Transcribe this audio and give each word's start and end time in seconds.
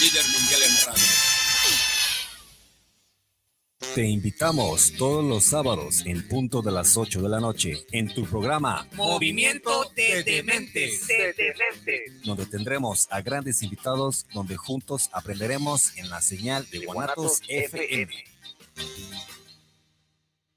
Líder 0.00 0.24
mundial 0.32 0.62
en 0.62 0.86
radio. 0.86 1.04
Te 3.94 4.04
invitamos 4.08 4.92
todos 4.98 5.24
los 5.24 5.44
sábados 5.44 6.02
en 6.06 6.26
punto 6.26 6.62
de 6.62 6.72
las 6.72 6.96
8 6.96 7.22
de 7.22 7.28
la 7.28 7.38
noche 7.38 7.86
en 7.92 8.12
tu 8.12 8.24
programa 8.24 8.88
Movimiento 8.94 9.88
de 9.94 10.24
Dementes. 10.24 11.06
donde 12.24 12.46
tendremos 12.46 13.06
a 13.10 13.20
grandes 13.20 13.62
invitados 13.62 14.26
donde 14.32 14.56
juntos 14.56 15.10
aprenderemos 15.12 15.96
en 15.96 16.10
la 16.10 16.20
señal 16.22 16.66
de 16.70 16.86
Guanatos 16.86 17.42
FM. 17.46 18.12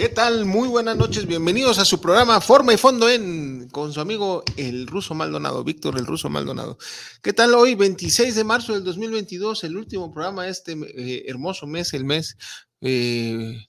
¿Qué 0.00 0.08
tal? 0.08 0.46
Muy 0.46 0.66
buenas 0.66 0.96
noches, 0.96 1.26
bienvenidos 1.26 1.78
a 1.78 1.84
su 1.84 2.00
programa 2.00 2.40
Forma 2.40 2.72
y 2.72 2.78
Fondo 2.78 3.06
en 3.10 3.68
con 3.68 3.92
su 3.92 4.00
amigo 4.00 4.42
el 4.56 4.86
ruso 4.86 5.14
Maldonado, 5.14 5.62
Víctor 5.62 5.98
el 5.98 6.06
ruso 6.06 6.30
Maldonado. 6.30 6.78
¿Qué 7.20 7.34
tal 7.34 7.52
hoy, 7.52 7.74
26 7.74 8.34
de 8.34 8.42
marzo 8.42 8.72
del 8.72 8.82
2022, 8.82 9.62
el 9.64 9.76
último 9.76 10.10
programa 10.10 10.44
de 10.44 10.52
este 10.52 10.72
eh, 10.72 11.24
hermoso 11.26 11.66
mes, 11.66 11.92
el 11.92 12.06
mes 12.06 12.38
eh, 12.80 13.68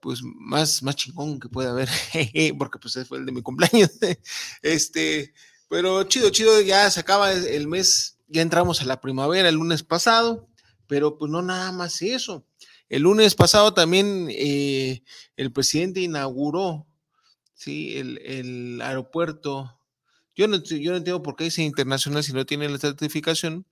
pues 0.00 0.18
más, 0.24 0.82
más 0.82 0.96
chingón 0.96 1.38
que 1.38 1.48
puede 1.48 1.68
haber, 1.68 1.88
porque 2.58 2.80
pues 2.80 2.98
fue 3.06 3.18
el 3.18 3.26
de 3.26 3.30
mi 3.30 3.42
cumpleaños. 3.42 3.92
Este, 4.62 5.32
pero 5.68 6.02
chido, 6.02 6.30
chido, 6.30 6.60
ya 6.60 6.90
se 6.90 6.98
acaba 6.98 7.32
el 7.32 7.68
mes, 7.68 8.18
ya 8.26 8.42
entramos 8.42 8.82
a 8.82 8.84
la 8.84 9.00
primavera 9.00 9.48
el 9.48 9.54
lunes 9.54 9.84
pasado, 9.84 10.48
pero 10.88 11.18
pues 11.18 11.30
no 11.30 11.40
nada 11.40 11.70
más 11.70 12.02
eso. 12.02 12.44
El 12.92 13.04
lunes 13.04 13.34
pasado 13.34 13.72
también 13.72 14.28
eh, 14.28 15.02
el 15.36 15.50
presidente 15.50 16.00
inauguró 16.00 16.86
¿sí? 17.54 17.96
el, 17.96 18.18
el 18.18 18.82
aeropuerto. 18.82 19.80
Yo 20.36 20.46
no, 20.46 20.62
yo 20.62 20.90
no 20.90 20.98
entiendo 20.98 21.22
por 21.22 21.34
qué 21.34 21.44
dice 21.44 21.62
internacional 21.62 22.22
si 22.22 22.34
no 22.34 22.44
tiene 22.44 22.68
la 22.68 22.76
certificación, 22.76 23.64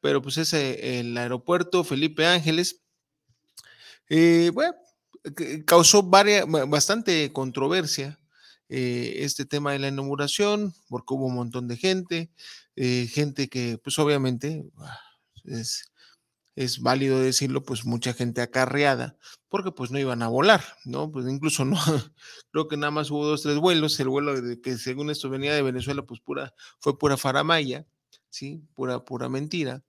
pero 0.00 0.22
pues 0.22 0.36
es 0.38 0.52
el 0.52 1.18
aeropuerto 1.18 1.82
Felipe 1.82 2.24
Ángeles. 2.24 2.80
Eh, 4.10 4.52
bueno, 4.54 4.76
causó 5.66 6.04
bastante 6.04 7.32
controversia 7.32 8.20
eh, 8.68 9.14
este 9.24 9.44
tema 9.44 9.72
de 9.72 9.80
la 9.80 9.88
inauguración, 9.88 10.72
porque 10.88 11.14
hubo 11.14 11.26
un 11.26 11.34
montón 11.34 11.66
de 11.66 11.76
gente, 11.78 12.30
gente 12.76 13.48
que 13.48 13.76
pues 13.82 13.98
obviamente 13.98 14.64
ah, 14.78 15.00
es, 15.46 15.90
es 16.58 16.80
válido 16.80 17.20
decirlo, 17.20 17.62
pues 17.62 17.84
mucha 17.84 18.12
gente 18.14 18.40
acarreada, 18.40 19.16
porque 19.48 19.70
pues 19.70 19.92
no 19.92 19.98
iban 20.00 20.22
a 20.22 20.28
volar, 20.28 20.64
¿no? 20.84 21.12
Pues 21.12 21.24
incluso 21.28 21.64
no, 21.64 21.76
creo 22.50 22.66
que 22.66 22.76
nada 22.76 22.90
más 22.90 23.12
hubo 23.12 23.24
dos, 23.24 23.42
tres 23.42 23.58
vuelos, 23.58 23.98
el 24.00 24.08
vuelo 24.08 24.34
que 24.60 24.76
según 24.76 25.08
esto 25.10 25.30
venía 25.30 25.54
de 25.54 25.62
Venezuela, 25.62 26.02
pues 26.02 26.20
pura, 26.20 26.52
fue 26.80 26.98
pura 26.98 27.16
faramaya, 27.16 27.86
¿sí? 28.28 28.60
Pura, 28.74 29.04
pura 29.04 29.28
mentira. 29.28 29.84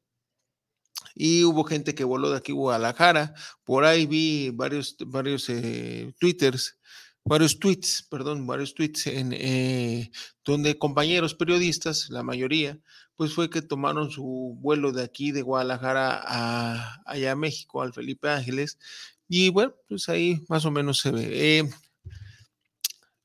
Y 1.16 1.44
hubo 1.44 1.63
gente 1.63 1.96
que 1.96 2.03
voló 2.03 2.30
de 2.30 2.38
aquí 2.38 2.52
a 2.52 2.56
Guadalajara, 2.56 3.34
por 3.63 3.84
ahí 3.84 4.06
vi 4.06 4.51
varios, 4.51 4.96
varios 5.07 5.50
eh, 5.50 6.13
twitters, 6.19 6.78
varios 7.25 7.57
tweets, 7.57 8.06
perdón, 8.12 8.46
varios 8.46 8.75
tweets 8.75 9.07
en 9.07 9.34
eh, 9.34 10.12
donde 10.46 10.78
compañeros 10.78 11.34
periodistas, 11.34 12.09
la 12.12 12.22
mayoría, 12.22 12.80
pues 13.19 13.34
fue 13.34 13.50
que 13.50 13.62
tomaron 13.62 14.12
su 14.12 14.56
vuelo 14.62 14.94
de 14.94 15.03
aquí 15.03 15.34
de 15.34 15.41
Guadalajara 15.41 16.22
a 16.25 17.02
allá 17.06 17.35
México, 17.35 17.81
al 17.81 17.91
Felipe 17.91 18.30
Ángeles, 18.30 18.80
y 19.28 19.50
bueno, 19.50 19.75
pues 19.90 20.07
ahí 20.07 20.41
más 20.47 20.63
o 20.63 20.72
menos 20.72 21.00
se 21.00 21.12
ve. 21.12 21.57
Eh, 21.59 21.69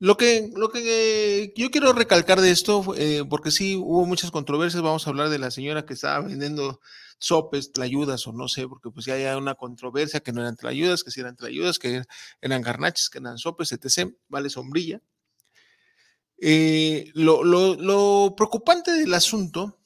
lo 0.00 0.16
que, 0.16 0.50
lo 0.56 0.70
que 0.70 1.52
yo 1.54 1.70
quiero 1.70 1.92
recalcar 1.92 2.40
de 2.40 2.50
esto, 2.50 2.84
eh, 2.96 3.22
porque 3.30 3.52
sí 3.52 3.76
hubo 3.76 4.04
muchas 4.04 4.32
controversias, 4.32 4.82
vamos 4.82 5.06
a 5.06 5.10
hablar 5.10 5.28
de 5.28 5.38
la 5.38 5.52
señora 5.52 5.86
que 5.86 5.94
estaba 5.94 6.26
vendiendo 6.26 6.80
sopes, 7.18 7.70
tlayudas 7.70 8.26
o 8.26 8.32
no 8.32 8.48
sé, 8.48 8.66
porque 8.66 8.90
pues 8.90 9.06
ya 9.06 9.14
hay 9.14 9.26
una 9.36 9.54
controversia 9.54 10.18
que 10.18 10.32
no 10.32 10.40
eran 10.40 10.56
tlayudas, 10.56 11.04
que 11.04 11.12
si 11.12 11.20
eran 11.20 11.36
tlayudas, 11.36 11.78
que 11.78 12.02
eran 12.40 12.62
garnaches, 12.62 13.10
que 13.10 13.18
eran 13.18 13.38
sopes, 13.38 13.70
etc. 13.70 14.12
Vale 14.26 14.50
sombrilla. 14.50 15.00
Eh, 16.36 17.12
lo, 17.14 17.44
lo 17.44 18.34
preocupante 18.36 18.90
del 18.90 19.14
asunto 19.14 19.78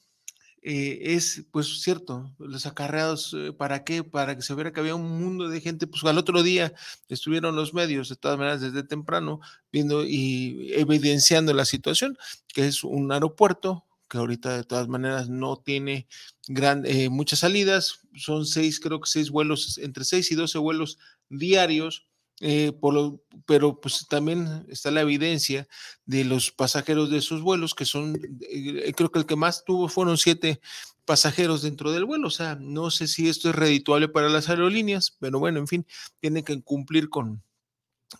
eh, 0.61 0.99
es, 1.15 1.45
pues, 1.51 1.81
cierto, 1.81 2.33
los 2.37 2.65
acarreados, 2.65 3.33
eh, 3.37 3.53
¿para 3.53 3.83
qué? 3.83 4.03
Para 4.03 4.35
que 4.35 4.41
se 4.41 4.53
viera 4.55 4.73
que 4.73 4.79
había 4.79 4.95
un 4.95 5.19
mundo 5.19 5.49
de 5.49 5.61
gente, 5.61 5.87
pues 5.87 6.03
al 6.03 6.17
otro 6.17 6.43
día 6.43 6.73
estuvieron 7.07 7.55
los 7.55 7.73
medios, 7.73 8.09
de 8.09 8.15
todas 8.15 8.37
maneras, 8.37 8.61
desde 8.61 8.83
temprano, 8.83 9.39
viendo 9.71 10.05
y 10.05 10.71
evidenciando 10.73 11.53
la 11.53 11.65
situación, 11.65 12.17
que 12.47 12.67
es 12.67 12.83
un 12.83 13.11
aeropuerto 13.11 13.85
que 14.09 14.17
ahorita 14.17 14.57
de 14.57 14.63
todas 14.63 14.87
maneras 14.87 15.29
no 15.29 15.57
tiene 15.57 16.07
gran, 16.47 16.83
eh, 16.85 17.09
muchas 17.09 17.39
salidas, 17.39 18.01
son 18.15 18.45
seis, 18.45 18.79
creo 18.79 18.99
que 18.99 19.09
seis 19.09 19.29
vuelos, 19.29 19.77
entre 19.77 20.03
seis 20.03 20.31
y 20.31 20.35
doce 20.35 20.57
vuelos 20.57 20.97
diarios, 21.29 22.07
eh, 22.41 22.71
por 22.71 22.93
lo- 22.93 23.21
pero 23.45 23.79
pues 23.81 24.07
también 24.07 24.65
está 24.69 24.91
la 24.91 25.01
evidencia 25.01 25.67
de 26.05 26.23
los 26.25 26.51
pasajeros 26.51 27.09
de 27.09 27.17
esos 27.17 27.41
vuelos, 27.41 27.75
que 27.75 27.85
son, 27.85 28.19
eh, 28.49 28.93
creo 28.95 29.11
que 29.11 29.19
el 29.19 29.25
que 29.25 29.35
más 29.35 29.63
tuvo 29.65 29.89
fueron 29.89 30.17
siete 30.17 30.61
pasajeros 31.05 31.61
dentro 31.63 31.91
del 31.91 32.05
vuelo, 32.05 32.27
o 32.27 32.31
sea, 32.31 32.55
no 32.55 32.91
sé 32.91 33.07
si 33.07 33.29
esto 33.29 33.49
es 33.49 33.55
redituable 33.55 34.07
para 34.09 34.29
las 34.29 34.49
aerolíneas, 34.49 35.15
pero 35.19 35.39
bueno, 35.39 35.59
en 35.59 35.67
fin, 35.67 35.85
tienen 36.19 36.43
que 36.43 36.61
cumplir 36.61 37.09
con, 37.09 37.43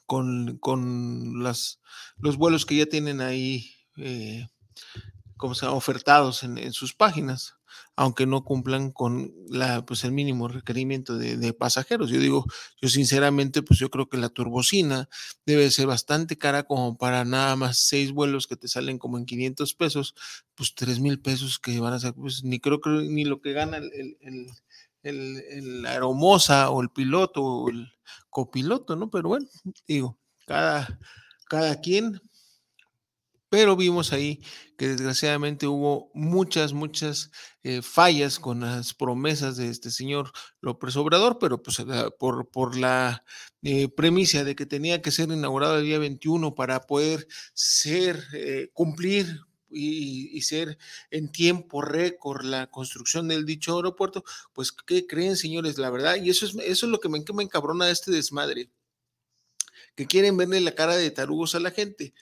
con, 0.06 0.58
con 0.60 1.44
las, 1.44 1.80
los 2.18 2.38
vuelos 2.38 2.66
que 2.66 2.76
ya 2.78 2.86
tienen 2.88 3.22
ahí, 3.22 3.74
eh, 3.98 4.48
como 5.38 5.56
se 5.56 5.66
ofertados 5.68 6.44
en, 6.44 6.58
en 6.58 6.74
sus 6.74 6.94
páginas, 6.96 7.56
aunque 8.00 8.26
no 8.26 8.46
cumplan 8.46 8.92
con 8.92 9.34
la, 9.50 9.86
pues 9.86 10.06
el 10.06 10.14
mínimo 10.14 10.48
requerimiento 10.48 11.18
de, 11.18 11.54
pasajeros. 11.54 12.10
Yo 12.10 12.22
digo, 12.22 12.46
yo 12.82 12.88
sinceramente, 12.88 13.62
pues 13.62 13.78
yo 13.78 13.90
creo 13.90 14.08
que 14.08 14.16
la 14.16 14.30
turbocina 14.30 15.10
debe 15.46 15.70
ser 15.70 15.88
bastante 15.88 16.38
cara 16.38 16.64
como 16.64 16.98
para 16.98 17.26
nada 17.26 17.58
más 17.58 17.78
seis 17.78 18.14
vuelos 18.14 18.48
que 18.48 18.56
te 18.56 18.70
salen 18.70 19.00
como 19.00 19.18
en 19.18 19.26
500 19.26 19.74
pesos, 19.74 20.16
pues 20.56 20.76
tres 20.76 21.02
mil 21.02 21.20
pesos 21.20 21.60
que 21.60 21.78
van 21.82 21.92
a 21.92 22.00
ser, 22.00 22.14
pues 22.14 22.42
ni 22.46 22.62
creo 22.62 22.80
que 22.80 22.90
ni 22.90 23.26
lo 23.26 23.42
que 23.42 23.52
gana 23.52 23.76
el, 23.76 24.48
el 25.04 25.86
aeromoza 25.86 26.70
o 26.70 26.82
el 26.82 26.92
piloto 26.92 27.44
o 27.44 27.70
el 27.70 27.92
copiloto, 28.30 28.96
¿no? 28.96 29.12
Pero 29.12 29.28
bueno, 29.28 29.46
digo, 29.86 30.18
cada, 30.48 30.98
cada 31.50 31.82
quien 31.82 32.22
pero 33.50 33.76
vimos 33.76 34.14
ahí 34.14 34.42
que 34.78 34.88
desgraciadamente 34.90 35.68
hubo 35.68 36.12
muchas, 36.14 36.74
muchas 36.74 37.32
eh, 37.64 37.82
fallas 37.82 38.40
con 38.40 38.62
las 38.62 38.94
promesas 38.94 39.58
de 39.58 39.70
este 39.70 39.92
señor 39.92 40.32
López 40.62 40.96
Obrador, 40.98 41.38
pero 41.40 41.62
pues 41.62 41.80
la- 41.80 42.10
por, 42.12 42.50
por 42.50 42.78
la 42.78 43.24
eh, 43.64 43.90
premisa 43.90 44.44
de 44.44 44.56
que 44.56 44.66
tenía 44.66 45.02
que 45.02 45.12
ser 45.12 45.30
inaugurado 45.32 45.78
el 45.80 45.86
día 45.86 46.00
21 46.00 46.56
para 46.56 46.82
poder 46.88 47.28
ser, 47.54 48.24
eh, 48.34 48.70
cumplir 48.74 49.42
y, 49.72 50.36
y 50.36 50.42
ser 50.42 50.78
en 51.12 51.32
tiempo 51.32 51.82
récord 51.82 52.44
la 52.44 52.68
construcción 52.72 53.28
del 53.28 53.46
dicho 53.46 53.76
aeropuerto, 53.76 54.24
pues 54.54 54.72
¿qué 54.72 55.06
creen 55.08 55.36
señores? 55.38 55.78
La 55.78 55.90
verdad, 55.92 56.16
y 56.22 56.30
eso 56.30 56.46
es, 56.46 56.56
eso 56.56 56.86
es 56.86 56.92
lo 56.92 57.00
que 57.00 57.10
me, 57.10 57.24
que 57.24 57.34
me 57.34 57.44
encabrona 57.44 57.90
este 57.90 58.12
desmadre, 58.12 58.70
que 59.96 60.08
quieren 60.08 60.38
verle 60.38 60.62
la 60.62 60.76
cara 60.76 60.96
de 60.96 61.12
tarugos 61.12 61.56
a 61.56 61.60
la 61.60 61.72
gente 61.72 62.14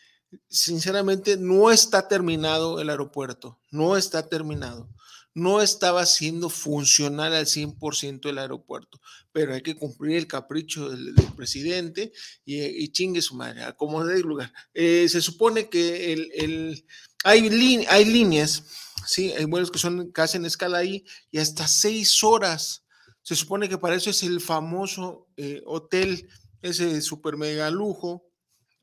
sinceramente 0.49 1.37
no 1.37 1.71
está 1.71 2.07
terminado 2.07 2.81
el 2.81 2.89
aeropuerto, 2.89 3.59
no 3.71 3.97
está 3.97 4.27
terminado. 4.27 4.89
No 5.33 5.61
estaba 5.61 6.03
siendo 6.07 6.49
funcional 6.49 7.35
al 7.35 7.45
100% 7.45 8.27
el 8.27 8.39
aeropuerto, 8.39 8.99
pero 9.31 9.53
hay 9.53 9.61
que 9.61 9.75
cumplir 9.75 10.17
el 10.17 10.25
capricho 10.25 10.89
del, 10.89 11.13
presidente 11.35 12.11
y, 12.43 12.89
chingue 12.89 13.21
su 13.21 13.35
madre, 13.35 13.63
acomode 13.63 14.15
el 14.15 14.21
lugar. 14.21 14.51
Eh, 14.73 15.07
se 15.07 15.21
supone 15.21 15.69
que 15.69 16.11
el, 16.13 16.31
el, 16.33 16.85
hay, 17.23 17.85
hay 17.87 18.05
líneas 18.05 18.63
sí, 19.07 19.31
hay 19.31 19.45
vuelos 19.45 19.71
que 19.71 19.79
son 19.79 20.11
que 20.11 20.21
hacen 20.21 20.45
escala 20.45 20.79
ahí 20.79 21.05
y 21.31 21.39
hasta 21.39 21.67
seis 21.67 22.23
horas. 22.23 22.83
Se 23.21 23.35
supone 23.35 23.67
que 23.67 23.77
para 23.77 23.95
eso 23.95 24.09
es 24.09 24.23
el 24.23 24.39
famoso 24.39 25.27
eh, 25.37 25.61
hotel, 25.65 26.29
ese 26.61 27.01
super 27.01 27.37
mega 27.37 27.69
lujo, 27.69 28.26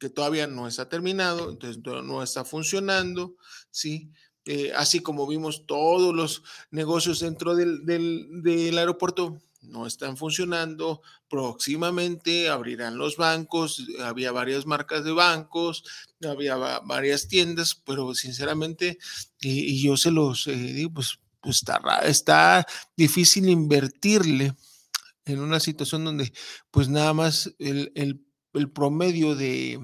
que 0.05 0.11
todavía 0.11 0.47
no 0.47 0.69
está 0.69 0.87
terminado, 0.87 1.49
entonces 1.49 1.83
no 1.83 2.23
está 2.23 2.45
funcionando, 2.45 3.37
¿sí? 3.71 4.11
Eh, 4.45 4.71
así 4.77 5.01
como 5.01 5.27
vimos 5.27 5.65
todos 5.65 6.15
los 6.15 6.43
negocios 6.71 7.21
dentro 7.21 7.57
del, 7.57 7.87
del, 7.87 8.77
aeropuerto 8.77 9.41
no 9.63 9.87
están 9.87 10.19
funcionando, 10.19 11.01
próximamente 11.31 12.51
abrirán 12.51 12.99
los 12.99 13.17
bancos, 13.17 13.83
había 13.99 14.31
varias 14.31 14.67
marcas 14.67 15.05
de 15.05 15.13
bancos, 15.13 15.85
había 16.23 16.57
varias 16.57 17.27
tiendas, 17.27 17.75
pero 17.75 18.15
sinceramente, 18.15 18.99
y, 19.41 19.83
yo 19.83 19.97
se 19.97 20.11
los 20.11 20.47
eh, 20.49 20.55
digo, 20.55 20.91
pues, 20.93 21.19
pues 21.41 21.57
está, 21.57 21.81
está 22.05 22.67
difícil 22.95 23.49
invertirle 23.49 24.55
en 25.25 25.41
una 25.41 25.61
situación 25.61 26.05
donde 26.05 26.31
pues 26.71 26.91
nada 26.91 27.15
más 27.15 27.51
el, 27.59 27.91
el 27.95 28.21
promedio 28.71 29.35
de, 29.35 29.81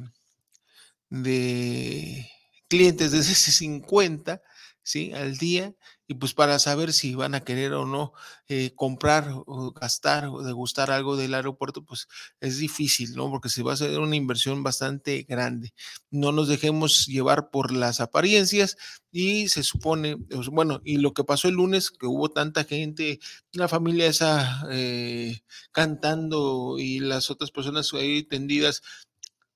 de 1.08 2.26
clientes 2.68 3.12
desde 3.12 3.32
ese 3.32 3.52
50 3.52 4.42
¿sí? 4.82 5.12
al 5.12 5.36
día 5.36 5.74
y 6.10 6.14
pues 6.14 6.34
para 6.34 6.58
saber 6.58 6.92
si 6.92 7.14
van 7.14 7.36
a 7.36 7.44
querer 7.44 7.72
o 7.72 7.86
no 7.86 8.12
eh, 8.48 8.72
comprar 8.74 9.28
o 9.46 9.70
gastar 9.70 10.26
o 10.26 10.42
degustar 10.42 10.90
algo 10.90 11.16
del 11.16 11.34
aeropuerto, 11.34 11.84
pues 11.84 12.08
es 12.40 12.58
difícil, 12.58 13.14
¿no? 13.14 13.30
Porque 13.30 13.48
se 13.48 13.62
va 13.62 13.70
a 13.70 13.74
hacer 13.74 13.96
una 14.00 14.16
inversión 14.16 14.64
bastante 14.64 15.22
grande. 15.28 15.72
No 16.10 16.32
nos 16.32 16.48
dejemos 16.48 17.06
llevar 17.06 17.50
por 17.50 17.70
las 17.70 18.00
apariencias 18.00 18.76
y 19.12 19.50
se 19.50 19.62
supone, 19.62 20.16
pues, 20.16 20.48
bueno, 20.48 20.80
y 20.84 20.96
lo 20.96 21.14
que 21.14 21.22
pasó 21.22 21.46
el 21.46 21.54
lunes, 21.54 21.92
que 21.92 22.06
hubo 22.06 22.28
tanta 22.28 22.64
gente, 22.64 23.20
la 23.52 23.68
familia 23.68 24.08
esa 24.08 24.66
eh, 24.72 25.42
cantando 25.70 26.74
y 26.80 26.98
las 26.98 27.30
otras 27.30 27.52
personas 27.52 27.92
ahí 27.94 28.24
tendidas 28.24 28.82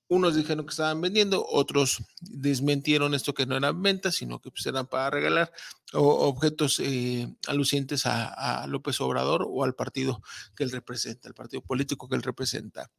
unos 0.08 0.34
dijeron 0.34 0.66
que 0.66 0.70
estaban 0.70 1.00
vendiendo, 1.00 1.46
otros 1.46 2.02
desmentieron 2.20 3.14
esto 3.14 3.34
que 3.34 3.46
no 3.46 3.56
eran 3.56 3.82
ventas, 3.82 4.14
sino 4.16 4.40
que 4.40 4.50
pues, 4.50 4.66
eran 4.66 4.86
para 4.86 5.10
regalar 5.10 5.52
objetos 5.92 6.80
eh, 6.80 7.32
alucientes 7.46 8.04
a, 8.06 8.66
López 8.66 9.00
Obrador 9.00 9.46
o 9.48 9.64
al 9.64 9.74
partido 9.74 10.20
que 10.56 10.64
él 10.64 10.72
representa, 10.72 11.28
el 11.28 11.34
partido 11.34 11.62
político 11.62 12.08
que 12.08 12.16
él 12.16 12.22
representa. 12.22 12.90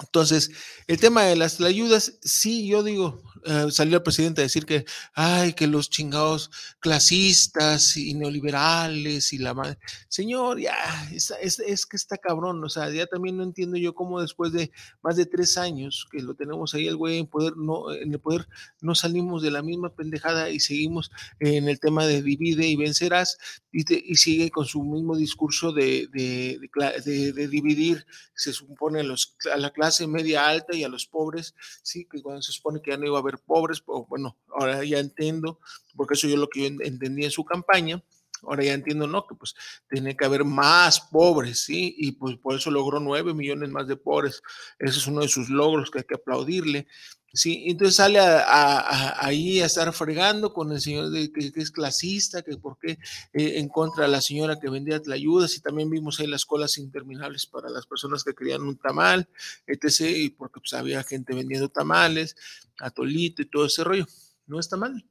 Entonces, 0.00 0.50
el 0.86 1.00
tema 1.00 1.24
de 1.24 1.36
las 1.36 1.60
ayudas, 1.60 2.18
sí, 2.22 2.68
yo 2.68 2.82
digo, 2.84 3.20
eh, 3.44 3.66
salió 3.70 3.96
el 3.96 4.02
presidente 4.02 4.40
a 4.40 4.44
decir 4.44 4.64
que, 4.64 4.84
ay, 5.14 5.54
que 5.54 5.66
los 5.66 5.90
chingados 5.90 6.50
clasistas 6.80 7.96
y 7.96 8.14
neoliberales 8.14 9.32
y 9.32 9.38
la 9.38 9.54
madre. 9.54 9.78
Señor, 10.08 10.60
ya, 10.60 10.76
es, 11.12 11.32
es, 11.40 11.86
que 11.86 11.96
está 11.96 12.16
cabrón, 12.16 12.62
o 12.62 12.68
sea, 12.68 12.90
ya 12.90 13.06
también 13.06 13.36
no 13.36 13.42
entiendo 13.42 13.76
yo 13.76 13.94
cómo 13.94 14.20
después 14.20 14.52
de 14.52 14.70
más 15.02 15.16
de 15.16 15.26
tres 15.26 15.58
años 15.58 16.06
que 16.10 16.22
lo 16.22 16.34
tenemos 16.34 16.74
ahí 16.74 16.86
el 16.86 16.96
güey 16.96 17.18
en 17.18 17.26
poder, 17.26 17.56
no, 17.56 17.92
en 17.92 18.12
el 18.12 18.20
poder, 18.20 18.48
no 18.80 18.94
salimos 18.94 19.42
de 19.42 19.50
la 19.50 19.62
misma 19.62 19.94
pendejada 19.94 20.50
y 20.50 20.60
seguimos 20.60 21.10
en 21.40 21.68
el 21.68 21.80
tema 21.80 22.06
de 22.06 22.22
divide 22.22 22.66
y 22.66 22.76
vencerás 22.76 23.38
y, 23.72 24.12
y 24.12 24.16
sigue 24.16 24.50
con 24.50 24.64
su 24.64 24.82
mismo 24.82 25.16
discurso 25.16 25.72
de, 25.72 26.08
de, 26.12 26.58
de, 27.04 27.32
de 27.32 27.48
dividir, 27.48 28.06
se 28.34 28.52
supone 28.52 29.02
los, 29.02 29.36
a 29.52 29.56
la 29.56 29.70
clase 29.70 30.06
media 30.06 30.48
alta 30.48 30.74
y 30.76 30.84
a 30.84 30.88
los 30.88 31.06
pobres, 31.06 31.54
sí, 31.82 32.06
que 32.10 32.22
cuando 32.22 32.42
se 32.42 32.52
supone 32.52 32.80
que 32.80 32.90
ya 32.90 32.96
no 32.96 33.06
iba 33.06 33.16
a 33.16 33.20
haber 33.20 33.38
pobres, 33.38 33.80
pues, 33.80 34.04
bueno, 34.08 34.36
ahora 34.48 34.84
ya 34.84 34.98
entiendo, 34.98 35.60
porque 35.96 36.14
eso 36.14 36.28
yo 36.28 36.36
lo 36.36 36.48
que 36.48 36.60
yo 36.60 36.76
entendí 36.80 37.24
en 37.24 37.30
su 37.30 37.44
campaña, 37.44 38.02
ahora 38.42 38.64
ya 38.64 38.74
entiendo, 38.74 39.06
no, 39.06 39.26
que 39.26 39.34
pues 39.34 39.54
tiene 39.88 40.16
que 40.16 40.24
haber 40.24 40.44
más 40.44 41.00
pobres, 41.00 41.60
sí, 41.64 41.94
y 41.98 42.12
pues 42.12 42.36
por 42.36 42.54
eso 42.54 42.70
logró 42.70 43.00
nueve 43.00 43.34
millones 43.34 43.70
más 43.70 43.86
de 43.88 43.96
pobres, 43.96 44.42
ese 44.78 44.98
es 44.98 45.06
uno 45.06 45.22
de 45.22 45.28
sus 45.28 45.48
logros 45.48 45.90
que 45.90 45.98
hay 45.98 46.04
que 46.04 46.16
aplaudirle, 46.16 46.86
Sí, 47.32 47.64
entonces 47.66 47.96
sale 47.96 48.18
ahí 48.20 49.60
a 49.60 49.66
estar 49.66 49.92
fregando 49.92 50.54
con 50.54 50.72
el 50.72 50.80
señor 50.80 51.10
de, 51.10 51.30
que, 51.30 51.52
es 51.54 51.70
clasista, 51.70 52.40
que 52.40 52.56
por 52.56 52.78
qué 52.78 52.92
eh, 53.34 53.58
en 53.58 53.68
contra 53.68 54.04
de 54.04 54.10
la 54.10 54.22
señora 54.22 54.58
que 54.58 54.70
vendía 54.70 55.00
la 55.04 55.14
ayuda, 55.14 55.46
y 55.54 55.60
también 55.60 55.90
vimos 55.90 56.18
ahí 56.18 56.26
las 56.26 56.46
colas 56.46 56.78
interminables 56.78 57.46
para 57.46 57.68
las 57.68 57.86
personas 57.86 58.24
que 58.24 58.34
querían 58.34 58.62
un 58.62 58.78
tamal, 58.78 59.28
etc., 59.66 60.00
y 60.16 60.30
porque 60.30 60.60
pues, 60.60 60.72
había 60.72 61.04
gente 61.04 61.34
vendiendo 61.34 61.68
tamales, 61.68 62.34
atolito 62.78 63.42
y 63.42 63.50
todo 63.50 63.66
ese 63.66 63.84
rollo. 63.84 64.06
No 64.46 64.58
está 64.58 64.78
mal. 64.78 65.04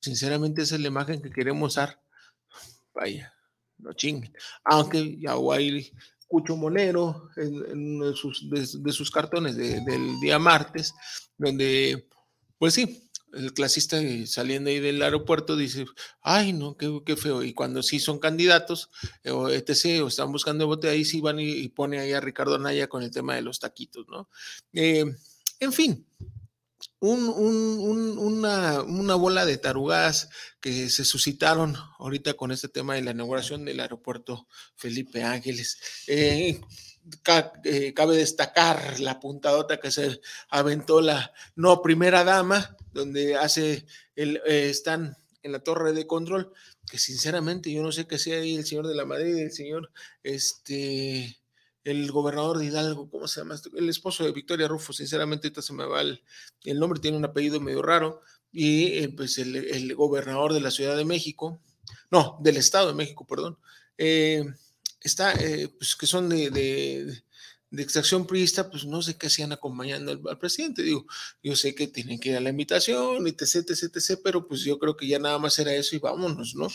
Sinceramente 0.00 0.62
esa 0.62 0.74
es 0.74 0.82
la 0.82 0.88
imagen 0.88 1.22
que 1.22 1.30
queremos 1.30 1.76
dar. 1.76 1.98
Vaya, 2.96 3.30
no 3.78 3.92
chinguen. 3.92 4.32
Aunque 4.64 5.18
ya 5.20 5.34
hay 5.52 5.92
Cucho 6.26 6.56
Monero 6.56 7.28
en, 7.36 7.96
uno 7.96 8.10
de 8.10 8.16
sus, 8.16 8.48
de, 8.50 8.92
sus 8.92 9.10
cartones 9.10 9.54
del 9.54 10.18
día 10.18 10.38
martes, 10.38 10.94
donde, 11.36 12.08
pues 12.58 12.72
sí, 12.72 13.10
el 13.34 13.52
clasista 13.52 13.98
saliendo 14.24 14.70
ahí 14.70 14.80
del 14.80 15.02
aeropuerto 15.02 15.56
dice, 15.56 15.84
ay, 16.22 16.54
no, 16.54 16.78
qué, 16.78 17.02
qué 17.04 17.16
feo. 17.16 17.42
Y 17.42 17.52
cuando 17.52 17.82
sí 17.82 18.00
son 18.00 18.18
candidatos, 18.18 18.88
eh, 19.22 19.30
o 19.30 19.50
etc., 19.50 20.02
o 20.02 20.08
están 20.08 20.32
buscando 20.32 20.66
voto, 20.66 20.88
ahí 20.88 21.04
sí 21.04 21.20
van 21.20 21.38
y, 21.38 21.68
pone 21.68 21.98
ahí 21.98 22.12
a 22.12 22.20
Ricardo 22.20 22.54
Anaya 22.54 22.88
con 22.88 23.02
el 23.02 23.10
tema 23.10 23.34
de 23.34 23.42
los 23.42 23.60
taquitos, 23.60 24.06
¿no? 24.08 24.30
Eh, 24.72 25.04
en 25.60 25.72
fin, 25.72 26.06
una, 27.00 28.82
una, 28.82 29.14
bola 29.14 29.44
de 29.44 29.58
tarugas 29.58 30.28
que 30.60 30.88
se 30.88 31.04
suscitaron 31.04 31.76
ahorita 31.98 32.34
con 32.34 32.52
este 32.52 32.68
tema 32.68 32.94
de 32.94 33.02
la 33.02 33.10
inauguración 33.10 33.64
del 33.64 33.80
aeropuerto 33.80 34.48
Felipe 34.76 35.22
Ángeles. 35.22 35.78
Eh, 36.06 36.60
eh, 37.64 37.94
cabe 37.94 38.16
destacar 38.16 38.98
la 38.98 39.20
puntadota 39.20 39.78
que 39.78 39.90
se 39.90 40.20
aventó 40.48 41.00
la 41.00 41.32
no 41.54 41.82
primera 41.82 42.24
dama, 42.24 42.76
donde 42.92 43.36
hace 43.36 43.86
el, 44.16 44.40
eh, 44.46 44.68
están 44.70 45.16
en 45.42 45.52
la 45.52 45.60
torre 45.60 45.92
de 45.92 46.06
control, 46.06 46.52
que 46.90 46.98
sinceramente 46.98 47.70
yo 47.70 47.82
no 47.82 47.92
sé 47.92 48.06
qué 48.06 48.18
sea 48.18 48.40
ahí 48.40 48.56
el 48.56 48.66
señor 48.66 48.88
de 48.88 48.96
la 48.96 49.04
Madrid, 49.04 49.36
el 49.36 49.52
señor 49.52 49.92
este 50.22 51.38
el 51.86 52.10
gobernador 52.10 52.58
de 52.58 52.66
Hidalgo, 52.66 53.08
¿cómo 53.08 53.28
se 53.28 53.40
llama? 53.40 53.54
El 53.76 53.88
esposo 53.88 54.24
de 54.24 54.32
Victoria 54.32 54.66
Rufo, 54.66 54.92
sinceramente 54.92 55.46
ahorita 55.46 55.62
se 55.62 55.72
me 55.72 55.86
va 55.86 56.00
el, 56.00 56.20
nombre, 56.80 56.98
tiene 56.98 57.16
un 57.16 57.24
apellido 57.24 57.60
medio 57.60 57.80
raro, 57.80 58.22
y 58.50 58.98
eh, 58.98 59.08
pues 59.16 59.38
el, 59.38 59.94
gobernador 59.94 60.52
de 60.52 60.60
la 60.60 60.72
Ciudad 60.72 60.96
de 60.96 61.04
México, 61.04 61.62
no, 62.10 62.38
del 62.42 62.56
Estado 62.56 62.88
de 62.88 62.94
México, 62.94 63.24
perdón, 63.24 63.56
eh, 63.98 64.44
está, 65.00 65.32
eh, 65.34 65.68
pues 65.78 65.94
que 65.94 66.08
son 66.08 66.28
de, 66.28 66.50
de, 66.50 67.22
extracción 67.72 68.26
priista, 68.26 68.70
pues 68.70 68.84
no 68.84 69.02
sé 69.02 69.16
qué 69.16 69.26
hacían 69.26 69.52
acompañando 69.52 70.12
al, 70.12 70.38
presidente, 70.38 70.82
digo, 70.82 71.06
yo 71.42 71.56
sé 71.56 71.74
que 71.74 71.88
tienen 71.88 72.18
que 72.18 72.30
ir 72.30 72.36
a 72.36 72.40
la 72.40 72.50
invitación, 72.50 73.26
etc, 73.26 73.42
etc, 73.68 73.96
etc, 73.96 74.20
pero 74.22 74.46
pues 74.46 74.62
yo 74.62 74.78
creo 74.78 74.96
que 74.96 75.06
ya 75.06 75.18
nada 75.18 75.38
más 75.38 75.58
era 75.58 75.74
eso 75.74 75.96
y 75.96 75.98
vámonos, 75.98 76.54
¿no? 76.54 76.68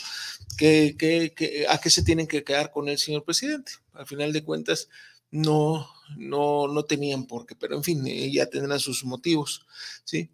¿Qué, 0.56 0.94
qué, 0.98 1.66
a 1.68 1.78
qué 1.78 1.90
se 1.90 2.02
tienen 2.02 2.26
que 2.26 2.44
quedar 2.44 2.70
con 2.70 2.88
el 2.88 2.98
señor 2.98 3.24
presidente? 3.24 3.72
Al 3.94 4.06
final 4.06 4.32
de 4.32 4.44
cuentas, 4.44 4.88
no, 5.30 5.88
no, 6.16 6.68
no 6.68 6.84
tenían 6.84 7.26
por 7.26 7.46
qué, 7.46 7.56
pero 7.56 7.74
en 7.74 7.82
fin, 7.82 8.06
ella 8.06 8.48
tendrá 8.50 8.78
sus 8.78 9.04
motivos, 9.04 9.66
¿sí? 10.04 10.30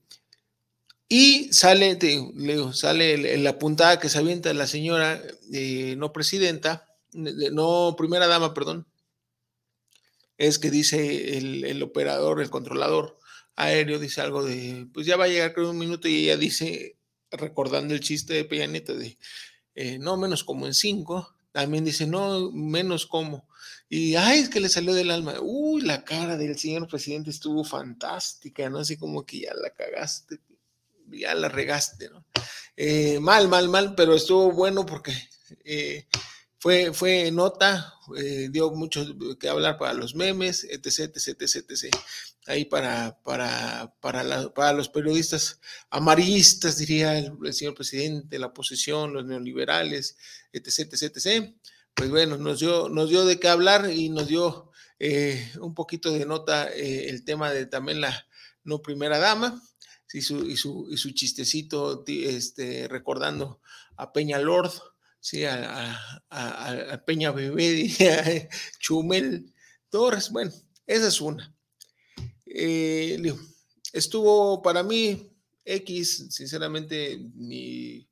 Y 1.09 1.50
sale, 1.53 1.99
leo, 2.35 2.73
sale 2.75 3.38
la 3.38 3.59
puntada 3.59 3.99
que 3.99 4.11
se 4.11 4.19
avienta 4.19 4.53
la 4.53 4.67
señora, 4.67 5.23
eh, 5.53 5.95
no 5.97 6.12
presidenta, 6.12 6.87
no 7.12 7.95
primera 7.97 8.27
dama, 8.27 8.53
perdón, 8.53 8.87
es 10.38 10.59
que 10.59 10.71
dice 10.71 11.37
el, 11.37 11.83
operador, 11.83 12.40
el 12.40 12.50
controlador 12.50 13.18
aéreo, 13.57 13.99
dice 13.99 14.21
algo 14.21 14.45
de, 14.45 14.87
pues 14.95 15.04
ya 15.07 15.16
va 15.16 15.25
a 15.25 15.28
llegar 15.28 15.52
creo 15.52 15.71
un 15.71 15.78
minuto 15.78 16.09
y 16.09 16.25
ella 16.25 16.37
dice, 16.37 16.97
recordando 17.30 17.92
el 17.92 18.00
chiste 18.00 18.35
de 18.35 18.45
Peña 18.45 18.68
de, 18.68 19.18
eh, 19.75 19.99
no 19.99 20.16
menos 20.16 20.45
como 20.45 20.66
en 20.66 20.75
cinco, 20.75 21.35
también 21.52 21.85
dice, 21.85 22.07
no 22.07 22.52
menos 22.52 23.07
como. 23.07 23.49
Y, 23.88 24.14
ay, 24.14 24.40
es 24.40 24.49
que 24.49 24.61
le 24.61 24.68
salió 24.68 24.95
del 24.95 25.11
alma. 25.11 25.35
Uy, 25.40 25.80
la 25.80 26.04
cara 26.04 26.37
del 26.37 26.59
señor 26.59 26.87
presidente 26.87 27.30
estuvo 27.30 27.64
fantástica, 27.64 28.68
¿no? 28.68 28.78
Así 28.78 28.97
como 28.97 29.25
que 29.25 29.40
ya 29.40 29.54
la 29.54 29.71
cagaste, 29.71 30.40
ya 31.11 31.35
la 31.35 31.49
regaste, 31.49 32.11
¿no? 32.11 32.25
Eh, 32.76 33.18
mal, 33.18 33.49
mal, 33.49 33.68
mal, 33.68 33.95
pero 33.97 34.14
estuvo 34.14 34.52
bueno 34.52 34.87
porque 34.87 35.12
eh, 35.64 36.07
fue, 36.59 36.93
fue 36.93 37.31
nota, 37.31 37.95
eh, 38.17 38.49
dio 38.50 38.71
mucho 38.71 39.07
que 39.38 39.49
hablar 39.49 39.79
para 39.79 39.95
los 39.95 40.15
memes, 40.15 40.65
etc, 40.65 41.15
etc, 41.17 41.41
etc, 41.41 41.71
etc. 41.71 41.97
Ahí 42.47 42.65
para, 42.65 43.19
para, 43.23 43.95
para, 44.00 44.73
los 44.73 44.88
periodistas 44.88 45.61
amarillistas, 45.91 46.79
diría 46.79 47.19
el, 47.19 47.33
el, 47.45 47.55
señor 47.55 47.75
presidente, 47.75 48.38
la 48.38 48.47
oposición, 48.47 49.12
los 49.12 49.25
neoliberales, 49.25 50.17
etc, 50.53 50.93
etc, 50.93 51.17
etc 51.17 51.55
pues 51.99 52.11
bueno, 52.11 52.37
nos 52.37 52.61
dio, 52.61 52.88
nos 52.88 53.11
dio 53.11 53.25
de 53.27 53.41
qué 53.41 53.49
hablar 53.49 53.91
y 53.91 54.09
nos 54.09 54.29
dio 54.29 54.71
eh, 55.00 55.50
un 55.61 55.75
poquito 55.75 56.12
de 56.12 56.25
nota 56.27 56.69
eh, 56.73 57.09
el 57.09 57.25
tema 57.25 57.50
de 57.50 57.67
también 57.67 58.00
la 58.00 58.25
no 58.62 58.81
primera 58.83 59.19
dama. 59.19 59.61
y, 60.12 60.23
su, 60.23 60.47
y, 60.47 60.57
su, 60.57 60.87
y 60.91 60.97
su 60.97 61.11
chistecito 61.11 62.05
este, 62.07 62.87
recordando 62.87 63.61
a 63.97 64.12
Peña 64.12 64.38
Lord, 64.38 64.71
sí, 65.20 65.44
a, 65.44 66.20
a, 66.30 67.04
Peña 67.04 67.32
Bebé, 67.32 67.90
a 68.50 68.78
Chumel 68.78 69.52
Torres. 69.90 70.30
Bueno, 70.30 70.52
esa 70.87 71.08
es 71.08 71.20
una. 71.20 71.54
Eh, 72.46 73.34
estuvo 73.92 74.62
para 74.62 74.82
mí 74.82 75.30
X, 75.64 76.28
sinceramente, 76.30 77.18
ni, 77.34 78.08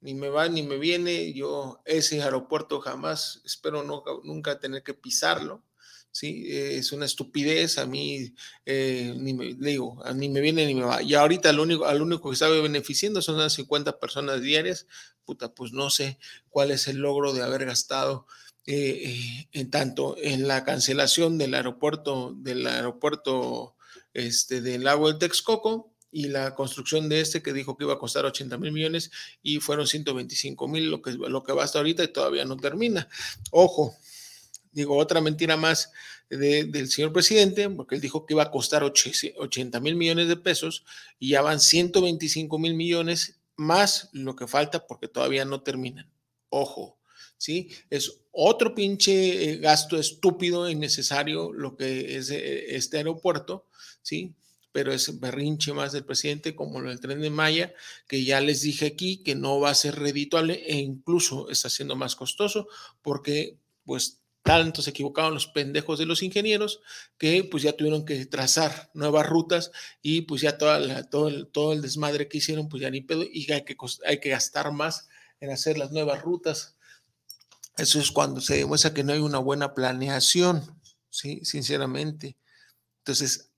ni, 0.00 0.14
me 0.14 0.28
va 0.28 0.48
ni 0.48 0.62
me 0.62 0.78
viene. 0.78 1.32
Yo 1.32 1.80
ese 1.84 2.22
aeropuerto 2.22 2.80
jamás, 2.80 3.42
espero 3.44 3.82
no, 3.82 4.04
nunca 4.24 4.60
tener 4.60 4.82
que 4.82 4.94
pisarlo. 4.94 5.64
¿Sí? 6.10 6.44
es 6.48 6.92
una 6.92 7.06
estupidez, 7.06 7.78
a 7.78 7.86
mí, 7.86 8.34
eh, 8.66 9.14
ni 9.18 9.34
me, 9.34 9.54
digo, 9.54 10.04
a 10.04 10.12
mí 10.12 10.28
me 10.28 10.40
viene 10.40 10.66
ni 10.66 10.74
me 10.74 10.82
va. 10.82 11.02
Y 11.02 11.14
ahorita 11.14 11.52
lo 11.52 11.62
único, 11.62 11.86
al 11.86 12.02
único 12.02 12.30
que 12.30 12.36
sabe 12.36 12.60
beneficiando 12.60 13.22
son 13.22 13.38
las 13.38 13.54
50 13.54 13.98
personas 13.98 14.40
diarias, 14.40 14.86
puta, 15.24 15.54
pues 15.54 15.72
no 15.72 15.90
sé 15.90 16.18
cuál 16.48 16.70
es 16.70 16.88
el 16.88 16.98
logro 16.98 17.32
de 17.32 17.42
haber 17.42 17.64
gastado 17.64 18.26
eh, 18.66 19.02
eh, 19.04 19.48
en 19.52 19.70
tanto 19.70 20.16
en 20.18 20.46
la 20.48 20.64
cancelación 20.64 21.38
del 21.38 21.54
aeropuerto, 21.54 22.34
del 22.36 22.66
aeropuerto 22.66 23.76
este, 24.12 24.60
del 24.60 24.84
lago 24.84 25.08
del 25.08 25.18
Texcoco, 25.18 25.90
y 26.12 26.28
la 26.28 26.54
construcción 26.54 27.08
de 27.08 27.20
este 27.20 27.42
que 27.42 27.52
dijo 27.52 27.76
que 27.76 27.84
iba 27.84 27.94
a 27.94 27.98
costar 27.98 28.24
80 28.24 28.58
mil 28.58 28.72
millones 28.72 29.10
y 29.42 29.60
fueron 29.60 29.86
125 29.86 30.66
mil 30.68 30.90
lo 30.90 31.02
que, 31.02 31.12
lo 31.12 31.44
que 31.44 31.52
va 31.52 31.64
hasta 31.64 31.78
ahorita 31.78 32.02
y 32.02 32.08
todavía 32.08 32.44
no 32.44 32.56
termina. 32.56 33.08
Ojo, 33.50 33.96
digo, 34.72 34.96
otra 34.96 35.20
mentira 35.20 35.56
más 35.56 35.92
del 36.28 36.88
señor 36.88 37.12
presidente, 37.12 37.68
porque 37.68 37.96
él 37.96 38.00
dijo 38.00 38.24
que 38.24 38.34
iba 38.34 38.44
a 38.44 38.50
costar 38.50 38.84
80 38.84 39.80
mil 39.80 39.96
millones 39.96 40.28
de 40.28 40.36
pesos 40.36 40.84
y 41.18 41.30
ya 41.30 41.42
van 41.42 41.58
125 41.58 42.58
mil 42.58 42.74
millones 42.74 43.40
más 43.56 44.08
lo 44.12 44.36
que 44.36 44.46
falta 44.46 44.86
porque 44.86 45.08
todavía 45.08 45.44
no 45.44 45.62
terminan. 45.62 46.08
Ojo, 46.48 46.98
¿sí? 47.36 47.70
Es 47.90 48.20
otro 48.30 48.74
pinche 48.74 49.52
eh, 49.52 49.56
gasto 49.56 49.98
estúpido 49.98 50.70
innecesario 50.70 51.52
lo 51.52 51.76
que 51.76 52.16
es 52.16 52.30
eh, 52.30 52.76
este 52.76 52.98
aeropuerto, 52.98 53.66
¿sí? 54.02 54.34
Pero 54.72 54.92
es 54.92 55.18
berrinche 55.18 55.72
más 55.72 55.92
del 55.92 56.04
presidente 56.04 56.54
como 56.54 56.80
lo 56.80 56.90
del 56.90 57.00
tren 57.00 57.20
de 57.20 57.30
Maya, 57.30 57.74
que 58.06 58.22
ya 58.24 58.40
les 58.40 58.62
dije 58.62 58.86
aquí 58.86 59.22
que 59.24 59.34
no 59.34 59.58
va 59.58 59.70
a 59.70 59.74
ser 59.74 59.98
redituable 59.98 60.62
e 60.66 60.76
incluso 60.78 61.50
está 61.50 61.68
siendo 61.68 61.96
más 61.96 62.14
costoso 62.14 62.68
porque 63.02 63.58
pues 63.84 64.19
tanto 64.42 64.82
se 64.82 64.90
equivocaron 64.90 65.34
los 65.34 65.46
pendejos 65.46 65.98
de 65.98 66.06
los 66.06 66.22
ingenieros 66.22 66.80
que 67.18 67.44
pues 67.44 67.62
ya 67.62 67.72
tuvieron 67.72 68.04
que 68.04 68.24
trazar 68.26 68.90
nuevas 68.94 69.26
rutas 69.26 69.70
y 70.02 70.22
pues 70.22 70.40
ya 70.42 70.56
todo, 70.56 71.28
el, 71.28 71.46
todo 71.48 71.72
el 71.72 71.82
desmadre 71.82 72.28
que 72.28 72.38
hicieron 72.38 72.68
pues 72.68 72.82
ya 72.82 72.90
ni 72.90 73.02
pedo 73.02 73.22
y 73.22 73.50
hay 73.52 73.64
que, 73.64 73.76
hay 74.06 74.20
que 74.20 74.30
gastar 74.30 74.72
más 74.72 75.08
en 75.40 75.50
hacer 75.50 75.78
las 75.78 75.90
nuevas 75.90 76.22
rutas. 76.22 76.76
Eso 77.76 77.98
es 77.98 78.10
cuando 78.10 78.40
se 78.40 78.56
demuestra 78.56 78.92
que 78.92 79.04
no 79.04 79.12
hay 79.12 79.20
una 79.20 79.38
buena 79.38 79.74
planeación, 79.74 80.80
¿sí? 81.08 81.40
Sinceramente. 81.44 82.36
Entonces, 82.98 83.50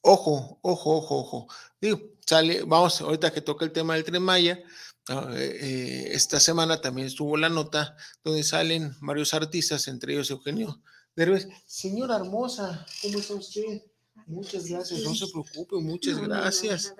ojo, 0.00 0.58
ojo, 0.62 0.96
ojo, 0.96 1.18
ojo. 1.18 1.48
Digo, 1.80 2.00
sale, 2.26 2.62
vamos, 2.64 3.00
ahorita 3.00 3.32
que 3.32 3.40
toca 3.40 3.64
el 3.64 3.72
tema 3.72 3.94
del 3.94 4.04
tren 4.04 4.22
Maya, 4.22 4.62
esta 5.08 6.40
semana 6.40 6.80
también 6.80 7.06
estuvo 7.06 7.36
la 7.36 7.48
nota 7.48 7.96
donde 8.22 8.42
salen 8.42 8.94
varios 9.00 9.34
artistas, 9.34 9.88
entre 9.88 10.12
ellos 10.12 10.30
Eugenio 10.30 10.82
Derbez. 11.16 11.48
Señora 11.66 12.16
hermosa, 12.16 12.86
¿cómo 13.02 13.18
está 13.18 13.34
usted? 13.34 13.82
Muchas 14.26 14.66
gracias, 14.66 15.02
no 15.02 15.14
se 15.14 15.26
preocupe, 15.28 15.76
muchas 15.76 16.18
gracias. 16.18 16.94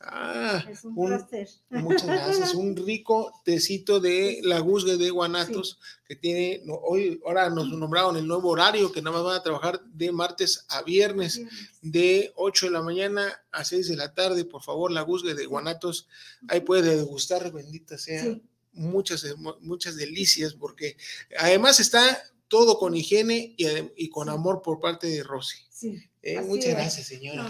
Ah, 0.00 0.64
es 0.70 0.84
un, 0.84 0.94
placer. 0.94 1.48
Muchas 1.70 2.06
gracias. 2.06 2.54
Un 2.54 2.76
rico 2.86 3.32
tecito 3.44 4.00
de 4.00 4.40
la 4.42 4.58
Guzgue 4.58 4.96
de 4.96 5.10
Guanatos 5.10 5.78
que 6.06 6.16
tiene, 6.16 6.62
hoy, 6.82 7.20
ahora 7.24 7.48
nos 7.48 7.68
nombraron 7.68 8.16
el 8.16 8.26
nuevo 8.26 8.50
horario 8.50 8.92
que 8.92 9.00
nada 9.00 9.16
más 9.16 9.24
van 9.24 9.36
a 9.36 9.42
trabajar 9.42 9.82
de 9.84 10.12
martes 10.12 10.66
a 10.68 10.82
viernes, 10.82 11.40
de 11.80 12.32
8 12.36 12.66
de 12.66 12.72
la 12.72 12.82
mañana 12.82 13.42
a 13.52 13.64
6 13.64 13.88
de 13.88 13.96
la 13.96 14.12
tarde. 14.14 14.44
Por 14.44 14.62
favor, 14.62 14.90
la 14.90 15.02
Guzgue 15.02 15.34
de 15.34 15.46
Guanatos, 15.46 16.06
ahí 16.48 16.60
puede 16.60 16.96
degustar, 16.96 17.50
bendita 17.52 17.96
sea. 17.98 18.38
Muchas, 18.72 19.24
muchas 19.60 19.96
delicias, 19.96 20.54
porque 20.54 20.96
además 21.38 21.78
está 21.78 22.22
todo 22.48 22.78
con 22.78 22.96
higiene 22.96 23.54
y, 23.56 23.66
y 23.96 24.08
con 24.10 24.28
amor 24.28 24.62
por 24.62 24.80
parte 24.80 25.06
de 25.06 25.22
Rosy. 25.22 25.58
Sí. 25.70 26.10
Eh, 26.26 26.40
muchas 26.40 26.70
gracias, 26.70 27.06
señora. 27.06 27.46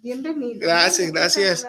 Bienvenido. 0.00 0.60
Gracias, 0.60 1.10
gracias. 1.10 1.66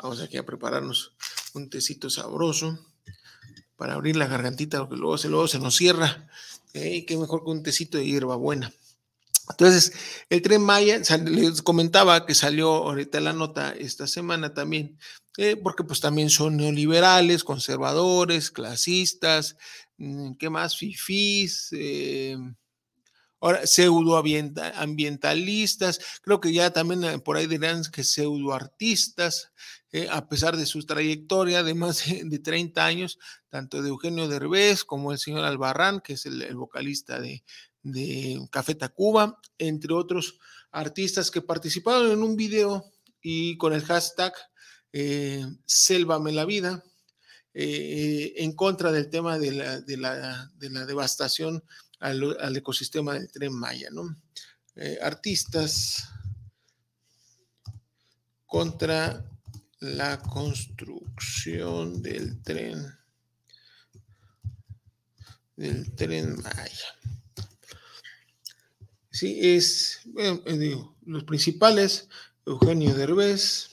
Vamos 0.00 0.20
aquí 0.20 0.36
a 0.36 0.46
prepararnos 0.46 1.14
un 1.54 1.68
tecito 1.68 2.08
sabroso 2.08 2.78
para 3.74 3.94
abrir 3.94 4.14
la 4.14 4.28
gargantita, 4.28 4.78
porque 4.78 4.94
luego 4.94 5.18
se, 5.18 5.28
luego 5.28 5.48
se 5.48 5.58
nos 5.58 5.76
cierra. 5.76 6.28
Eh, 6.74 7.04
qué 7.06 7.16
mejor 7.16 7.42
que 7.42 7.50
un 7.50 7.64
tecito 7.64 7.98
de 7.98 8.06
hierba 8.06 8.36
buena. 8.36 8.72
Entonces, 9.50 9.92
el 10.30 10.42
tren 10.42 10.62
Maya, 10.62 11.00
les 11.24 11.62
comentaba 11.62 12.24
que 12.24 12.36
salió 12.36 12.68
ahorita 12.68 13.18
la 13.18 13.32
nota 13.32 13.74
esta 13.76 14.06
semana 14.06 14.54
también, 14.54 14.96
eh, 15.38 15.56
porque 15.56 15.82
pues 15.82 15.98
también 15.98 16.30
son 16.30 16.56
neoliberales, 16.56 17.42
conservadores, 17.42 18.52
clasistas, 18.52 19.56
mm, 19.96 20.34
¿qué 20.34 20.50
más? 20.50 20.76
Fifís, 20.76 21.70
eh, 21.72 22.36
Ahora, 23.40 23.66
pseudoambientalistas, 23.66 26.00
creo 26.22 26.40
que 26.40 26.52
ya 26.52 26.72
también 26.72 27.04
eh, 27.04 27.18
por 27.20 27.36
ahí 27.36 27.46
dirán 27.46 27.82
que 27.92 28.02
pseudoartistas, 28.02 29.52
eh, 29.92 30.08
a 30.10 30.28
pesar 30.28 30.56
de 30.56 30.66
su 30.66 30.84
trayectoria 30.84 31.62
de 31.62 31.74
más 31.74 32.04
de 32.24 32.38
30 32.38 32.84
años, 32.84 33.18
tanto 33.48 33.82
de 33.82 33.90
Eugenio 33.90 34.28
Derbez 34.28 34.84
como 34.84 35.12
el 35.12 35.18
señor 35.18 35.44
Albarrán, 35.44 36.00
que 36.00 36.14
es 36.14 36.26
el, 36.26 36.54
vocalista 36.54 37.20
de, 37.20 37.44
Café 38.50 38.74
Tacuba, 38.74 39.40
entre 39.56 39.94
otros 39.94 40.38
artistas 40.72 41.30
que 41.30 41.40
participaron 41.40 42.10
en 42.10 42.22
un 42.22 42.36
video 42.36 42.84
y 43.22 43.56
con 43.56 43.72
el 43.72 43.82
hashtag 43.82 44.34
eh, 44.92 45.46
Sélvame 45.64 46.32
la 46.32 46.44
vida, 46.44 46.84
eh, 47.54 48.34
en 48.36 48.52
contra 48.52 48.92
del 48.92 49.08
tema 49.08 49.38
de 49.38 49.52
la, 49.52 49.80
de 49.80 49.96
la, 49.96 50.50
de 50.56 50.70
la 50.70 50.86
devastación 50.86 51.64
al, 52.00 52.56
ecosistema 52.56 53.14
del 53.14 53.30
tren 53.30 53.52
Maya, 53.52 53.88
¿no? 53.90 54.16
Eh, 54.76 54.98
artistas 55.02 56.08
contra 58.46 59.24
la 59.80 60.20
construcción 60.20 62.02
del 62.02 62.42
tren 62.42 62.98
del 65.56 65.92
tren 65.96 66.40
Maya. 66.40 66.98
Sí, 69.10 69.38
es, 69.42 70.00
bueno, 70.06 70.40
eh, 70.46 70.56
digo, 70.56 70.96
los 71.04 71.24
principales, 71.24 72.08
Eugenio 72.46 72.94
Derbez. 72.94 73.68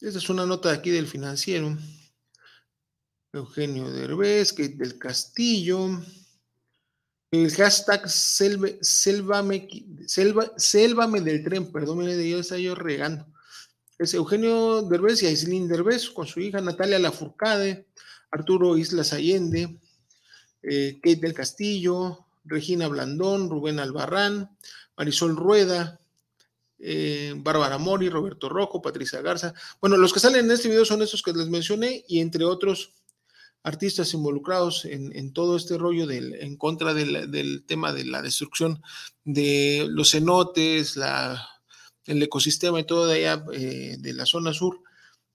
Esta 0.00 0.18
es 0.18 0.28
una 0.28 0.44
nota 0.44 0.70
aquí 0.70 0.90
del 0.90 1.06
financiero. 1.06 1.78
Eugenio 3.34 3.90
Derbez, 3.90 4.52
que 4.52 4.68
del 4.68 4.98
Castillo. 4.98 6.00
El 7.30 7.50
hashtag 7.50 8.08
selva, 8.08 8.68
selvame, 8.80 9.68
del 11.20 11.42
tren, 11.42 11.72
perdón, 11.72 12.06
de 12.06 12.30
yo 12.30 12.40
yo 12.58 12.74
regando. 12.76 13.26
Es 13.98 14.14
Eugenio 14.14 14.82
Derbez 14.82 15.22
y 15.22 15.26
Aislinn 15.26 15.66
Derbez 15.68 16.10
con 16.10 16.26
su 16.28 16.38
hija 16.40 16.60
Natalia 16.60 16.98
Lafourcade, 17.00 17.88
Arturo 18.30 18.76
Islas 18.76 19.12
Allende, 19.12 19.80
eh, 20.62 21.00
Kate 21.02 21.16
del 21.16 21.34
Castillo, 21.34 22.26
Regina 22.44 22.86
Blandón, 22.86 23.50
Rubén 23.50 23.80
Albarrán, 23.80 24.56
Marisol 24.96 25.36
Rueda, 25.36 25.98
eh, 26.78 27.34
Bárbara 27.36 27.78
Mori, 27.78 28.08
Roberto 28.08 28.48
Rojo, 28.48 28.80
Patricia 28.80 29.20
Garza. 29.22 29.54
Bueno, 29.80 29.96
los 29.96 30.12
que 30.12 30.20
salen 30.20 30.44
en 30.44 30.52
este 30.52 30.68
video 30.68 30.84
son 30.84 31.02
estos 31.02 31.22
que 31.22 31.32
les 31.32 31.48
mencioné 31.48 32.04
y 32.06 32.20
entre 32.20 32.44
otros 32.44 32.92
artistas 33.64 34.12
involucrados 34.12 34.84
en, 34.84 35.32
todo 35.32 35.56
este 35.56 35.78
rollo 35.78 36.06
del, 36.06 36.34
en 36.34 36.56
contra 36.56 36.92
del, 36.92 37.64
tema 37.66 37.92
de 37.92 38.04
la 38.04 38.20
destrucción 38.20 38.82
de 39.24 39.86
los 39.88 40.10
cenotes, 40.10 40.96
la, 40.96 41.48
el 42.04 42.22
ecosistema 42.22 42.78
y 42.78 42.84
todo 42.84 43.06
de 43.06 43.26
allá 43.26 43.44
eh, 43.52 43.96
de 43.98 44.12
la 44.12 44.26
zona 44.26 44.52
sur. 44.52 44.80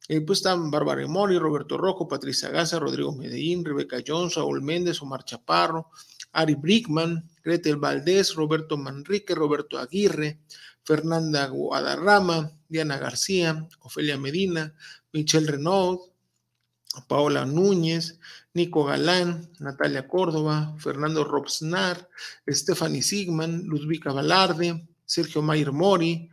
Eh, 0.08 0.22
pues 0.22 0.40
están 0.40 0.70
Bárbara 0.70 1.06
Mori, 1.08 1.38
Roberto 1.38 1.78
Rojo, 1.78 2.08
Patricia 2.08 2.50
Gaza, 2.50 2.80
Rodrigo 2.80 3.16
Medellín, 3.16 3.66
Rebeca 3.66 3.98
Jones, 4.06 4.34
Saúl 4.34 4.62
Méndez, 4.62 5.02
Omar 5.02 5.24
Chaparro, 5.24 5.90
Ari 6.32 6.54
Brickman, 6.54 7.28
Gretel 7.44 7.78
Valdés, 7.78 8.36
Roberto 8.36 8.78
Manrique, 8.78 9.34
Roberto 9.34 9.80
Aguirre, 9.80 10.40
Fernanda 10.84 11.48
Guadarrama, 11.48 12.52
Diana 12.68 12.98
García, 12.98 13.68
Ofelia 13.82 14.18
Medina, 14.18 14.76
Michelle 15.14 15.48
Renaud, 15.48 16.09
Paola 17.08 17.46
Núñez, 17.46 18.20
Nico 18.54 18.84
Galán, 18.86 19.50
Natalia 19.60 20.08
Córdoba, 20.08 20.76
Fernando 20.80 21.24
Robsnar, 21.24 22.10
Stephanie 22.48 23.04
Sigman, 23.04 23.64
Ludvika 23.66 24.12
Valarde, 24.12 24.88
Sergio 25.06 25.42
Mayer 25.42 25.72
Mori, 25.72 26.30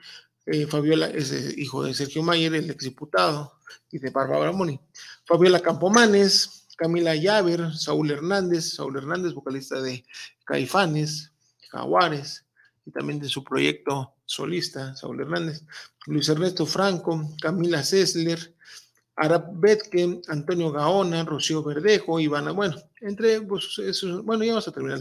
eh, 0.46 0.66
Fabiola, 0.66 1.08
es 1.08 1.32
eh, 1.32 1.54
hijo 1.56 1.82
de 1.82 1.92
Sergio 1.92 2.22
Mayer, 2.22 2.54
el 2.54 2.70
exdiputado, 2.70 3.58
y 3.90 3.98
de 3.98 4.10
Bárbara 4.10 4.52
Moni, 4.52 4.80
Fabiola 5.24 5.60
Campomanes, 5.60 6.66
Camila 6.76 7.14
Llaver, 7.14 7.74
Saúl 7.74 8.10
Hernández, 8.10 8.74
Saúl 8.74 8.96
Hernández, 8.96 9.32
vocalista 9.32 9.80
de 9.80 10.04
Caifanes, 10.44 11.32
Jaguares, 11.70 12.46
y 12.84 12.90
también 12.90 13.18
de 13.18 13.28
su 13.28 13.42
proyecto 13.42 14.14
solista, 14.24 14.94
Saúl 14.94 15.20
Hernández, 15.20 15.64
Luis 16.06 16.28
Ernesto 16.28 16.66
Franco, 16.66 17.34
Camila 17.40 17.82
Sessler, 17.82 18.55
Arab 19.16 19.48
Betke, 19.54 20.20
Antonio 20.28 20.70
Gaona, 20.70 21.24
Rocío 21.24 21.62
Verdejo, 21.62 22.20
Ivana, 22.20 22.52
bueno, 22.52 22.76
entre, 23.00 23.40
pues, 23.40 23.78
eso, 23.78 24.22
bueno, 24.22 24.44
ya 24.44 24.52
vamos 24.52 24.68
a 24.68 24.72
terminar. 24.72 25.00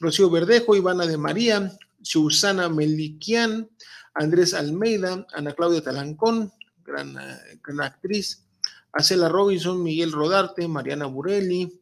Rocío 0.00 0.30
Verdejo, 0.30 0.76
Ivana 0.76 1.06
de 1.06 1.16
María, 1.16 1.76
Susana 2.00 2.68
Meliquian, 2.68 3.68
Andrés 4.14 4.54
Almeida, 4.54 5.26
Ana 5.34 5.52
Claudia 5.52 5.82
Talancón, 5.82 6.52
gran, 6.84 7.16
eh, 7.18 7.60
gran 7.62 7.80
actriz, 7.80 8.46
Acela 8.92 9.28
Robinson, 9.28 9.82
Miguel 9.82 10.12
Rodarte, 10.12 10.68
Mariana 10.68 11.06
Burelli, 11.06 11.80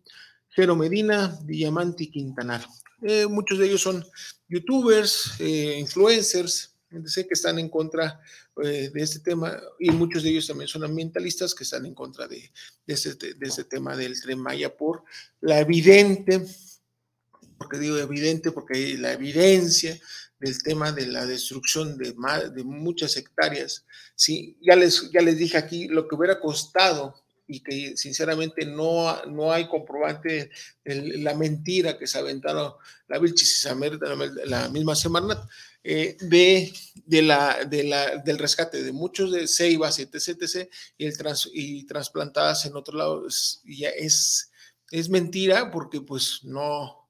Jero 0.49 0.75
Medina, 0.75 1.39
Diamanti 1.45 2.11
Quintanar. 2.11 2.65
Eh, 3.03 3.27
muchos 3.27 3.59
de 3.59 3.67
ellos 3.67 3.83
son 3.83 4.05
youtubers, 4.49 5.35
eh, 5.39 5.77
influencers, 5.79 6.74
sé 7.07 7.27
que 7.27 7.35
están 7.35 7.59
en 7.59 7.69
contra 7.69 8.21
eh, 8.63 8.91
de 8.93 9.03
este 9.03 9.21
tema 9.21 9.61
y 9.79 9.91
muchos 9.91 10.23
de 10.23 10.31
ellos 10.31 10.47
también 10.47 10.69
son 10.69 10.85
ambientalistas 10.85 11.55
que 11.55 11.65
están 11.65 11.87
en 11.87 11.95
contra 11.95 12.27
de, 12.27 12.51
de, 12.87 12.95
este, 12.95 13.65
tema 13.65 13.97
del 13.97 14.21
tren 14.21 14.39
Maya 14.39 14.77
por 14.77 15.05
la 15.41 15.61
evidente, 15.61 16.45
porque 17.59 17.79
digo 17.79 17.99
evidente, 17.99 18.53
porque 18.53 18.97
la 18.99 19.13
evidencia 19.13 19.99
del 20.39 20.63
tema 20.63 20.93
de 20.93 21.07
la 21.07 21.27
destrucción 21.27 21.97
de, 21.97 22.15
de 22.55 22.65
muchas 22.65 23.17
hectáreas. 23.17 23.87
Sí, 24.15 24.59
ya 24.61 24.77
les, 24.77 25.11
ya 25.11 25.23
les 25.23 25.39
dije 25.39 25.57
aquí 25.57 25.89
lo 25.89 26.07
que 26.07 26.15
hubiera 26.15 26.41
costado 26.41 27.15
y 27.47 27.61
que 27.63 27.97
sinceramente 27.97 28.65
no, 28.65 29.25
no 29.27 29.53
hay 29.53 29.69
comprobante 29.69 30.51
de 30.85 31.19
la 31.19 31.35
mentira 31.35 31.99
que 31.99 32.07
se 32.07 32.19
aventaron 32.19 32.73
la 33.09 33.19
Vilchis 33.19 33.67
y 33.67 34.49
la 34.49 34.69
misma 34.71 34.95
semana 34.97 35.47
eh, 35.87 36.17
de, 36.19 36.73
de, 37.05 37.23
la, 37.23 37.65
de 37.67 37.85
la, 37.85 38.17
del 38.17 38.39
rescate 38.39 38.83
de 38.83 38.93
muchos 38.93 39.31
de 39.31 39.47
ceibas, 39.47 39.99
etc, 39.99 40.29
etc, 40.41 40.71
y, 40.97 41.05
el 41.05 41.17
trans, 41.17 41.51
y 41.53 41.85
trasplantadas 41.85 42.65
en 42.65 42.75
otro 42.75 42.97
lado, 42.97 43.27
es, 43.29 43.61
ya 43.65 43.91
es, 43.91 44.51
es 44.91 45.11
mentira 45.11 45.71
porque 45.71 46.01
pues 46.01 46.41
no, 46.43 47.07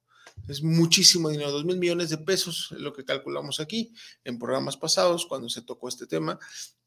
es 0.48 0.60
muchísimo 0.62 1.28
dinero, 1.28 1.52
dos 1.52 1.64
mil 1.64 1.78
millones 1.78 2.10
de 2.10 2.18
pesos, 2.18 2.74
lo 2.76 2.92
que 2.92 3.04
calculamos 3.04 3.60
aquí 3.60 3.92
en 4.24 4.40
programas 4.40 4.76
pasados 4.76 5.24
cuando 5.26 5.48
se 5.48 5.62
tocó 5.62 5.88
este 5.88 6.08
tema, 6.08 6.38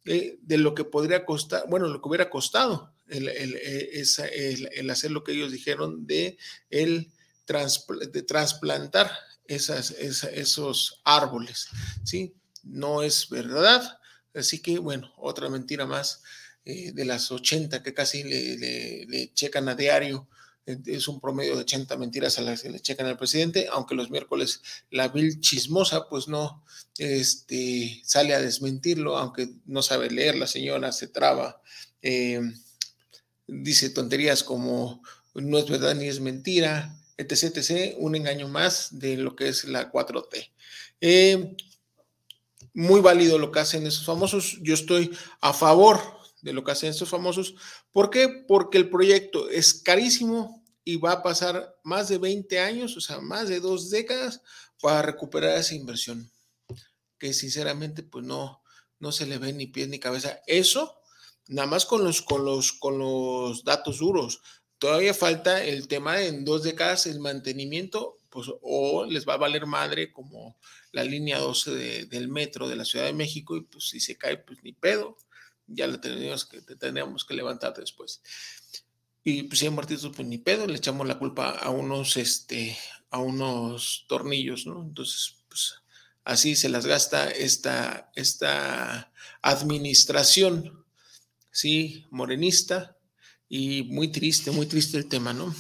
eh, 0.04 0.38
de 0.42 0.58
lo 0.58 0.76
que 0.76 0.84
podría 0.84 1.26
costar, 1.26 1.64
bueno, 1.70 1.88
lo 1.88 2.02
que 2.02 2.10
hubiera 2.10 2.30
costado 2.30 2.94
el, 3.08 3.30
el, 3.30 3.56
eh, 3.56 4.04
el, 4.34 4.70
el 4.74 4.90
hacer 4.90 5.12
lo 5.12 5.24
que 5.24 5.32
ellos 5.32 5.54
dijeron 5.54 6.06
de 6.06 6.38
el 6.70 7.12
de 8.12 8.24
trasplantar 8.24 9.10
esos 9.48 11.02
árboles, 11.04 11.68
¿sí? 12.04 12.34
No 12.64 13.02
es 13.04 13.30
verdad. 13.30 14.00
Así 14.34 14.60
que, 14.60 14.78
bueno, 14.80 15.12
otra 15.18 15.50
mentira 15.50 15.86
más 15.86 16.22
eh, 16.66 16.92
de 16.94 17.06
las 17.06 17.32
80 17.32 17.82
que 17.82 17.94
casi 17.94 18.24
le, 18.24 19.32
checan 19.34 19.70
a 19.70 19.76
diario. 19.76 20.28
Es 20.66 21.08
un 21.08 21.22
promedio 21.22 21.56
de 21.56 21.62
80 21.62 21.96
mentiras 21.96 22.38
a 22.38 22.42
las 22.42 22.62
que 22.62 22.70
le 22.70 22.82
checan 22.82 23.06
al 23.06 23.18
presidente, 23.18 23.70
aunque 23.72 23.96
los 23.96 24.10
miércoles 24.10 24.62
la 24.92 25.08
vil 25.08 25.40
chismosa, 25.40 26.10
pues 26.10 26.28
no 26.28 26.66
este, 26.98 28.02
sale 28.04 28.34
a 28.34 28.42
desmentirlo, 28.42 29.18
aunque 29.18 29.50
no 29.66 29.82
sabe 29.82 30.12
leer 30.12 30.36
la 30.36 30.46
señora, 30.46 30.92
se 30.92 31.08
traba. 31.08 31.62
Eh, 32.02 32.42
dice 33.48 33.90
tonterías 33.90 34.44
como 34.44 35.02
no 35.36 35.58
es 35.58 35.70
verdad 35.70 35.96
ni 35.96 36.08
es 36.08 36.20
mentira, 36.20 36.96
etc, 37.18 37.96
un 37.98 38.16
engaño 38.16 38.48
más 38.48 39.00
de 39.00 39.18
lo 39.18 39.36
que 39.36 39.50
es 39.50 39.66
la 39.66 39.92
4T. 39.92 40.52
Eh, 41.02 41.56
muy 42.74 43.02
válido 43.02 43.40
lo 43.40 43.52
que 43.52 43.60
hacen 43.60 43.88
esos 43.88 44.06
famosos. 44.06 44.60
Yo 44.62 44.76
estoy 44.76 45.16
a 45.42 45.52
favor 45.54 46.00
de 46.42 46.54
lo 46.54 46.64
que 46.64 46.72
hacen 46.72 46.90
estos 46.90 47.10
famosos. 47.10 47.56
¿Por 47.92 48.10
qué? 48.10 48.30
Porque 48.48 48.78
el 48.78 48.90
proyecto 48.90 49.50
es 49.50 49.74
carísimo 49.74 50.64
y 50.84 50.98
va 50.98 51.14
a 51.14 51.24
pasar 51.24 51.76
más 51.84 52.08
de 52.08 52.18
20 52.18 52.60
años, 52.60 52.96
o 52.96 53.02
sea, 53.02 53.20
más 53.20 53.50
de 53.50 53.60
dos 53.60 53.90
décadas 53.90 54.42
para 54.80 55.02
recuperar 55.02 55.58
esa 55.58 55.76
inversión. 55.76 56.32
Que 57.18 57.34
sinceramente, 57.34 58.04
pues 58.04 58.24
no, 58.24 58.62
no 59.00 59.12
se 59.12 59.26
le 59.26 59.38
ve 59.38 59.54
ni 59.54 59.68
pie 59.68 59.88
ni 59.88 60.00
cabeza. 60.00 60.40
Eso, 60.46 61.02
nada 61.48 61.68
más 61.68 61.86
con 61.86 62.04
los, 62.04 62.22
con 62.22 62.46
los, 62.46 62.74
con 62.74 63.00
los 63.00 63.64
datos 63.64 63.98
duros. 63.98 64.42
Todavía 64.80 65.14
falta 65.14 65.64
el 65.64 65.88
tema 65.88 66.22
en 66.22 66.46
dos 66.46 66.64
décadas 66.64 67.08
el 67.08 67.20
mantenimiento, 67.20 68.18
pues 68.30 68.48
o 68.62 69.06
les 69.06 69.28
va 69.28 69.34
a 69.34 69.38
valer 69.38 69.66
madre 69.66 70.12
como 70.12 70.58
la 70.92 71.04
línea 71.04 71.40
12 71.40 72.06
del 72.06 72.28
metro 72.28 72.68
de 72.68 72.76
la 72.76 72.86
Ciudad 72.86 73.06
de 73.06 73.14
México 73.14 73.56
y 73.56 73.62
pues 73.62 73.90
si 73.90 74.00
se 74.00 74.18
cae, 74.18 74.38
pues 74.38 74.60
ni 74.64 74.74
pedo, 74.74 75.18
ya 75.68 75.88
lo 75.88 76.00
tenemos 76.00 76.46
que, 76.46 76.62
tendríamos 76.62 77.26
que 77.26 77.34
levantar 77.34 77.74
después. 77.74 78.22
Y 79.24 79.44
pues 79.44 79.60
si 79.60 79.66
hay 79.66 79.72
martillos, 79.72 80.12
pues 80.16 80.28
ni 80.28 80.38
pedo, 80.38 80.68
le 80.68 80.78
echamos 80.78 81.08
la 81.08 81.20
culpa 81.20 81.50
a 81.50 81.70
unos, 81.70 82.16
este, 82.18 82.78
a 83.10 83.20
unos 83.20 84.06
tornillos, 84.08 84.66
¿no? 84.66 84.82
Entonces, 84.84 85.36
pues 85.50 85.76
así 86.24 86.56
se 86.56 86.70
las 86.70 86.86
gasta 86.86 87.30
esta, 87.30 88.12
esta 88.16 89.12
administración, 89.42 90.86
¿sí? 91.52 92.06
Morenista, 92.10 92.97
y 93.50 93.84
muy 93.84 94.12
triste, 94.12 94.52
muy 94.52 94.66
triste 94.66 94.98
el 94.98 95.08
tema, 95.08 95.34
¿no? 95.34 95.54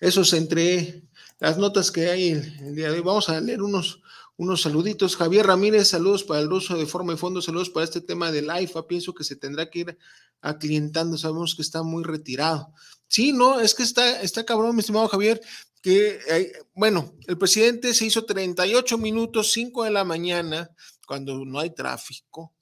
Eso 0.00 0.22
es 0.22 0.32
entre 0.32 1.02
las 1.38 1.58
notas 1.58 1.90
que 1.90 2.10
hay 2.10 2.28
el, 2.30 2.74
día 2.74 2.90
de 2.90 2.98
hoy. 2.98 3.00
Vamos 3.00 3.28
a 3.28 3.40
leer 3.40 3.62
unos, 3.62 4.00
unos 4.36 4.62
saluditos. 4.62 5.16
Javier 5.16 5.46
Ramírez, 5.46 5.88
saludos 5.88 6.24
para 6.24 6.40
el 6.40 6.48
ruso 6.48 6.76
de 6.76 6.86
forma 6.86 7.12
y 7.12 7.16
fondo, 7.16 7.42
saludos 7.42 7.70
para 7.70 7.84
este 7.84 8.00
tema 8.00 8.30
del 8.32 8.48
IFA. 8.62 8.86
Pienso 8.86 9.14
que 9.14 9.24
se 9.24 9.36
tendrá 9.36 9.68
que 9.68 9.80
ir 9.80 9.98
aclientando, 10.40 11.18
sabemos 11.18 11.54
que 11.54 11.62
está 11.62 11.82
muy 11.82 12.02
retirado. 12.02 12.72
Sí, 13.08 13.32
no, 13.32 13.60
es 13.60 13.74
que 13.74 13.82
está, 13.82 14.22
está 14.22 14.44
cabrón, 14.44 14.74
mi 14.74 14.80
estimado 14.80 15.08
Javier, 15.08 15.40
que, 15.82 16.52
bueno, 16.74 17.14
el 17.26 17.38
presidente 17.38 17.94
se 17.94 18.06
hizo 18.06 18.24
38 18.24 18.98
minutos, 18.98 19.52
5 19.52 19.84
de 19.84 19.90
la 19.90 20.04
mañana, 20.04 20.70
cuando 21.06 21.44
no 21.44 21.58
hay 21.58 21.74
tráfico, 21.74 22.54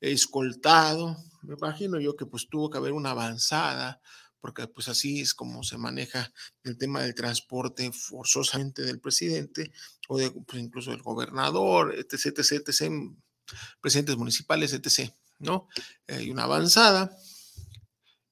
escoltado, 0.00 1.16
me 1.44 1.54
imagino 1.54 2.00
yo 2.00 2.16
que 2.16 2.26
pues 2.26 2.48
tuvo 2.48 2.70
que 2.70 2.78
haber 2.78 2.92
una 2.92 3.10
avanzada, 3.10 4.00
porque 4.40 4.66
pues 4.68 4.88
así 4.88 5.20
es 5.20 5.34
como 5.34 5.62
se 5.62 5.78
maneja 5.78 6.32
el 6.64 6.76
tema 6.76 7.02
del 7.02 7.14
transporte 7.14 7.90
forzosamente 7.92 8.82
del 8.82 9.00
presidente 9.00 9.72
o 10.08 10.18
de, 10.18 10.30
pues, 10.30 10.62
incluso 10.62 10.90
del 10.90 11.02
gobernador, 11.02 11.94
etc, 11.94 12.38
etc, 12.38 12.68
etc, 12.68 12.92
presidentes 13.80 14.16
municipales, 14.16 14.72
etc, 14.72 15.12
¿no? 15.38 15.68
Hay 16.08 16.30
una 16.30 16.44
avanzada 16.44 17.16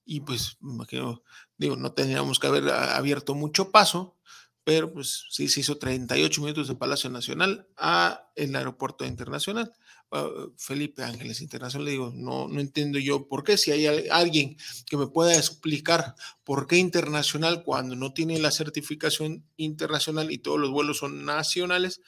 y 0.04 0.20
pues 0.20 0.56
me 0.60 0.74
imagino, 0.74 1.22
digo, 1.56 1.76
no 1.76 1.92
tendríamos 1.92 2.38
que 2.38 2.46
haber 2.46 2.68
abierto 2.68 3.34
mucho 3.34 3.70
paso, 3.70 4.18
pero 4.64 4.92
pues 4.92 5.24
sí 5.30 5.48
se 5.48 5.60
hizo 5.60 5.78
38 5.78 6.40
minutos 6.40 6.68
de 6.68 6.74
Palacio 6.74 7.10
Nacional 7.10 7.66
a 7.76 8.30
el 8.36 8.54
aeropuerto 8.54 9.04
internacional. 9.04 9.72
Ah, 10.14 10.28
Felipe 10.58 11.02
Ángeles 11.02 11.40
Internacional, 11.40 11.86
le 11.86 11.92
digo, 11.92 12.12
no, 12.14 12.46
no 12.46 12.60
entiendo 12.60 12.98
yo 12.98 13.28
por 13.28 13.44
qué, 13.44 13.56
si 13.56 13.70
hay 13.70 13.86
alguien 14.10 14.58
que 14.84 14.98
me 14.98 15.06
pueda 15.06 15.34
explicar 15.34 16.14
por 16.44 16.66
qué 16.66 16.76
internacional 16.76 17.62
cuando 17.64 17.96
no 17.96 18.12
tiene 18.12 18.38
la 18.38 18.50
certificación 18.50 19.42
internacional 19.56 20.30
y 20.30 20.36
todos 20.36 20.60
los 20.60 20.70
vuelos 20.70 20.98
son 20.98 21.24
nacionales, 21.24 22.02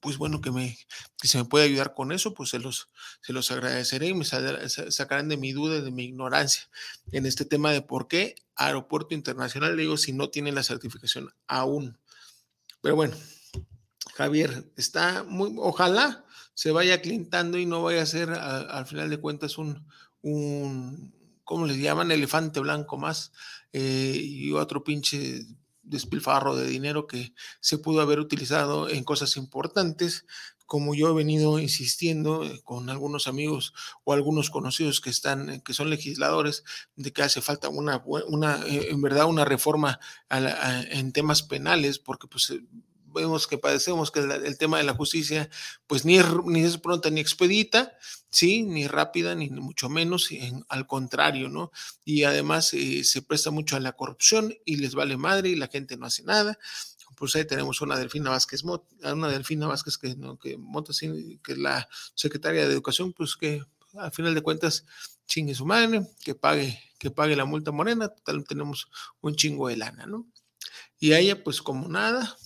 pues 0.00 0.16
bueno, 0.16 0.40
que, 0.40 0.52
me, 0.52 0.78
que 1.20 1.26
se 1.26 1.38
me 1.38 1.44
puede 1.44 1.64
ayudar 1.64 1.92
con 1.92 2.12
eso, 2.12 2.34
pues 2.34 2.50
se 2.50 2.60
los, 2.60 2.88
se 3.20 3.32
los 3.32 3.50
agradeceré 3.50 4.06
y 4.06 4.14
me 4.14 4.24
sacarán 4.24 5.28
de 5.28 5.36
mi 5.36 5.50
duda, 5.50 5.80
de 5.80 5.90
mi 5.90 6.04
ignorancia 6.04 6.70
en 7.10 7.26
este 7.26 7.44
tema 7.44 7.72
de 7.72 7.82
por 7.82 8.06
qué 8.06 8.36
aeropuerto 8.54 9.16
internacional, 9.16 9.74
le 9.74 9.82
digo, 9.82 9.96
si 9.96 10.12
no 10.12 10.30
tiene 10.30 10.52
la 10.52 10.62
certificación 10.62 11.34
aún. 11.48 11.98
Pero 12.80 12.94
bueno, 12.94 13.16
Javier, 14.14 14.70
está 14.76 15.24
muy, 15.24 15.52
ojalá 15.56 16.24
se 16.54 16.70
vaya 16.70 17.00
clintando 17.00 17.58
y 17.58 17.66
no 17.66 17.82
vaya 17.82 18.02
a 18.02 18.06
ser 18.06 18.30
al 18.30 18.86
final 18.86 19.10
de 19.10 19.18
cuentas 19.18 19.58
un, 19.58 19.86
un 20.22 21.12
¿cómo 21.44 21.66
les 21.66 21.78
llaman? 21.78 22.10
Elefante 22.10 22.60
blanco 22.60 22.96
más 22.96 23.32
eh, 23.72 24.16
y 24.18 24.52
otro 24.52 24.84
pinche 24.84 25.46
despilfarro 25.82 26.56
de 26.56 26.66
dinero 26.66 27.06
que 27.06 27.34
se 27.60 27.78
pudo 27.78 28.00
haber 28.00 28.20
utilizado 28.20 28.88
en 28.88 29.04
cosas 29.04 29.36
importantes 29.36 30.24
como 30.64 30.94
yo 30.94 31.10
he 31.10 31.14
venido 31.14 31.58
insistiendo 31.58 32.44
eh, 32.44 32.62
con 32.64 32.88
algunos 32.88 33.26
amigos 33.26 33.74
o 34.04 34.14
algunos 34.14 34.48
conocidos 34.48 35.02
que 35.02 35.10
están, 35.10 35.50
eh, 35.50 35.62
que 35.62 35.74
son 35.74 35.90
legisladores, 35.90 36.64
de 36.96 37.12
que 37.12 37.22
hace 37.22 37.42
falta 37.42 37.68
una, 37.68 38.02
una 38.28 38.64
en 38.66 39.02
verdad, 39.02 39.26
una 39.26 39.44
reforma 39.44 40.00
en 40.30 41.12
temas 41.12 41.42
penales, 41.42 41.98
porque 41.98 42.26
pues 42.28 42.54
vemos 43.12 43.46
que 43.46 43.58
padecemos 43.58 44.10
que 44.10 44.20
el, 44.20 44.58
tema 44.58 44.78
de 44.78 44.84
la 44.84 44.94
justicia, 44.94 45.48
pues 45.86 46.04
ni 46.04 46.18
es, 46.18 46.26
ni 46.44 46.62
es 46.62 46.78
pronta 46.78 47.10
ni 47.10 47.20
expedita, 47.20 47.96
sí, 48.30 48.62
ni 48.62 48.86
rápida, 48.86 49.34
ni 49.34 49.50
mucho 49.50 49.88
menos, 49.88 50.28
al 50.68 50.86
contrario, 50.86 51.48
¿no? 51.48 51.72
Y 52.04 52.24
además 52.24 52.68
se 52.68 53.22
presta 53.22 53.50
mucho 53.50 53.76
a 53.76 53.80
la 53.80 53.92
corrupción 53.92 54.54
y 54.64 54.76
les 54.76 54.94
vale 54.94 55.16
madre 55.16 55.50
y 55.50 55.56
la 55.56 55.68
gente 55.68 55.96
no 55.96 56.06
hace 56.06 56.22
nada 56.22 56.58
pues 57.22 57.36
ahí 57.36 57.44
tenemos 57.44 57.80
una 57.80 57.96
Delfina 57.96 58.30
Vázquez, 58.30 58.64
una 58.64 59.28
Delfina 59.28 59.68
Vázquez 59.68 59.96
que, 59.96 60.16
¿no? 60.16 60.38
que, 60.40 60.58
que 61.44 61.52
es 61.52 61.58
la 61.58 61.88
secretaria 62.16 62.66
de 62.66 62.72
Educación, 62.72 63.12
pues 63.12 63.36
que 63.36 63.62
al 63.94 64.10
final 64.10 64.34
de 64.34 64.42
cuentas 64.42 64.84
chingue 65.26 65.54
su 65.54 65.64
madre, 65.64 66.06
que 66.24 66.34
pague, 66.34 66.80
que 66.98 67.10
pague 67.10 67.36
la 67.36 67.44
multa 67.44 67.70
morena, 67.70 68.08
total 68.08 68.44
tenemos 68.44 68.88
un 69.20 69.36
chingo 69.36 69.68
de 69.68 69.76
lana, 69.76 70.06
¿no? 70.06 70.26
Y 70.98 71.12
a 71.12 71.18
ella, 71.18 71.42
pues 71.42 71.62
como 71.62 71.88
nada, 71.88 72.36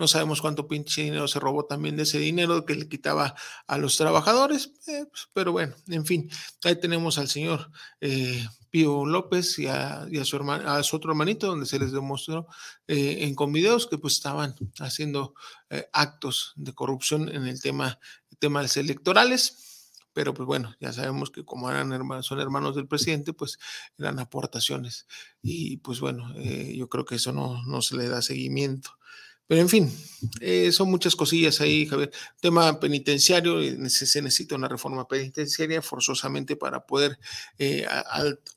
no 0.00 0.08
sabemos 0.08 0.40
cuánto 0.40 0.66
pinche 0.66 1.02
dinero 1.02 1.28
se 1.28 1.38
robó 1.38 1.66
también 1.66 1.94
de 1.94 2.04
ese 2.04 2.18
dinero 2.18 2.64
que 2.64 2.74
le 2.74 2.88
quitaba 2.88 3.34
a 3.66 3.78
los 3.78 3.98
trabajadores, 3.98 4.72
eh, 4.86 5.04
pues, 5.10 5.28
pero 5.34 5.52
bueno, 5.52 5.74
en 5.88 6.06
fin, 6.06 6.30
ahí 6.64 6.74
tenemos 6.80 7.18
al 7.18 7.28
señor 7.28 7.70
eh, 8.00 8.44
Pío 8.70 9.04
López 9.04 9.58
y 9.58 9.66
a, 9.66 10.06
su, 10.24 10.36
a 10.38 10.82
su 10.82 10.96
otro 10.96 11.10
hermanito, 11.10 11.48
donde 11.48 11.66
se 11.66 11.78
les 11.78 11.92
demostró 11.92 12.46
eh, 12.88 13.18
en 13.20 13.34
con 13.34 13.52
videos 13.52 13.86
que 13.86 13.98
pues 13.98 14.14
estaban 14.14 14.54
haciendo 14.78 15.34
actos 15.92 16.54
de 16.56 16.72
corrupción 16.72 17.28
en 17.28 17.46
el 17.46 17.60
tema, 17.60 17.98
temas 18.38 18.76
electorales 18.76 19.66
pero 20.12 20.34
pues 20.34 20.44
bueno, 20.44 20.74
ya 20.80 20.92
sabemos 20.92 21.30
que 21.30 21.44
como 21.44 21.68
son 22.22 22.40
hermanos 22.40 22.74
del 22.74 22.88
presidente, 22.88 23.32
pues 23.32 23.60
eran 23.96 24.18
aportaciones. 24.18 25.06
Y 25.40 25.76
pues 25.76 26.00
bueno, 26.00 26.34
yo 26.34 26.88
creo 26.88 27.04
que 27.04 27.14
eso 27.14 27.32
no, 27.32 27.62
no 27.64 27.80
se 27.80 27.96
le 27.96 28.08
da 28.08 28.20
seguimiento. 28.20 28.90
Pero 29.50 29.62
en 29.62 29.68
fin, 29.68 29.92
eh, 30.40 30.70
son 30.70 30.92
muchas 30.92 31.16
cosillas 31.16 31.60
ahí, 31.60 31.84
Javier. 31.84 32.12
Tema 32.38 32.78
penitenciario, 32.78 33.60
eh, 33.60 33.90
se 33.90 34.22
necesita 34.22 34.54
una 34.54 34.68
reforma 34.68 35.08
penitenciaria 35.08 35.82
forzosamente 35.82 36.54
para 36.54 36.86
poder, 36.86 37.18
eh, 37.58 37.84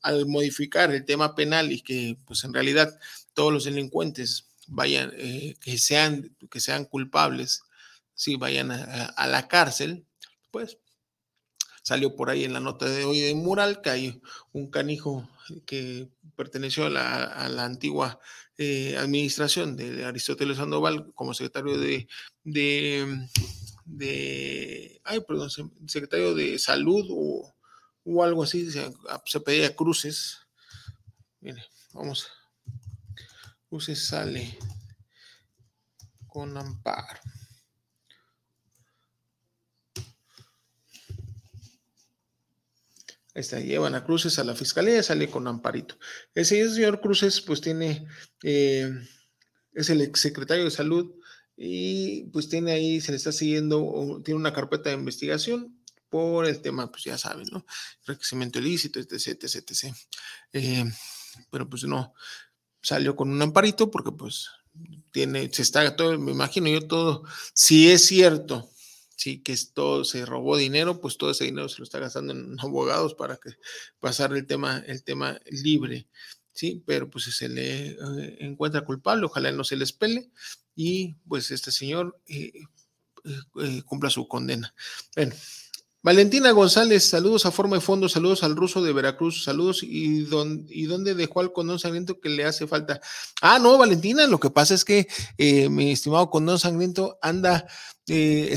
al, 0.02 0.26
modificar 0.26 0.94
el 0.94 1.04
tema 1.04 1.34
penal 1.34 1.72
y 1.72 1.80
que 1.80 2.16
pues 2.24 2.44
en 2.44 2.54
realidad 2.54 2.96
todos 3.32 3.52
los 3.52 3.64
delincuentes 3.64 4.46
vayan, 4.68 5.10
que, 5.10 5.78
sean, 5.78 6.36
que 6.48 6.60
sean 6.60 6.84
culpables, 6.84 7.64
si 8.14 8.36
vayan 8.36 8.70
a, 8.70 9.26
la 9.26 9.48
cárcel, 9.48 10.06
pues 10.52 10.78
salió 11.84 12.16
por 12.16 12.30
ahí 12.30 12.44
en 12.44 12.54
la 12.54 12.60
nota 12.60 12.86
de 12.86 13.04
hoy 13.04 13.20
de 13.20 13.34
Mural 13.34 13.82
que 13.82 13.90
hay 13.90 14.22
un 14.52 14.70
canijo 14.70 15.28
que 15.66 16.08
perteneció 16.34 16.86
a 16.86 16.90
la, 16.90 17.24
a 17.24 17.48
la 17.50 17.66
antigua 17.66 18.18
eh, 18.56 18.96
administración 18.96 19.76
de 19.76 20.04
Aristóteles 20.04 20.56
Sandoval 20.56 21.12
como 21.14 21.34
secretario 21.34 21.76
de, 21.76 22.08
de, 23.84 25.00
ay, 25.04 25.20
perdón, 25.28 25.50
secretario 25.86 26.34
de 26.34 26.58
salud 26.58 27.06
o, 27.10 27.54
o 28.04 28.24
algo 28.24 28.44
así, 28.44 28.70
se, 28.70 28.90
se, 29.26 29.40
pedía 29.40 29.76
cruces. 29.76 30.38
Mire, 31.40 31.62
vamos. 31.92 32.28
Cruces 33.68 34.06
sale 34.06 34.58
con 36.28 36.56
amparo. 36.56 37.20
Está, 43.34 43.60
llevan 43.60 43.94
a 43.94 44.04
Cruces 44.04 44.38
a 44.38 44.44
la 44.44 44.54
fiscalía 44.54 44.98
y 44.98 45.02
sale 45.02 45.28
con 45.28 45.46
Amparito. 45.46 45.98
Ese 46.34 46.68
señor 46.68 47.00
Cruces, 47.00 47.40
pues 47.40 47.60
tiene, 47.60 48.06
eh, 48.42 48.90
es 49.72 49.90
el 49.90 50.00
exsecretario 50.00 50.64
de 50.64 50.70
salud 50.70 51.12
y 51.56 52.24
pues 52.26 52.48
tiene 52.48 52.72
ahí, 52.72 53.00
se 53.00 53.12
le 53.12 53.16
está 53.16 53.32
siguiendo, 53.32 54.22
tiene 54.24 54.38
una 54.38 54.52
carpeta 54.52 54.90
de 54.90 54.96
investigación 54.96 55.78
por 56.08 56.46
el 56.46 56.60
tema, 56.62 56.90
pues 56.90 57.04
ya 57.04 57.18
saben, 57.18 57.48
¿no? 57.50 57.66
Enriquecimiento 58.06 58.60
ilícito, 58.60 59.00
etc, 59.00 59.42
etc, 59.42 59.54
etc. 59.56 59.94
Eh, 60.52 60.84
pero 61.50 61.68
pues 61.68 61.84
no, 61.84 62.14
salió 62.80 63.16
con 63.16 63.30
un 63.30 63.42
amparito 63.42 63.90
porque 63.90 64.12
pues 64.12 64.48
tiene, 65.12 65.52
se 65.52 65.62
está 65.62 65.96
todo, 65.96 66.18
me 66.18 66.32
imagino 66.32 66.68
yo 66.68 66.86
todo, 66.86 67.24
si 67.52 67.90
es 67.90 68.06
cierto 68.06 68.70
sí, 69.16 69.42
que 69.42 69.56
todo 69.72 70.04
se 70.04 70.26
robó 70.26 70.56
dinero, 70.56 71.00
pues 71.00 71.16
todo 71.16 71.30
ese 71.30 71.44
dinero 71.44 71.68
se 71.68 71.78
lo 71.78 71.84
está 71.84 71.98
gastando 71.98 72.32
en 72.32 72.56
abogados 72.60 73.14
para 73.14 73.36
que 73.36 73.50
pasar 74.00 74.32
el 74.34 74.46
tema, 74.46 74.82
el 74.86 75.02
tema 75.04 75.40
libre, 75.46 76.08
sí, 76.52 76.82
pero 76.86 77.10
pues 77.10 77.24
se 77.24 77.48
le 77.48 77.90
eh, 77.92 78.36
encuentra 78.40 78.84
culpable, 78.84 79.26
ojalá 79.26 79.52
no 79.52 79.64
se 79.64 79.76
les 79.76 79.92
pele 79.92 80.30
y 80.74 81.14
pues 81.28 81.50
este 81.50 81.70
señor 81.72 82.20
eh, 82.26 82.52
eh, 83.60 83.82
cumpla 83.84 84.10
su 84.10 84.28
condena. 84.28 84.74
Bueno. 85.16 85.34
Valentina 86.04 86.50
González, 86.50 87.02
saludos 87.02 87.46
a 87.46 87.50
Forma 87.50 87.76
de 87.76 87.80
Fondo, 87.80 88.10
saludos 88.10 88.42
al 88.42 88.54
ruso 88.54 88.82
de 88.82 88.92
Veracruz, 88.92 89.42
saludos 89.42 89.82
y, 89.82 90.28
y 90.68 90.84
dónde 90.84 91.14
dejó 91.14 91.40
al 91.40 91.50
condón 91.50 91.78
sangriento 91.78 92.20
que 92.20 92.28
le 92.28 92.44
hace 92.44 92.66
falta. 92.66 93.00
Ah, 93.40 93.58
no, 93.58 93.78
Valentina, 93.78 94.26
lo 94.26 94.38
que 94.38 94.50
pasa 94.50 94.74
es 94.74 94.84
que 94.84 95.08
mi 95.70 95.92
estimado 95.92 96.28
condón 96.28 96.58
sangriento 96.58 97.18
anda 97.22 97.66
eh, 98.06 98.54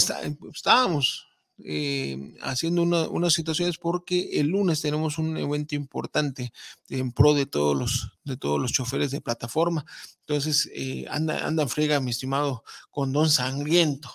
estábamos 0.53 1.29
eh, 1.63 2.35
haciendo 2.41 2.83
unas 2.83 3.31
situaciones 3.31 3.77
porque 3.77 4.41
el 4.41 4.47
lunes 4.47 4.81
tenemos 4.81 5.17
un 5.17 5.37
evento 5.37 5.73
importante 5.73 6.51
en 6.89 7.13
pro 7.13 7.33
de 7.33 7.45
todos 7.45 7.77
los, 7.77 8.11
de 8.25 8.35
todos 8.35 8.59
los 8.59 8.73
choferes 8.73 9.11
de 9.11 9.21
plataforma. 9.21 9.85
Entonces, 10.19 10.69
eh, 10.75 11.05
anda, 11.09 11.47
anda 11.47 11.65
frega, 11.65 12.01
mi 12.01 12.11
estimado 12.11 12.65
condón 12.91 13.29
sangriento. 13.29 14.11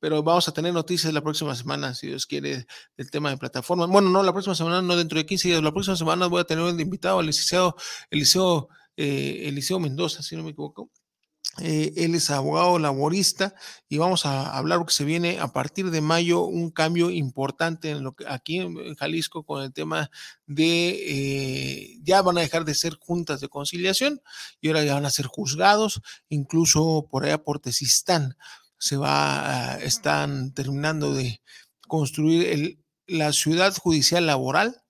Pero 0.00 0.22
vamos 0.22 0.48
a 0.48 0.52
tener 0.52 0.72
noticias 0.72 1.12
la 1.12 1.20
próxima 1.20 1.54
semana, 1.54 1.94
si 1.94 2.08
Dios 2.08 2.26
quiere, 2.26 2.66
del 2.96 3.10
tema 3.10 3.30
de 3.30 3.36
plataforma. 3.36 3.86
Bueno, 3.86 4.10
no, 4.10 4.22
la 4.22 4.32
próxima 4.32 4.54
semana, 4.54 4.82
no 4.82 4.96
dentro 4.96 5.18
de 5.18 5.26
15 5.26 5.48
días, 5.48 5.62
la 5.62 5.72
próxima 5.72 5.96
semana 5.96 6.26
voy 6.26 6.40
a 6.40 6.44
tener 6.44 6.64
un 6.64 6.80
invitado 6.80 7.20
al 7.20 7.26
licenciado 7.26 7.76
Eliseo, 8.10 8.68
Eliseo 8.96 9.78
Mendoza, 9.78 10.22
si 10.22 10.36
no 10.36 10.42
me 10.42 10.50
equivoco, 10.50 10.90
eh, 11.58 11.92
él 11.96 12.14
es 12.14 12.30
abogado 12.30 12.78
laborista 12.78 13.54
y 13.88 13.98
vamos 13.98 14.24
a 14.24 14.56
hablar 14.56 14.78
porque 14.78 14.94
se 14.94 15.04
viene 15.04 15.40
a 15.40 15.48
partir 15.48 15.90
de 15.90 16.00
mayo 16.00 16.44
un 16.44 16.70
cambio 16.70 17.10
importante 17.10 17.90
en 17.90 18.04
lo 18.04 18.12
que 18.14 18.24
aquí 18.28 18.58
en 18.58 18.94
Jalisco 18.94 19.42
con 19.42 19.64
el 19.64 19.72
tema 19.72 20.10
de 20.46 20.90
eh, 20.90 21.98
ya 22.02 22.22
van 22.22 22.38
a 22.38 22.42
dejar 22.42 22.64
de 22.64 22.74
ser 22.74 22.94
juntas 23.00 23.40
de 23.40 23.48
conciliación 23.48 24.22
y 24.60 24.68
ahora 24.68 24.84
ya 24.84 24.94
van 24.94 25.06
a 25.06 25.10
ser 25.10 25.26
juzgados, 25.26 26.00
incluso 26.28 27.08
por 27.10 27.24
allá 27.24 27.42
por 27.42 27.58
Tesistán 27.58 28.36
se 28.80 28.96
va, 28.96 29.78
están 29.82 30.52
terminando 30.54 31.14
de 31.14 31.40
construir 31.86 32.46
el, 32.48 32.84
la 33.06 33.32
ciudad 33.32 33.76
judicial 33.76 34.26
laboral. 34.26 34.82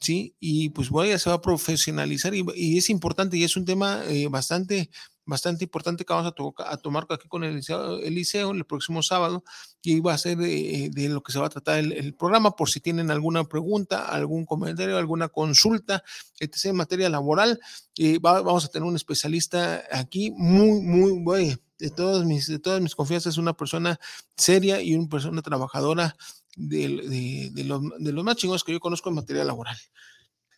Sí, 0.00 0.36
y 0.38 0.68
pues 0.70 0.90
bueno, 0.90 1.10
ya 1.10 1.18
se 1.18 1.28
va 1.28 1.36
a 1.36 1.40
profesionalizar 1.40 2.32
y, 2.32 2.78
es 2.78 2.88
importante 2.88 3.36
y 3.36 3.42
es 3.42 3.56
un 3.56 3.64
tema 3.64 4.04
eh, 4.06 4.28
bastante 4.28 4.90
bastante 5.28 5.64
importante 5.64 6.04
que 6.04 6.12
vamos 6.12 6.32
a, 6.32 6.72
a 6.72 6.76
tomar 6.78 7.06
aquí 7.10 7.28
con 7.28 7.44
el 7.44 7.56
liceo, 7.56 8.52
el 8.52 8.64
próximo 8.64 9.02
sábado 9.02 9.44
y 9.82 10.00
va 10.00 10.14
a 10.14 10.18
ser 10.18 10.38
de, 10.38 11.08
lo 11.10 11.22
que 11.22 11.32
se 11.32 11.38
va 11.38 11.46
a 11.46 11.50
tratar 11.50 11.80
el, 11.80 12.14
programa 12.14 12.56
por 12.56 12.70
si 12.70 12.80
tienen 12.80 13.10
alguna 13.10 13.44
pregunta, 13.44 14.06
algún 14.06 14.46
comentario, 14.46 14.96
alguna 14.96 15.28
consulta, 15.28 16.02
etc. 16.40 16.66
en 16.66 16.76
materia 16.76 17.10
laboral. 17.10 17.60
y 17.94 18.16
vamos 18.18 18.64
a 18.64 18.68
tener 18.68 18.88
un 18.88 18.96
especialista 18.96 19.84
aquí 19.92 20.30
muy, 20.30 20.80
muy 20.80 21.12
bueno. 21.22 21.58
De 21.78 21.90
todas 21.90 22.24
mis, 22.24 22.48
de 22.48 22.58
todas 22.58 22.80
mis 22.80 22.94
confianzas, 22.94 23.38
una 23.38 23.56
persona 23.56 24.00
seria 24.36 24.82
y 24.82 24.94
una 24.94 25.08
persona 25.08 25.42
trabajadora 25.42 26.16
de, 26.56 27.50
de, 27.54 27.64
los, 27.64 27.82
de 27.98 28.12
los 28.12 28.24
más 28.24 28.36
chingones 28.36 28.64
que 28.64 28.72
yo 28.72 28.80
conozco 28.80 29.08
en 29.08 29.14
materia 29.14 29.44
laboral. 29.44 29.76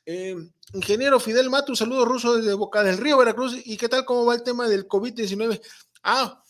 Eh, 0.06 0.34
ingeniero 0.72 1.20
Fidel 1.20 1.50
Matu, 1.50 1.76
saludos 1.76 2.08
ruso 2.08 2.36
desde 2.36 2.54
Boca 2.54 2.82
del 2.82 2.98
Río, 2.98 3.18
Veracruz. 3.18 3.54
¿Y 3.64 3.76
qué 3.76 3.88
tal 3.88 4.04
cómo 4.04 4.24
va 4.24 4.34
el 4.34 4.42
tema 4.42 4.66
del 4.66 4.88
COVID-19? 4.88 5.60
Ah, 6.02 6.42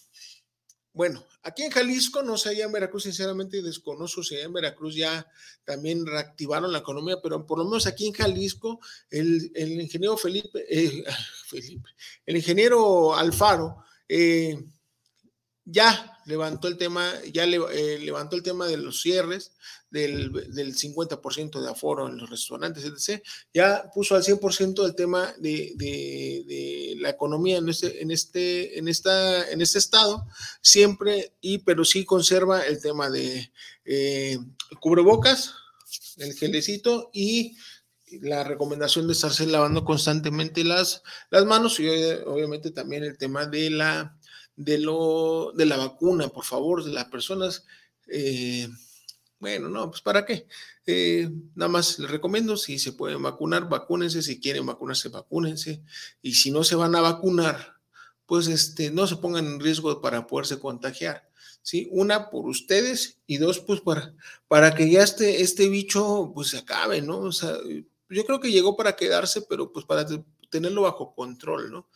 bueno, 0.92 1.24
aquí 1.42 1.62
en 1.62 1.70
Jalisco, 1.70 2.22
no 2.22 2.36
sé, 2.36 2.50
allá 2.50 2.64
en 2.64 2.72
Veracruz, 2.72 3.04
sinceramente 3.04 3.62
desconozco 3.62 4.22
si 4.22 4.36
en 4.36 4.52
Veracruz 4.52 4.94
ya 4.94 5.26
también 5.64 6.06
reactivaron 6.06 6.72
la 6.72 6.78
economía, 6.78 7.16
pero 7.22 7.46
por 7.46 7.58
lo 7.58 7.64
menos 7.64 7.86
aquí 7.86 8.06
en 8.06 8.12
Jalisco, 8.12 8.80
el, 9.10 9.52
ingeniero 9.56 10.16
Felipe, 10.16 10.64
eh, 10.68 11.04
Felipe, 11.48 11.90
el 12.26 12.36
ingeniero 12.36 13.14
Alfaro, 13.14 13.84
eh, 14.12 14.58
ya 15.64 16.18
levantó 16.26 16.66
el 16.66 16.76
tema, 16.76 17.12
ya 17.32 17.44
eh, 17.44 17.98
levantó 18.00 18.34
el 18.34 18.42
tema 18.42 18.66
de 18.66 18.76
los 18.76 19.00
cierres, 19.00 19.52
del, 19.88 20.32
del 20.52 20.74
50% 20.74 21.60
de 21.60 21.70
aforo 21.70 22.08
en 22.08 22.16
los 22.18 22.28
restaurantes, 22.28 22.84
etc. 22.84 23.22
Ya 23.54 23.88
puso 23.94 24.16
al 24.16 24.24
100% 24.24 24.84
el 24.84 24.94
tema 24.96 25.32
de, 25.38 25.72
de, 25.76 26.96
la 26.98 27.10
economía 27.10 27.58
en 27.58 27.68
este, 27.68 28.02
en, 28.02 28.10
este, 28.10 28.78
en, 28.78 28.88
esta, 28.88 29.48
en 29.48 29.60
este 29.62 29.78
estado, 29.78 30.26
siempre, 30.60 31.32
y 31.40 31.58
pero 31.58 31.84
sí 31.84 32.04
conserva 32.04 32.62
el 32.62 32.80
tema 32.80 33.08
de 33.08 33.52
eh, 33.84 34.38
cubrebocas, 34.80 35.54
el 36.16 36.34
gelecito 36.34 37.10
y 37.12 37.56
la 38.18 38.44
recomendación 38.44 39.06
de 39.06 39.12
estarse 39.12 39.46
lavando 39.46 39.84
constantemente 39.84 40.64
las, 40.64 41.02
las 41.30 41.44
manos 41.46 41.78
y 41.80 41.88
obviamente 42.26 42.70
también 42.70 43.04
el 43.04 43.16
tema 43.16 43.46
de 43.46 43.70
la 43.70 44.16
de, 44.56 44.78
lo, 44.78 45.52
de 45.54 45.64
la 45.64 45.76
vacuna, 45.78 46.28
por 46.28 46.44
favor, 46.44 46.84
de 46.84 46.92
las 46.92 47.06
personas. 47.06 47.64
Eh, 48.08 48.68
bueno, 49.38 49.68
no, 49.68 49.88
pues 49.90 50.02
para 50.02 50.26
qué. 50.26 50.46
Eh, 50.86 51.30
nada 51.54 51.70
más 51.70 51.98
les 51.98 52.10
recomiendo, 52.10 52.56
si 52.56 52.78
se 52.78 52.92
pueden 52.92 53.22
vacunar, 53.22 53.68
vacúnense, 53.68 54.22
si 54.22 54.38
quieren 54.38 54.66
vacunarse, 54.66 55.08
vacúnense. 55.08 55.82
Y 56.20 56.34
si 56.34 56.50
no 56.50 56.62
se 56.62 56.74
van 56.74 56.94
a 56.94 57.00
vacunar, 57.00 57.76
pues 58.26 58.48
este, 58.48 58.90
no 58.90 59.06
se 59.06 59.16
pongan 59.16 59.46
en 59.46 59.60
riesgo 59.60 60.00
para 60.02 60.26
poderse 60.26 60.58
contagiar. 60.58 61.30
¿sí? 61.62 61.88
Una 61.90 62.30
por 62.30 62.46
ustedes 62.46 63.18
y 63.26 63.38
dos, 63.38 63.60
pues 63.60 63.80
para, 63.80 64.14
para 64.46 64.74
que 64.74 64.90
ya 64.90 65.02
este, 65.02 65.40
este 65.42 65.68
bicho 65.68 66.32
pues 66.34 66.48
se 66.48 66.58
acabe, 66.58 67.00
¿no? 67.00 67.18
O 67.20 67.32
sea, 67.32 67.56
yo 68.10 68.24
creo 68.24 68.40
que 68.40 68.50
llegó 68.50 68.76
para 68.76 68.96
quedarse, 68.96 69.42
pero 69.42 69.72
pues 69.72 69.84
para 69.86 70.06
tenerlo 70.50 70.82
bajo 70.82 71.14
control, 71.14 71.70
¿no? 71.70 71.88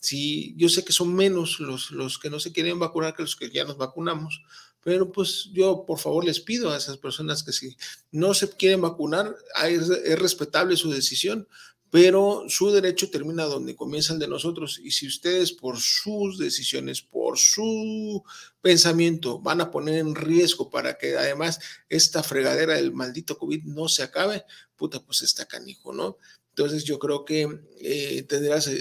Sí, 0.00 0.54
yo 0.56 0.68
sé 0.68 0.84
que 0.84 0.92
son 0.92 1.14
menos 1.14 1.60
los, 1.60 1.90
los 1.90 2.18
que 2.18 2.30
no 2.30 2.40
se 2.40 2.52
quieren 2.52 2.78
vacunar 2.78 3.14
que 3.14 3.22
los 3.22 3.36
que 3.36 3.50
ya 3.50 3.64
nos 3.64 3.76
vacunamos, 3.76 4.42
pero 4.82 5.12
pues 5.12 5.50
yo 5.52 5.84
por 5.86 5.98
favor 5.98 6.24
les 6.24 6.40
pido 6.40 6.70
a 6.70 6.76
esas 6.76 6.96
personas 6.96 7.42
que 7.42 7.52
si 7.52 7.76
no 8.10 8.32
se 8.32 8.48
quieren 8.50 8.80
vacunar, 8.80 9.36
es 9.68 9.88
respetable 10.18 10.76
su 10.76 10.90
decisión, 10.90 11.46
pero 11.90 12.44
su 12.48 12.70
derecho 12.70 13.10
termina 13.10 13.44
donde 13.44 13.74
comienza 13.74 14.12
el 14.12 14.20
de 14.20 14.28
nosotros. 14.28 14.80
Y 14.82 14.92
si 14.92 15.08
ustedes 15.08 15.52
por 15.52 15.78
sus 15.78 16.38
decisiones, 16.38 17.02
por 17.02 17.36
su 17.36 18.22
pensamiento, 18.60 19.40
van 19.40 19.60
a 19.60 19.70
poner 19.70 19.98
en 19.98 20.14
riesgo 20.14 20.70
para 20.70 20.96
que 20.96 21.16
además 21.16 21.58
esta 21.88 22.22
fregadera 22.22 22.74
del 22.74 22.92
maldito 22.92 23.36
COVID 23.36 23.64
no 23.64 23.88
se 23.88 24.04
acabe, 24.04 24.44
puta, 24.76 25.00
pues 25.00 25.22
está 25.22 25.46
canijo, 25.46 25.92
¿no? 25.92 26.16
Entonces 26.50 26.84
yo 26.84 26.98
creo 26.98 27.24
que 27.24 27.48
eh, 27.80 28.26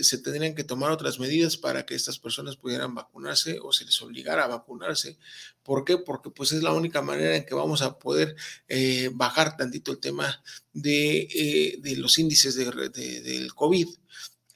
se, 0.01 0.17
tendrían 0.17 0.55
que 0.55 0.63
tomar 0.63 0.91
otras 0.91 1.19
medidas 1.19 1.55
para 1.55 1.85
que 1.85 1.95
estas 1.95 2.19
personas 2.19 2.57
pudieran 2.57 2.95
vacunarse 2.95 3.59
o 3.61 3.71
se 3.71 3.85
les 3.85 4.01
obligara 4.01 4.45
a 4.45 4.47
vacunarse. 4.47 5.17
¿Por 5.63 5.85
qué? 5.85 5.97
Porque 5.97 6.31
pues 6.31 6.51
es 6.51 6.63
la 6.63 6.73
única 6.73 7.01
manera 7.01 7.35
en 7.35 7.45
que 7.45 7.53
vamos 7.53 7.81
a 7.81 7.97
poder 7.97 8.35
eh, 8.67 9.11
bajar 9.13 9.55
tantito 9.55 9.91
el 9.91 9.99
tema 9.99 10.43
de, 10.73 11.27
eh, 11.33 11.95
los 11.97 12.17
índices 12.17 12.55
de, 12.55 12.65
del 12.89 13.53
COVID. 13.53 13.87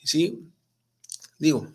¿Sí? 0.03 0.39
Digo, 1.37 1.73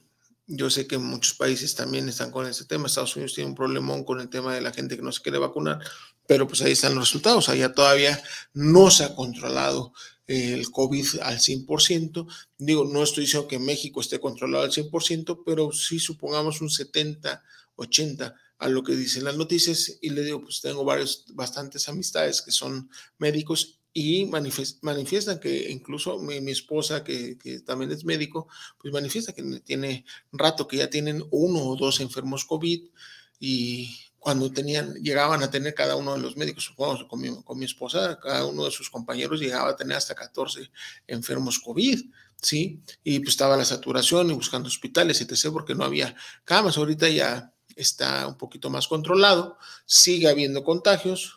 yo 0.48 0.70
sé 0.70 0.86
que 0.86 0.98
muchos 0.98 1.34
países 1.34 1.74
también 1.74 2.08
están 2.08 2.30
con 2.30 2.46
ese 2.46 2.64
tema. 2.64 2.86
Estados 2.86 3.14
Unidos 3.14 3.34
tiene 3.34 3.50
un 3.50 3.56
problemón 3.56 4.02
con 4.02 4.20
el 4.20 4.28
tema 4.28 4.54
de 4.54 4.60
la 4.60 4.72
gente 4.72 4.96
que 4.96 5.02
no 5.02 5.12
se 5.12 5.22
quiere 5.22 5.38
vacunar, 5.38 5.78
pero 6.26 6.48
pues 6.48 6.62
ahí 6.62 6.72
están 6.72 6.94
los 6.94 7.04
resultados. 7.04 7.48
Allá 7.48 7.72
todavía 7.72 8.20
no 8.54 8.90
se 8.90 9.04
ha 9.04 9.14
controlado 9.14 9.92
el 10.28 10.70
COVID 10.70 11.20
al 11.22 11.38
100%. 11.38 12.26
Digo, 12.58 12.84
no 12.84 13.02
estoy 13.02 13.24
diciendo 13.24 13.48
que 13.48 13.58
México 13.58 14.00
esté 14.00 14.20
controlado 14.20 14.64
al 14.64 14.70
100%, 14.70 15.42
pero 15.44 15.72
sí 15.72 15.98
supongamos 15.98 16.60
un 16.60 16.70
70, 16.70 17.42
80 17.76 18.34
a 18.58 18.68
lo 18.68 18.82
que 18.82 18.94
dicen 18.94 19.24
las 19.24 19.36
noticias 19.36 19.98
y 20.00 20.10
le 20.10 20.22
digo, 20.22 20.42
pues 20.42 20.60
tengo 20.60 20.84
varios, 20.84 21.24
bastantes 21.32 21.88
amistades 21.88 22.42
que 22.42 22.50
son 22.50 22.90
médicos 23.18 23.78
y 23.94 24.26
manifiestan 24.26 25.40
que 25.40 25.70
incluso 25.70 26.18
mi, 26.18 26.50
esposa, 26.50 27.02
que, 27.02 27.38
que, 27.38 27.60
también 27.60 27.90
es 27.90 28.04
médico, 28.04 28.46
pues 28.80 28.92
manifiesta 28.92 29.32
que 29.32 29.42
tiene 29.64 30.04
rato 30.30 30.68
que 30.68 30.76
ya 30.76 30.90
tienen 30.90 31.24
uno 31.30 31.64
o 31.64 31.76
dos 31.76 32.00
enfermos 32.00 32.44
COVID 32.44 32.84
y 33.40 33.90
cuando 34.18 34.52
tenían, 34.52 34.94
llegaban 34.94 35.42
a 35.42 35.50
tener 35.50 35.74
cada 35.74 35.96
uno 35.96 36.14
de 36.14 36.20
los 36.20 36.36
médicos, 36.36 36.72
con 37.08 37.20
mi, 37.20 37.42
con 37.42 37.58
mi 37.58 37.64
esposa, 37.64 38.18
cada 38.20 38.46
uno 38.46 38.64
de 38.64 38.70
sus 38.70 38.90
compañeros 38.90 39.40
llegaba 39.40 39.70
a 39.70 39.76
tener 39.76 39.96
hasta 39.96 40.14
14 40.14 40.70
enfermos 41.06 41.58
COVID, 41.60 42.00
¿sí? 42.42 42.82
Y 43.04 43.20
pues 43.20 43.30
estaba 43.30 43.56
la 43.56 43.64
saturación 43.64 44.30
y 44.30 44.34
buscando 44.34 44.68
hospitales, 44.68 45.20
etc., 45.20 45.52
porque 45.52 45.74
no 45.74 45.84
había 45.84 46.14
camas. 46.44 46.76
Ahorita 46.76 47.08
ya 47.08 47.54
está 47.76 48.26
un 48.26 48.36
poquito 48.36 48.70
más 48.70 48.88
controlado, 48.88 49.56
sigue 49.86 50.28
habiendo 50.28 50.64
contagios. 50.64 51.36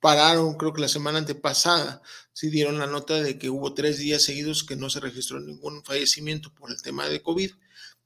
Pararon, 0.00 0.54
creo 0.54 0.72
que 0.72 0.80
la 0.80 0.88
semana 0.88 1.18
antepasada, 1.18 2.00
sí 2.32 2.48
dieron 2.48 2.78
la 2.78 2.86
nota 2.86 3.20
de 3.20 3.38
que 3.38 3.50
hubo 3.50 3.74
tres 3.74 3.98
días 3.98 4.22
seguidos 4.22 4.64
que 4.64 4.76
no 4.76 4.88
se 4.88 5.00
registró 5.00 5.40
ningún 5.40 5.84
fallecimiento 5.84 6.54
por 6.54 6.70
el 6.70 6.80
tema 6.80 7.06
de 7.06 7.20
COVID. 7.20 7.50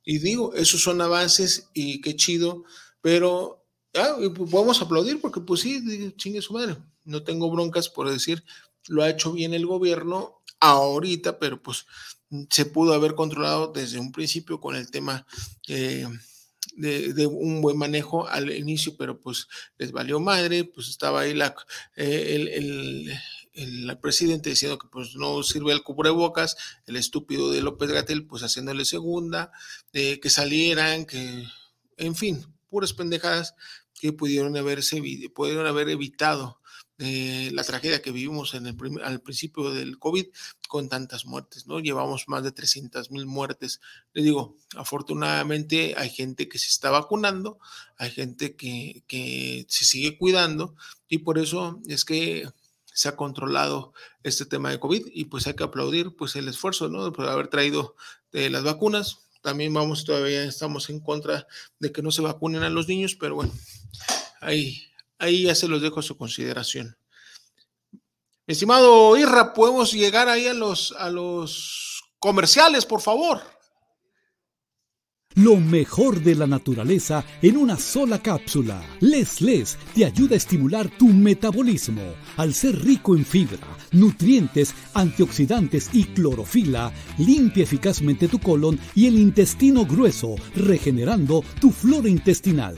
Y 0.02 0.18
digo, 0.18 0.54
esos 0.54 0.82
son 0.82 1.00
avances 1.00 1.68
y 1.72 2.00
qué 2.00 2.16
chido, 2.16 2.64
pero 3.00 3.63
Ah, 3.94 4.16
pues, 4.18 4.50
podemos 4.50 4.80
aplaudir 4.82 5.20
porque 5.20 5.40
pues 5.40 5.60
sí, 5.60 6.12
chingue 6.16 6.42
su 6.42 6.52
madre. 6.52 6.76
No 7.04 7.22
tengo 7.22 7.50
broncas 7.50 7.88
por 7.88 8.10
decir, 8.10 8.44
lo 8.88 9.02
ha 9.02 9.10
hecho 9.10 9.32
bien 9.32 9.54
el 9.54 9.66
gobierno 9.66 10.42
ahorita, 10.60 11.38
pero 11.38 11.62
pues 11.62 11.86
se 12.50 12.66
pudo 12.66 12.94
haber 12.94 13.14
controlado 13.14 13.72
desde 13.72 13.98
un 13.98 14.12
principio 14.12 14.60
con 14.60 14.76
el 14.76 14.90
tema 14.90 15.26
eh, 15.68 16.06
de, 16.76 17.26
un 17.26 17.60
buen 17.60 17.76
manejo 17.76 18.26
al 18.26 18.50
inicio, 18.50 18.96
pero 18.96 19.20
pues 19.20 19.46
les 19.78 19.92
valió 19.92 20.18
madre, 20.20 20.64
pues 20.64 20.88
estaba 20.88 21.20
ahí 21.20 21.34
la, 21.34 21.54
eh, 21.96 23.14
presidente 24.00 24.50
diciendo 24.50 24.78
que 24.78 24.88
pues 24.88 25.14
no 25.14 25.42
sirve 25.42 25.72
el 25.72 25.82
cubrebocas, 25.82 26.56
el 26.86 26.96
estúpido 26.96 27.52
de 27.52 27.62
López 27.62 27.90
Gatel 27.90 28.26
pues 28.26 28.42
haciéndole 28.42 28.84
segunda, 28.84 29.52
de 29.92 30.18
que 30.18 30.30
salieran, 30.30 31.04
que, 31.04 31.44
en 31.96 32.16
fin, 32.16 32.44
puras 32.68 32.92
pendejadas 32.92 33.54
pudieron, 34.12 34.56
haberse, 34.56 35.02
pudieron 35.34 35.66
haber 35.66 35.88
evitado 35.88 36.60
eh, 36.98 37.50
la 37.52 37.64
tragedia 37.64 38.00
que 38.02 38.12
vivimos 38.12 38.54
al 38.54 39.20
principio 39.20 39.72
del 39.72 39.98
COVID 39.98 40.26
con 40.68 40.88
tantas 40.88 41.26
muertes, 41.26 41.66
¿no? 41.66 41.80
Llevamos 41.80 42.28
más 42.28 42.44
de 42.44 42.52
300 42.52 43.10
mil 43.10 43.26
muertes. 43.26 43.80
Le 44.12 44.22
digo, 44.22 44.56
afortunadamente 44.76 45.94
hay 45.96 46.10
gente 46.10 46.48
que 46.48 46.58
se 46.58 46.68
está 46.68 46.90
vacunando, 46.90 47.58
hay 47.96 48.10
gente 48.12 48.54
que, 48.54 49.02
que 49.08 49.66
se 49.68 49.84
sigue 49.84 50.16
cuidando 50.16 50.76
y 51.08 51.18
por 51.18 51.38
eso 51.38 51.80
es 51.88 52.04
que 52.04 52.48
se 52.84 53.08
ha 53.08 53.16
controlado 53.16 53.92
este 54.22 54.46
tema 54.46 54.70
de 54.70 54.78
COVID 54.78 55.08
y 55.12 55.24
pues 55.24 55.48
hay 55.48 55.54
que 55.54 55.64
aplaudir 55.64 56.14
pues 56.14 56.36
el 56.36 56.46
esfuerzo, 56.46 56.88
¿no? 56.88 57.12
Por 57.12 57.28
haber 57.28 57.48
traído 57.48 57.96
eh, 58.32 58.50
las 58.50 58.62
vacunas, 58.62 59.23
también 59.44 59.74
vamos, 59.74 60.06
todavía 60.06 60.42
estamos 60.44 60.88
en 60.88 61.00
contra 61.00 61.46
de 61.78 61.92
que 61.92 62.00
no 62.00 62.10
se 62.10 62.22
vacunen 62.22 62.62
a 62.62 62.70
los 62.70 62.88
niños, 62.88 63.14
pero 63.14 63.34
bueno, 63.34 63.52
ahí, 64.40 64.90
ahí 65.18 65.42
ya 65.42 65.54
se 65.54 65.68
los 65.68 65.82
dejo 65.82 66.00
a 66.00 66.02
su 66.02 66.16
consideración. 66.16 66.96
Estimado 68.46 69.14
Irra, 69.18 69.52
podemos 69.52 69.92
llegar 69.92 70.30
ahí 70.30 70.46
a 70.46 70.54
los, 70.54 70.92
a 70.92 71.10
los 71.10 72.02
comerciales, 72.18 72.86
por 72.86 73.02
favor. 73.02 73.42
Lo 75.36 75.56
mejor 75.56 76.22
de 76.22 76.36
la 76.36 76.46
naturaleza 76.46 77.24
en 77.42 77.56
una 77.56 77.76
sola 77.76 78.22
cápsula. 78.22 78.80
Les 79.00 79.40
Les 79.40 79.76
te 79.92 80.04
ayuda 80.04 80.34
a 80.34 80.36
estimular 80.36 80.88
tu 80.88 81.08
metabolismo. 81.08 82.02
Al 82.36 82.54
ser 82.54 82.80
rico 82.84 83.16
en 83.16 83.24
fibra, 83.24 83.58
nutrientes, 83.90 84.72
antioxidantes 84.94 85.90
y 85.92 86.04
clorofila, 86.04 86.92
limpia 87.18 87.64
eficazmente 87.64 88.28
tu 88.28 88.38
colon 88.38 88.78
y 88.94 89.06
el 89.06 89.18
intestino 89.18 89.84
grueso, 89.84 90.36
regenerando 90.54 91.42
tu 91.60 91.72
flora 91.72 92.08
intestinal. 92.08 92.76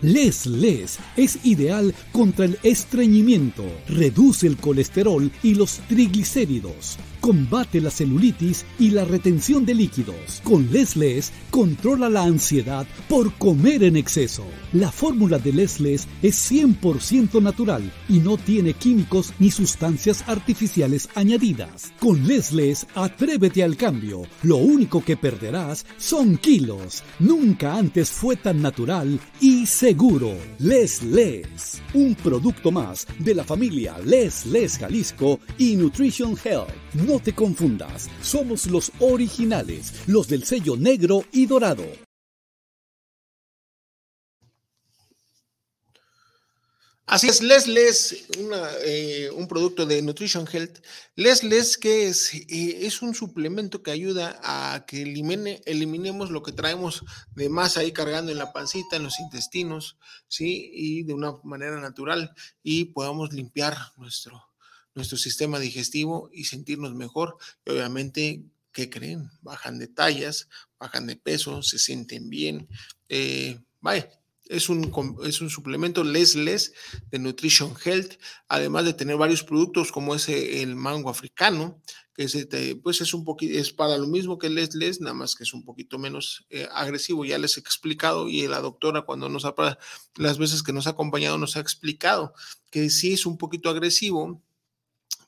Les 0.00 0.46
Les 0.46 1.00
es 1.16 1.44
ideal 1.44 1.92
contra 2.12 2.44
el 2.44 2.56
estreñimiento, 2.62 3.64
reduce 3.88 4.46
el 4.46 4.56
colesterol 4.58 5.28
y 5.42 5.56
los 5.56 5.80
triglicéridos 5.88 6.98
Combate 7.26 7.80
la 7.80 7.90
celulitis 7.90 8.64
y 8.78 8.90
la 8.92 9.04
retención 9.04 9.66
de 9.66 9.74
líquidos. 9.74 10.40
Con 10.44 10.70
Les 10.70 11.32
controla 11.50 12.08
la 12.08 12.22
ansiedad 12.22 12.86
por 13.08 13.32
comer 13.32 13.82
en 13.82 13.96
exceso. 13.96 14.44
La 14.72 14.90
fórmula 14.90 15.38
de 15.38 15.52
Les 15.52 15.80
es 15.80 16.50
100% 16.50 17.40
natural 17.40 17.92
y 18.08 18.18
no 18.18 18.36
tiene 18.36 18.74
químicos 18.74 19.32
ni 19.38 19.50
sustancias 19.50 20.24
artificiales 20.26 21.08
añadidas. 21.14 21.92
Con 22.00 22.26
Les 22.26 22.86
atrévete 22.94 23.62
al 23.62 23.76
cambio. 23.76 24.22
Lo 24.42 24.56
único 24.56 25.04
que 25.04 25.16
perderás 25.16 25.86
son 25.98 26.36
kilos. 26.36 27.02
Nunca 27.18 27.76
antes 27.76 28.10
fue 28.10 28.36
tan 28.36 28.60
natural 28.60 29.20
y 29.40 29.66
seguro. 29.66 30.34
Les 30.58 31.02
un 31.94 32.14
producto 32.14 32.70
más 32.70 33.06
de 33.18 33.34
la 33.34 33.44
familia 33.44 33.96
Les 34.04 34.46
Les 34.46 34.78
Jalisco 34.78 35.40
y 35.58 35.76
Nutrition 35.76 36.36
Health. 36.44 36.72
No 36.94 37.20
te 37.20 37.32
confundas, 37.32 38.08
somos 38.22 38.66
los 38.66 38.90
originales, 39.00 39.92
los 40.06 40.28
del 40.28 40.44
sello 40.44 40.76
negro 40.76 41.24
y 41.32 41.46
dorado. 41.46 42.05
Así 47.08 47.28
es, 47.28 47.40
Les 47.40 48.26
eh, 48.84 49.30
un 49.32 49.46
producto 49.46 49.86
de 49.86 50.02
Nutrition 50.02 50.44
Health. 50.52 50.84
Les 51.14 51.78
que 51.78 52.08
es, 52.08 52.34
eh, 52.34 52.84
es 52.84 53.00
un 53.00 53.14
suplemento 53.14 53.80
que 53.80 53.92
ayuda 53.92 54.40
a 54.42 54.86
que 54.86 55.02
elimine, 55.02 55.62
eliminemos 55.66 56.30
lo 56.30 56.42
que 56.42 56.50
traemos 56.50 57.04
de 57.36 57.48
más 57.48 57.76
ahí 57.76 57.92
cargando 57.92 58.32
en 58.32 58.38
la 58.38 58.52
pancita, 58.52 58.96
en 58.96 59.04
los 59.04 59.20
intestinos, 59.20 59.98
¿sí? 60.26 60.68
Y 60.74 61.04
de 61.04 61.14
una 61.14 61.34
manera 61.44 61.80
natural 61.80 62.34
y 62.64 62.86
podamos 62.86 63.32
limpiar 63.32 63.76
nuestro, 63.96 64.42
nuestro 64.96 65.16
sistema 65.16 65.60
digestivo 65.60 66.28
y 66.32 66.46
sentirnos 66.46 66.92
mejor. 66.96 67.36
Obviamente, 67.66 68.42
¿qué 68.72 68.90
creen? 68.90 69.30
Bajan 69.42 69.78
de 69.78 69.86
tallas, 69.86 70.48
bajan 70.80 71.06
de 71.06 71.14
peso, 71.14 71.62
se 71.62 71.78
sienten 71.78 72.28
bien. 72.28 72.66
Eh, 73.08 73.60
es 74.48 74.68
un, 74.68 74.92
es 75.24 75.40
un 75.40 75.50
suplemento 75.50 76.04
Les 76.04 76.34
Les 76.36 76.72
de 77.10 77.18
Nutrition 77.18 77.74
Health, 77.84 78.14
además 78.48 78.84
de 78.84 78.94
tener 78.94 79.16
varios 79.16 79.42
productos 79.42 79.92
como 79.92 80.14
ese 80.14 80.62
el 80.62 80.76
mango 80.76 81.10
africano, 81.10 81.80
que 82.14 82.24
es, 82.24 82.34
este, 82.34 82.76
pues 82.76 83.00
es 83.00 83.12
un 83.12 83.24
poquito, 83.24 83.58
es 83.58 83.72
para 83.72 83.98
lo 83.98 84.06
mismo 84.06 84.38
que 84.38 84.48
Les 84.48 84.74
Les, 84.74 85.00
nada 85.00 85.14
más 85.14 85.34
que 85.34 85.44
es 85.44 85.52
un 85.52 85.64
poquito 85.64 85.98
menos 85.98 86.46
eh, 86.50 86.68
agresivo. 86.72 87.24
Ya 87.24 87.38
les 87.38 87.56
he 87.56 87.60
explicado 87.60 88.28
y 88.28 88.46
la 88.46 88.60
doctora 88.60 89.02
cuando 89.02 89.28
nos 89.28 89.44
ha, 89.44 89.54
las 90.16 90.38
veces 90.38 90.62
que 90.62 90.72
nos 90.72 90.86
ha 90.86 90.90
acompañado 90.90 91.38
nos 91.38 91.56
ha 91.56 91.60
explicado 91.60 92.32
que 92.70 92.90
sí 92.90 93.12
es 93.12 93.26
un 93.26 93.36
poquito 93.38 93.68
agresivo, 93.68 94.42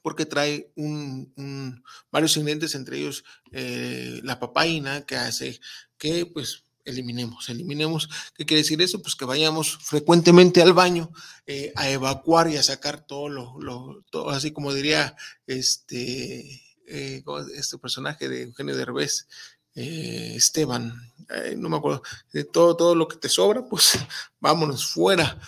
porque 0.03 0.27
trae 0.27 0.73
un, 0.77 1.83
varios 2.11 2.37
ingredientes, 2.37 2.75
entre 2.75 2.99
ellos 2.99 3.25
eh, 3.53 4.21
la 4.23 4.39
papaina, 4.39 5.05
que 5.05 5.17
hace 5.17 5.61
que 5.99 6.25
pues 6.25 6.65
eliminemos, 6.89 7.49
eliminemos. 7.49 8.09
¿Qué 8.35 8.45
quiere 8.45 8.63
decir 8.63 8.81
eso? 8.83 9.01
Pues 9.03 9.15
que 9.15 9.25
vayamos 9.25 9.79
frecuentemente 9.83 10.63
al 10.63 10.73
baño 10.73 11.11
eh, 11.47 11.73
a 11.77 11.91
evacuar 11.91 12.51
y 12.51 12.57
a 12.57 12.63
sacar 12.63 13.07
todo 13.07 13.29
lo, 13.29 14.05
todo, 14.11 14.31
así 14.31 14.51
como 14.51 14.73
diría 14.73 15.17
este, 15.47 16.63
eh, 16.87 17.23
este 17.55 17.79
personaje 17.79 18.29
de 18.29 18.43
Eugenio 18.43 18.77
Derbez, 18.77 19.29
eh, 19.75 20.35
Esteban, 20.37 21.13
no 21.57 21.69
me 21.69 21.77
acuerdo, 21.77 22.03
de 22.33 22.45
todo, 22.45 22.77
todo 22.77 22.95
lo 22.95 23.07
que 23.07 23.17
te 23.17 23.29
sobra, 23.29 23.65
pues 23.69 23.99
vámonos 24.41 24.87
fuera. 24.87 25.39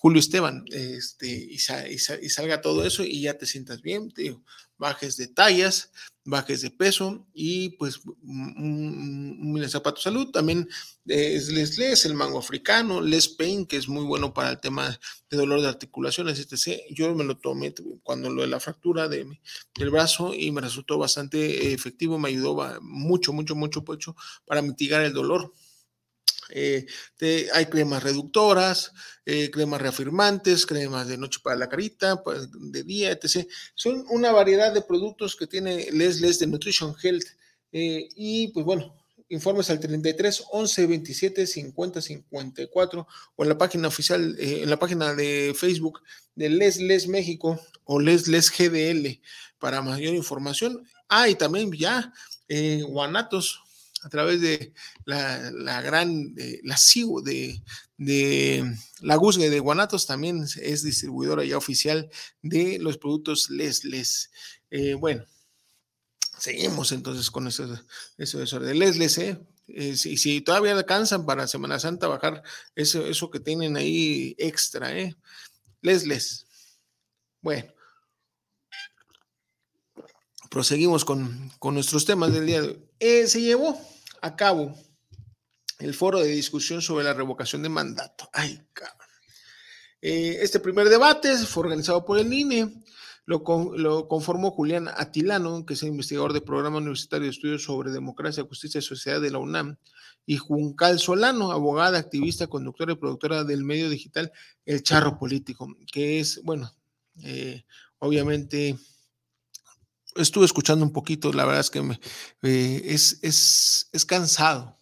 Julio 0.00 0.20
Esteban, 0.20 0.64
este, 0.70 1.26
y, 1.26 1.56
y, 1.56 2.28
salga 2.28 2.60
todo 2.60 2.84
eso 2.86 3.02
y 3.02 3.22
ya 3.22 3.34
te 3.36 3.46
sientas 3.46 3.82
bien, 3.82 4.12
digo, 4.14 4.44
bajes 4.78 5.16
de 5.16 5.28
tallas, 5.28 5.90
bajes 6.24 6.60
de 6.62 6.70
peso 6.70 7.26
y 7.34 7.70
pues 7.70 8.00
un, 8.22 9.64
zapato 9.68 10.00
salud. 10.00 10.30
También 10.30 10.68
es 11.06 11.48
Les 11.48 11.78
Les, 11.78 12.04
el 12.04 12.14
mango 12.14 12.38
africano, 12.38 13.00
Les 13.00 13.28
Pain, 13.28 13.66
que 13.66 13.76
es 13.76 13.88
muy 13.88 14.04
bueno 14.04 14.32
para 14.32 14.50
el 14.50 14.60
tema 14.60 14.98
de 15.30 15.36
dolor 15.36 15.60
de 15.60 15.68
articulaciones, 15.68 16.38
etc. 16.38 16.80
Yo 16.90 17.14
me 17.14 17.24
lo 17.24 17.36
tomé 17.36 17.74
cuando 18.02 18.30
lo 18.30 18.42
de 18.42 18.48
la 18.48 18.60
fractura 18.60 19.08
de, 19.08 19.26
del 19.74 19.90
brazo 19.90 20.32
y 20.34 20.50
me 20.52 20.60
resultó 20.60 20.98
bastante 20.98 21.72
efectivo, 21.72 22.18
me 22.18 22.28
ayudó 22.28 22.80
mucho, 22.80 23.32
mucho, 23.32 23.54
mucho, 23.54 23.82
mucho 23.86 24.16
para 24.46 24.62
mitigar 24.62 25.02
el 25.02 25.12
dolor. 25.12 25.52
Eh, 26.50 26.86
hay 27.52 27.66
cremas 27.66 28.02
reductoras, 28.02 28.92
eh, 29.26 29.50
cremas 29.50 29.80
reafirmantes, 29.80 30.66
cremas 30.66 31.08
de 31.08 31.18
noche 31.18 31.40
para 31.42 31.56
la 31.56 31.68
carita, 31.68 32.22
pues, 32.22 32.48
de 32.52 32.82
día, 32.82 33.10
etc. 33.12 33.46
Son 33.74 34.04
una 34.08 34.32
variedad 34.32 34.72
de 34.72 34.82
productos 34.82 35.36
que 35.36 35.46
tiene 35.46 35.88
Les 35.92 36.20
Les 36.20 36.38
de 36.38 36.46
Nutrition 36.46 36.94
Health. 37.02 37.26
Eh, 37.72 38.08
y 38.16 38.48
pues 38.48 38.64
bueno, 38.64 38.96
informes 39.28 39.68
al 39.68 39.78
33 39.78 40.44
11 40.52 40.86
27 40.86 41.46
50 41.46 42.00
54 42.00 43.06
o 43.36 43.42
en 43.42 43.48
la 43.48 43.58
página 43.58 43.88
oficial, 43.88 44.36
en 44.38 44.70
la 44.70 44.78
página 44.78 45.14
de 45.14 45.54
Facebook 45.54 46.00
de 46.34 46.48
Les 46.48 46.78
Les 46.78 47.08
México 47.08 47.60
o 47.84 48.00
Les 48.00 48.26
Les 48.26 48.50
GDL 48.50 49.20
para 49.58 49.82
mayor 49.82 50.14
información. 50.14 50.82
Ah, 51.08 51.28
y 51.28 51.34
también 51.34 51.70
ya 51.72 52.12
Guanatos, 52.86 53.60
a 54.08 54.10
través 54.10 54.40
de 54.40 54.72
la, 55.04 55.82
gran, 55.82 56.34
la 56.62 56.78
CIU 56.78 57.20
de, 57.20 57.62
de 57.98 58.74
la 59.00 59.16
GUSGE 59.16 59.50
de 59.50 59.60
Guanatos, 59.60 60.06
también 60.06 60.46
es 60.62 60.82
distribuidora 60.82 61.44
ya 61.44 61.58
oficial 61.58 62.08
de 62.40 62.78
los 62.78 62.96
productos 62.96 63.50
Les 63.50 63.84
Les. 63.84 64.30
Eh, 64.70 64.94
bueno, 64.94 65.26
seguimos 66.38 66.90
entonces 66.92 67.30
con 67.30 67.48
eso, 67.48 67.68
eso, 68.16 68.60
de 68.60 68.74
Les 68.74 68.96
Les, 68.96 69.18
¿eh? 69.18 69.38
eh 69.66 69.94
si, 69.94 70.16
si, 70.16 70.40
todavía 70.40 70.72
alcanzan 70.72 71.26
para 71.26 71.46
Semana 71.46 71.78
Santa 71.78 72.08
bajar 72.08 72.42
eso, 72.74 73.04
eso 73.04 73.30
que 73.30 73.40
tienen 73.40 73.76
ahí 73.76 74.34
extra, 74.38 74.98
¿eh? 74.98 75.14
Les 75.82 76.06
Les. 76.06 76.46
Bueno, 77.42 77.70
proseguimos 80.48 81.04
con, 81.04 81.52
nuestros 81.60 82.06
temas 82.06 82.32
del 82.32 82.46
día 82.46 82.62
de 82.62 82.68
hoy. 82.68 82.84
Eh, 83.00 83.26
se 83.26 83.42
llevó 83.42 83.78
a 84.22 84.36
cabo 84.36 84.74
el 85.78 85.94
foro 85.94 86.20
de 86.20 86.28
discusión 86.28 86.82
sobre 86.82 87.04
la 87.04 87.14
revocación 87.14 87.62
de 87.62 87.68
mandato. 87.68 88.28
Ay. 88.32 88.60
Eh, 90.00 90.38
este 90.42 90.60
primer 90.60 90.88
debate 90.88 91.36
fue 91.38 91.64
organizado 91.64 92.04
por 92.04 92.18
el 92.18 92.32
INE, 92.32 92.84
lo, 93.28 93.42
conformó 94.08 94.52
Julián 94.52 94.88
Atilano, 94.88 95.66
que 95.66 95.74
es 95.74 95.82
investigador 95.82 96.32
del 96.32 96.42
Programa 96.42 96.78
Universitario 96.78 97.24
de 97.24 97.32
Estudios 97.32 97.62
sobre 97.62 97.90
Democracia, 97.90 98.44
Justicia 98.44 98.78
y 98.78 98.82
Sociedad 98.82 99.20
de 99.20 99.30
la 99.30 99.38
UNAM, 99.38 99.76
y 100.24 100.38
Juncal 100.38 100.98
Solano, 100.98 101.52
abogada, 101.52 101.98
activista, 101.98 102.46
conductora 102.46 102.92
y 102.92 102.96
productora 102.96 103.44
del 103.44 103.64
medio 103.64 103.90
digital 103.90 104.32
El 104.64 104.82
Charro 104.82 105.18
Político, 105.18 105.68
que 105.92 106.20
es, 106.20 106.40
bueno, 106.42 106.72
eh, 107.22 107.64
obviamente 107.98 108.78
estuve 110.18 110.44
escuchando 110.44 110.84
un 110.84 110.92
poquito, 110.92 111.32
la 111.32 111.44
verdad 111.44 111.60
es 111.60 111.70
que 111.70 111.80
eh, 112.42 112.82
es, 112.84 113.18
es, 113.22 113.88
es, 113.92 114.04
cansado 114.04 114.78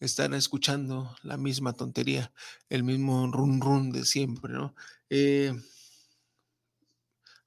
estar 0.00 0.32
escuchando 0.34 1.14
la 1.22 1.36
misma 1.36 1.72
tontería, 1.72 2.32
el 2.68 2.84
mismo 2.84 3.30
run 3.32 3.60
run 3.60 3.92
de 3.92 4.04
siempre, 4.04 4.52
¿no? 4.52 4.74
Eh, 5.10 5.52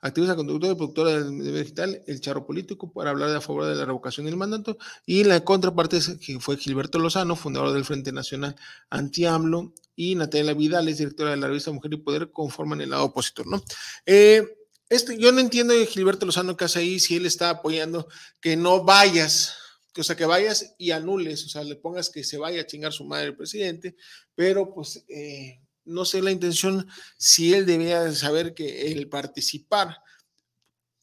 activista 0.02 0.36
conductora 0.36 0.74
y 0.74 0.76
productora 0.76 1.22
de 1.22 1.60
digital, 1.60 2.02
El 2.08 2.22
Charro 2.22 2.46
Político, 2.46 2.92
para 2.92 3.10
hablar 3.12 3.36
a 3.36 3.42
favor 3.42 3.66
de 3.66 3.76
la 3.76 3.86
revocación 3.86 4.26
del 4.26 4.38
mandato, 4.38 4.78
y 5.06 5.24
la 5.24 5.44
contraparte 5.44 6.00
que 6.20 6.40
fue 6.40 6.58
Gilberto 6.58 7.00
Lozano, 7.00 7.36
fundador 7.36 7.74
del 7.74 7.86
Frente 7.86 8.12
Nacional 8.12 8.56
Anti-AMLO, 8.90 9.74
y 9.96 10.16
Natalia 10.16 10.54
Vidal, 10.54 10.88
es 10.88 10.98
directora 10.98 11.32
de 11.32 11.38
la 11.38 11.48
revista 11.48 11.72
Mujer 11.72 11.94
y 11.94 11.98
Poder, 11.98 12.32
conforman 12.32 12.80
el 12.80 12.92
lado 12.92 13.06
opositor, 13.06 13.46
¿no? 13.48 13.62
Eh, 14.06 14.59
este, 14.90 15.18
yo 15.18 15.32
no 15.32 15.40
entiendo 15.40 15.74
de 15.74 15.86
Gilberto 15.86 16.26
Lozano 16.26 16.58
que 16.58 16.66
hace 16.66 16.80
ahí 16.80 17.00
si 17.00 17.16
él 17.16 17.26
está 17.26 17.50
apoyando 17.50 18.08
que 18.42 18.56
no 18.56 18.84
vayas, 18.84 19.56
o 19.96 20.04
sea, 20.04 20.16
que 20.16 20.26
vayas 20.26 20.76
y 20.78 20.92
anules, 20.92 21.46
o 21.46 21.50
sea, 21.50 21.64
le 21.64 21.76
pongas 21.76 22.10
que 22.10 22.24
se 22.24 22.38
vaya 22.38 22.62
a 22.62 22.66
chingar 22.66 22.94
su 22.94 23.04
madre 23.06 23.28
el 23.28 23.36
presidente, 23.36 23.96
pero 24.36 24.74
pues 24.74 25.04
eh, 25.10 25.62
no 25.86 26.06
sé 26.06 26.22
la 26.22 26.32
intención 26.32 26.88
si 27.18 27.54
él 27.54 27.66
debía 27.66 28.12
saber 28.14 28.54
que 28.54 28.92
el 28.92 29.10
participar 29.10 29.98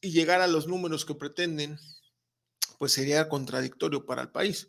y 0.01 0.11
llegar 0.11 0.40
a 0.40 0.46
los 0.46 0.66
números 0.66 1.05
que 1.05 1.14
pretenden, 1.14 1.79
pues 2.79 2.92
sería 2.92 3.29
contradictorio 3.29 4.07
para 4.07 4.22
el 4.22 4.31
país. 4.31 4.68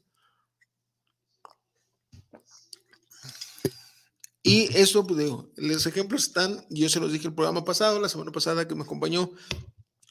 Y 4.48 4.70
eso, 4.78 5.06
pues 5.06 5.30
los 5.58 5.86
ejemplos 5.86 6.24
están, 6.24 6.66
yo 6.70 6.88
se 6.88 7.02
los 7.02 7.12
dije 7.12 7.28
el 7.28 7.34
programa 7.34 7.66
pasado, 7.66 8.00
la 8.00 8.08
semana 8.08 8.32
pasada 8.32 8.66
que 8.68 8.76
me 8.76 8.84
acompañó 8.84 9.32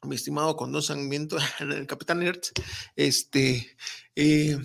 mi 0.03 0.15
estimado 0.15 0.57
Condón 0.57 0.83
Sangriento, 0.83 1.39
el 1.61 1.87
Capitán 1.87 2.23
Hertz, 2.23 2.53
este, 2.97 3.77
eh, 4.15 4.59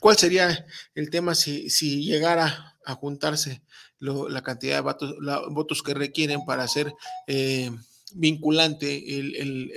¿cuál 0.00 0.16
sería 0.16 0.66
el 0.94 1.08
tema 1.08 1.34
si, 1.36 1.70
si 1.70 2.04
llegara 2.04 2.76
a 2.84 2.94
juntarse 2.94 3.62
la 4.00 4.42
cantidad 4.42 4.76
de 4.76 4.80
votos, 4.80 5.14
votos, 5.50 5.82
que 5.82 5.94
requieren 5.94 6.44
para 6.44 6.64
hacer 6.64 6.92
eh, 7.28 7.70
vinculante 8.14 9.04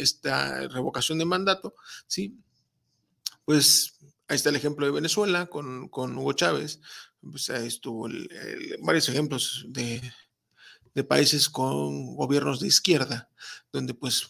esta 0.01 0.67
revocación 0.69 1.19
de 1.19 1.25
mandato? 1.25 1.75
Sí, 2.07 2.35
pues 3.45 3.99
ahí 4.27 4.37
está 4.37 4.49
el 4.49 4.55
ejemplo 4.55 4.85
de 4.85 4.91
Venezuela 4.91 5.45
con, 5.45 5.89
con 5.89 6.17
Hugo 6.17 6.33
Chávez, 6.33 6.79
pues 7.29 7.49
estuvo 7.49 8.07
varios 8.81 9.09
ejemplos 9.09 9.65
de, 9.69 10.01
países 11.07 11.49
con 11.49 12.15
gobiernos 12.15 12.59
de 12.59 12.67
izquierda, 12.67 13.29
donde 13.71 13.93
pues 13.93 14.27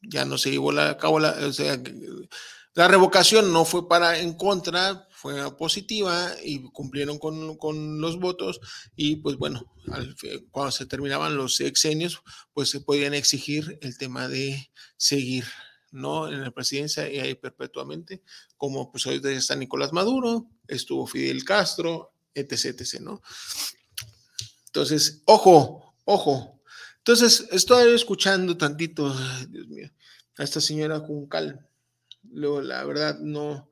ya 0.00 0.24
no 0.24 0.38
se 0.38 0.50
llevó 0.50 0.70
a 0.78 0.96
cabo 0.96 1.18
la, 1.18 1.36
la 2.76 2.88
revocación 2.88 3.54
no 3.54 3.64
fue 3.64 3.88
para 3.88 4.18
en 4.18 4.34
contra, 4.34 5.08
fue 5.10 5.56
positiva 5.56 6.30
y 6.44 6.62
cumplieron 6.72 7.18
con, 7.18 7.56
con 7.56 8.02
los 8.02 8.20
votos 8.20 8.60
y 8.94 9.16
pues 9.16 9.36
bueno, 9.38 9.72
cuando 10.50 10.70
se 10.70 10.84
terminaban 10.84 11.38
los 11.38 11.58
exenios, 11.60 12.22
pues 12.52 12.68
se 12.68 12.82
podían 12.82 13.14
exigir 13.14 13.78
el 13.80 13.96
tema 13.96 14.28
de 14.28 14.70
seguir 14.98 15.46
¿no? 15.96 16.28
En 16.28 16.42
la 16.42 16.50
presidencia 16.50 17.10
y 17.10 17.18
ahí 17.18 17.34
perpetuamente, 17.34 18.22
como 18.56 18.90
pues 18.90 19.06
ahorita 19.06 19.30
está 19.30 19.56
Nicolás 19.56 19.92
Maduro, 19.92 20.48
estuvo 20.68 21.06
Fidel 21.06 21.44
Castro, 21.44 22.12
etc, 22.34 22.66
etc, 22.66 23.00
¿no? 23.00 23.22
Entonces, 24.66 25.22
ojo, 25.24 25.86
Ojo. 26.06 26.62
Entonces, 26.98 27.48
estoy 27.50 27.92
escuchando 27.92 28.56
tantito, 28.56 29.12
Dios 29.48 29.66
mío, 29.66 29.90
a 30.38 30.44
esta 30.44 30.60
señora 30.60 31.00
Juncal. 31.00 31.68
Luego, 32.30 32.62
la 32.62 32.84
verdad, 32.84 33.18
no, 33.18 33.68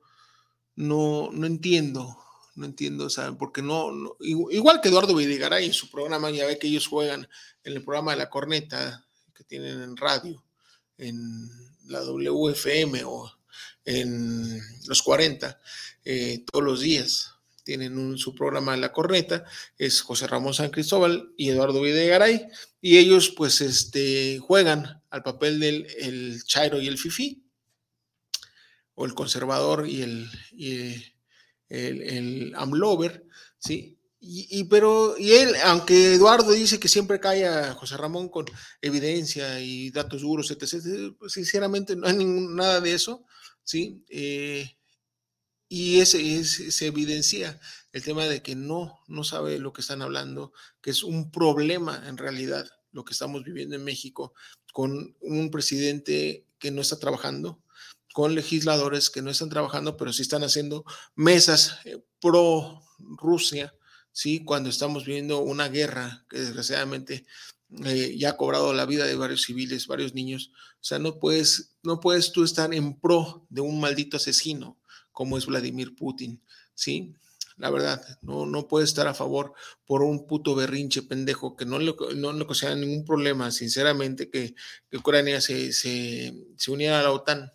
no, 0.75 1.29
no 1.31 1.47
entiendo, 1.47 2.17
no 2.55 2.65
entiendo, 2.65 3.09
¿saben? 3.09 3.37
Porque 3.37 3.61
no, 3.61 3.91
no, 3.91 4.17
igual 4.19 4.81
que 4.81 4.89
Eduardo 4.89 5.15
Videgaray 5.15 5.65
en 5.65 5.73
su 5.73 5.89
programa, 5.89 6.29
ya 6.29 6.45
ve 6.45 6.59
que 6.59 6.67
ellos 6.67 6.87
juegan 6.87 7.27
en 7.63 7.73
el 7.73 7.83
programa 7.83 8.11
de 8.11 8.17
la 8.17 8.29
corneta 8.29 9.07
que 9.33 9.45
tienen 9.45 9.81
en 9.81 9.95
radio, 9.95 10.43
en 10.97 11.49
la 11.87 12.01
WFM 12.01 13.03
o 13.05 13.31
en 13.85 14.59
los 14.87 15.01
40, 15.01 15.59
eh, 16.03 16.43
todos 16.51 16.63
los 16.63 16.81
días. 16.81 17.31
Tienen 17.63 17.97
un, 17.97 18.17
su 18.17 18.35
programa 18.35 18.77
la 18.77 18.91
corneta, 18.91 19.43
es 19.77 20.01
José 20.01 20.27
Ramón 20.27 20.53
San 20.53 20.69
Cristóbal 20.69 21.33
y 21.35 21.49
Eduardo 21.49 21.81
Videgaray, 21.81 22.47
y 22.79 22.97
ellos 22.97 23.31
pues 23.35 23.61
este, 23.61 24.37
juegan 24.39 25.01
al 25.09 25.23
papel 25.23 25.59
del 25.59 25.87
el 25.97 26.43
Chairo 26.43 26.79
y 26.79 26.87
el 26.87 26.99
Fifi, 26.99 27.43
o 28.93 29.05
el 29.05 29.15
conservador 29.15 29.87
y 29.87 30.03
el, 30.03 30.29
y 30.51 30.75
el, 31.69 32.01
el 32.01 32.53
Amlover, 32.55 33.25
¿sí? 33.57 33.94
Y, 34.27 34.63
pero, 34.63 35.15
y 35.19 35.33
él, 35.33 35.53
aunque 35.65 36.15
Eduardo 36.15 36.51
dice 36.51 36.79
que 36.79 36.87
siempre 36.87 37.19
cae 37.19 37.45
a 37.47 37.75
José 37.75 37.95
Ramón 37.95 38.27
con 38.27 38.45
evidencia 38.81 39.59
y 39.59 39.91
datos 39.91 40.23
duros, 40.23 40.49
etc., 40.49 41.13
pues, 41.19 41.33
sinceramente 41.33 41.95
no 41.95 42.07
hay 42.07 42.15
ningún, 42.17 42.55
nada 42.55 42.81
de 42.81 42.93
eso, 42.93 43.23
¿sí? 43.63 44.03
Eh, 44.09 44.77
y 45.69 45.99
ese, 45.99 46.43
se 46.43 46.87
evidencia 46.87 47.59
el 47.91 48.03
tema 48.03 48.25
de 48.25 48.41
que 48.41 48.55
no, 48.55 48.99
no 49.07 49.23
sabe 49.23 49.59
lo 49.59 49.73
que 49.73 49.81
están 49.81 50.01
hablando, 50.01 50.53
que 50.81 50.89
es 50.89 51.03
un 51.03 51.29
problema 51.29 52.03
en 52.07 52.17
realidad 52.17 52.67
lo 52.91 53.05
que 53.05 53.13
estamos 53.13 53.43
viviendo 53.43 53.75
en 53.75 53.83
México 53.83 54.33
con 54.73 55.15
un 55.21 55.51
presidente 55.51 56.47
que 56.57 56.71
no 56.71 56.81
está 56.81 56.97
trabajando, 56.97 57.61
con 58.11 58.33
legisladores 58.33 59.11
que 59.11 59.21
no 59.21 59.29
están 59.29 59.49
trabajando, 59.49 59.97
pero 59.97 60.11
sí 60.13 60.23
están 60.23 60.43
haciendo 60.43 60.83
mesas 61.15 61.77
eh, 61.85 62.03
pro 62.19 62.81
Rusia, 62.97 63.75
¿sí? 64.15 64.45
Cuando 64.45 64.69
estamos 64.69 65.05
viendo 65.05 65.39
una 65.39 65.67
guerra 65.67 66.25
que 66.29 66.39
desgraciadamente 66.39 67.25
eh, 67.83 68.15
ya 68.17 68.29
ha 68.29 68.37
cobrado 68.37 68.73
la 68.73 68.85
vida 68.85 69.05
de 69.05 69.15
varios 69.15 69.43
civiles, 69.43 69.87
varios 69.87 70.13
niños. 70.13 70.51
O 70.75 70.83
sea, 70.83 70.99
no 70.99 71.19
puedes, 71.19 71.75
no 71.83 71.99
puedes 71.99 72.31
tú 72.31 72.45
estar 72.45 72.73
en 72.73 72.97
pro 72.97 73.45
de 73.49 73.59
un 73.59 73.79
maldito 73.81 74.15
asesino 74.15 74.77
como 75.11 75.37
es 75.37 75.45
Vladimir 75.45 75.95
Putin, 75.95 76.41
¿sí? 76.73 77.13
La 77.57 77.69
verdad, 77.69 78.01
no, 78.21 78.45
no 78.45 78.67
puedes 78.67 78.89
estar 78.89 79.07
a 79.07 79.13
favor 79.13 79.53
por 79.85 80.01
un 80.01 80.27
puto 80.27 80.55
berrinche 80.55 81.01
pendejo 81.01 81.55
que 81.55 81.65
no 81.65 81.79
le, 81.79 81.93
no 82.15 82.33
le 82.33 82.45
ningún 82.75 83.05
problema, 83.05 83.51
sinceramente, 83.51 84.29
que, 84.29 84.55
que 84.89 84.97
Ucrania 84.97 85.41
se, 85.41 85.71
se, 85.73 86.33
se 86.57 86.71
uniera 86.71 86.99
a 86.99 87.03
la 87.03 87.11
OTAN 87.11 87.51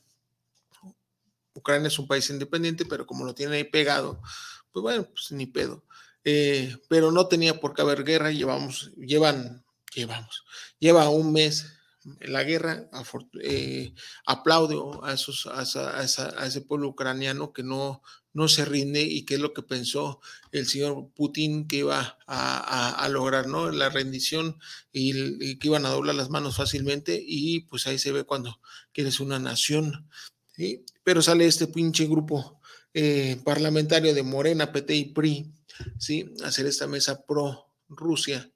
Ucrania 1.55 1.89
es 1.89 1.99
un 1.99 2.07
país 2.07 2.29
independiente, 2.31 2.85
pero 2.87 3.07
como 3.07 3.25
lo 3.25 3.35
tiene 3.35 3.57
ahí 3.57 3.65
pegado, 3.65 4.23
pues 4.73 4.83
bueno, 4.83 5.05
pues 5.05 5.33
ni 5.33 5.47
pedo. 5.47 5.85
Eh, 6.25 6.77
pero 6.89 7.13
no 7.13 7.27
tenía 7.27 7.61
por 7.61 7.75
qué 7.75 7.83
haber 7.83 8.05
guerra, 8.05 8.31
llevamos, 8.31 8.93
llevan, 8.97 9.65
llevamos, 9.95 10.45
lleva 10.79 11.09
un 11.09 11.33
mes 11.33 11.67
la 12.21 12.45
guerra, 12.45 12.89
eh, 13.43 13.93
aplaudo 14.25 15.05
a, 15.05 15.13
esos, 15.13 15.47
a, 15.47 16.03
ese 16.47 16.61
pueblo 16.63 16.89
ucraniano 16.89 17.53
que 17.53 17.63
no, 17.63 18.03
no 18.33 18.49
se 18.49 18.65
rinde 18.65 19.03
y 19.03 19.27
que 19.27 19.35
es 19.35 19.41
lo 19.41 19.53
que 19.53 19.63
pensó 19.63 20.21
el 20.51 20.67
señor 20.67 21.11
Putin 21.15 21.69
que 21.69 21.77
iba 21.77 22.19
a, 22.27 23.07
lograr, 23.11 23.49
¿no? 23.49 23.71
La 23.71 23.91
rendición 23.91 24.59
y, 24.93 25.13
y, 25.45 25.59
que 25.59 25.69
iban 25.69 25.85
a 25.85 25.91
doblar 25.91 26.15
las 26.15 26.31
manos 26.31 26.57
fácilmente 26.57 27.23
y 27.23 27.61
pues 27.61 27.87
ahí 27.87 27.99
se 27.99 28.13
ve 28.13 28.25
cuando 28.25 28.61
quieres 28.93 29.21
una 29.21 29.39
nación 29.39 30.09
pero 31.05 31.23
sale 31.23 31.47
este 31.47 31.67
pinche 31.67 32.07
grupo 32.07 32.61
eh, 32.93 33.41
parlamentario 33.45 34.15
de 34.15 34.23
Morena, 34.23 34.73
PT 34.73 34.95
y 34.95 35.05
PRI, 35.07 35.53
¿sí? 35.99 36.33
hacer 36.45 36.67
esta 36.67 36.87
mesa 36.87 37.25
pro 37.27 37.67
Rusia 37.89 38.51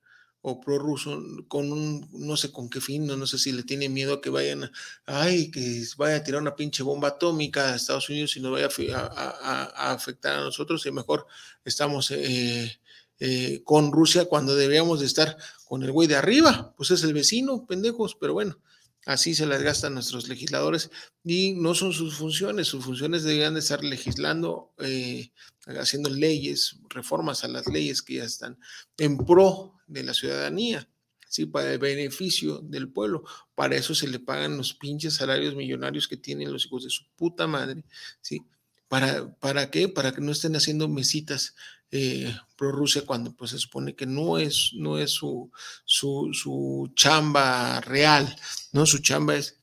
o 0.47 0.61
pro 0.61 0.79
ruso 0.79 1.23
con 1.49 1.73
un, 1.73 2.07
no 2.13 2.37
sé 2.37 2.53
con 2.53 2.69
qué 2.69 2.79
fin, 2.79 3.07
no, 3.07 3.27
sé 3.27 3.39
si 3.39 3.51
le 3.51 3.63
tiene 3.63 3.89
miedo 3.89 4.13
a 4.13 4.21
que 4.21 4.29
vayan, 4.29 4.71
ay, 5.07 5.51
que 5.51 5.83
vaya 5.97 6.17
a 6.17 6.23
tirar 6.23 6.43
una 6.43 6.55
pinche 6.55 6.83
bomba 6.83 7.09
atómica 7.09 7.73
a 7.73 7.77
Estados 7.77 8.11
Unidos 8.11 8.37
y 8.37 8.41
nos 8.41 8.53
vaya 8.53 8.69
a, 8.69 9.93
afectar 9.93 10.37
a 10.37 10.43
nosotros 10.43 10.85
y 10.85 10.93
mejor 10.93 11.27
estamos 11.65 12.11
eh, 12.11 12.79
eh, 13.21 13.63
con 13.65 13.91
Rusia 13.91 14.27
cuando 14.27 14.55
deberíamos 14.55 15.01
de 15.01 15.07
estar 15.07 15.35
con 15.65 15.83
el 15.83 15.93
güey 15.93 16.09
de 16.09 16.17
arriba, 16.17 16.75
pues 16.77 16.91
es 16.91 17.03
el 17.05 17.15
vecino, 17.15 17.65
pendejos, 17.67 18.15
pero 18.15 18.35
bueno, 18.35 18.59
Así 19.07 19.35
se 19.35 19.45
las 19.45 19.63
gastan 19.63 19.95
nuestros 19.95 20.29
legisladores 20.29 20.91
y 21.23 21.53
no 21.53 21.75
son 21.75 21.93
sus 21.93 22.15
funciones. 22.15 22.69
Sus 22.69 22.85
funciones 22.85 23.23
deberían 23.23 23.55
de 23.55 23.61
estar 23.61 23.85
legislando, 23.85 24.73
eh, 24.79 25.31
haciendo 25.67 26.11
leyes, 26.11 26.77
reformas 26.89 27.45
a 27.45 27.49
las 27.49 27.67
leyes 27.67 28.03
que 28.03 28.15
ya 28.15 28.25
están 28.25 28.59
en 28.99 29.19
pro 29.19 29.75
de 29.87 30.03
la 30.03 30.15
ciudadanía, 30.15 30.89
¿sí? 31.29 31.47
para 31.47 31.73
el 31.73 31.79
beneficio 31.79 32.59
del 32.59 32.89
pueblo. 32.89 33.25
Para 33.55 33.77
eso 33.77 33.95
se 33.95 34.09
le 34.09 34.19
pagan 34.19 34.57
los 34.57 34.75
pinches 34.75 35.15
salarios 35.15 35.55
millonarios 35.55 36.09
que 36.09 36.17
tienen 36.17 36.53
los 36.53 36.67
hijos 36.67 36.85
de 36.85 36.91
su 36.91 37.05
puta 37.17 37.47
madre. 37.47 37.85
¿sí? 38.21 38.43
¿Para, 38.89 39.35
¿Para 39.39 39.71
qué? 39.71 39.89
Para 39.89 40.13
que 40.13 40.21
no 40.21 40.33
estén 40.33 40.57
haciendo 40.57 40.89
mesitas 40.89 41.55
eh, 41.97 42.37
pro 42.57 42.73
Rusia 42.73 43.07
cuando 43.07 43.37
pues 43.37 43.53
se 43.53 43.59
supone 43.59 43.95
que 43.95 44.05
no 44.05 44.39
es, 44.39 44.73
no 44.75 44.99
es 44.99 45.13
su, 45.13 45.53
su, 45.85 46.91
chamba 46.97 47.81
real, 47.83 48.35
¿no? 48.73 48.85
Su 48.85 48.99
chamba 48.99 49.37
es 49.37 49.61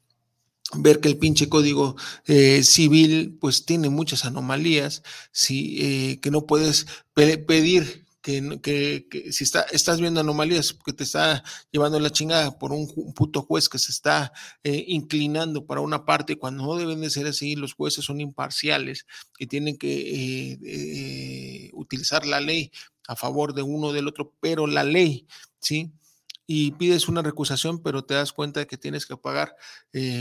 ver 0.76 1.00
que 1.00 1.10
el 1.10 1.18
pinche 1.18 1.50
código 1.50 1.96
eh, 2.26 2.64
civil 2.64 3.38
pues 3.40 3.66
tiene 3.66 3.90
muchas 3.90 4.26
anomalías, 4.26 5.04
¿sí? 5.32 5.78
Eh, 5.80 6.20
que 6.22 6.32
no 6.32 6.46
puedes 6.46 6.88
pedir 7.14 8.02
que, 8.22 9.28
si 9.32 9.44
está, 9.44 9.62
estás 9.72 10.00
viendo 10.00 10.20
anomalías 10.20 10.74
que 10.74 10.94
te 10.94 11.04
está 11.04 11.44
llevando 11.72 12.00
la 12.00 12.12
chingada 12.12 12.58
por 12.58 12.72
un, 12.72 12.88
puto 13.14 13.42
juez 13.42 13.68
que 13.68 13.80
se 13.80 13.92
está 13.92 14.32
eh, 14.64 14.86
inclinando 14.88 15.66
para 15.66 15.82
una 15.82 16.06
parte, 16.06 16.38
cuando 16.38 16.66
no 16.66 16.76
deben 16.76 17.02
de 17.02 17.10
ser 17.10 17.28
así, 17.28 17.56
los 17.56 17.74
jueces 17.74 18.06
son 18.06 18.22
imparciales 18.22 19.06
y 19.40 19.48
tienen 19.48 19.78
que 19.78 19.92
eh, 19.92 20.60
eh, 20.64 21.70
utilizar 21.74 22.26
la 22.26 22.40
ley 22.40 22.72
a 23.08 23.16
favor 23.16 23.54
de 23.54 23.64
uno 23.64 23.88
o 23.88 23.94
del 23.94 24.08
otro, 24.08 24.34
pero 24.40 24.68
la 24.68 24.84
ley, 24.84 25.28
¿sí? 25.60 25.92
Y 26.54 26.72
pides 26.74 27.08
una 27.08 27.22
recusación, 27.22 27.82
pero 27.82 28.04
te 28.04 28.14
das 28.14 28.34
cuenta 28.34 28.60
de 28.60 28.68
que 28.68 28.78
tienes 28.78 29.06
que 29.06 29.16
pagar 29.16 29.56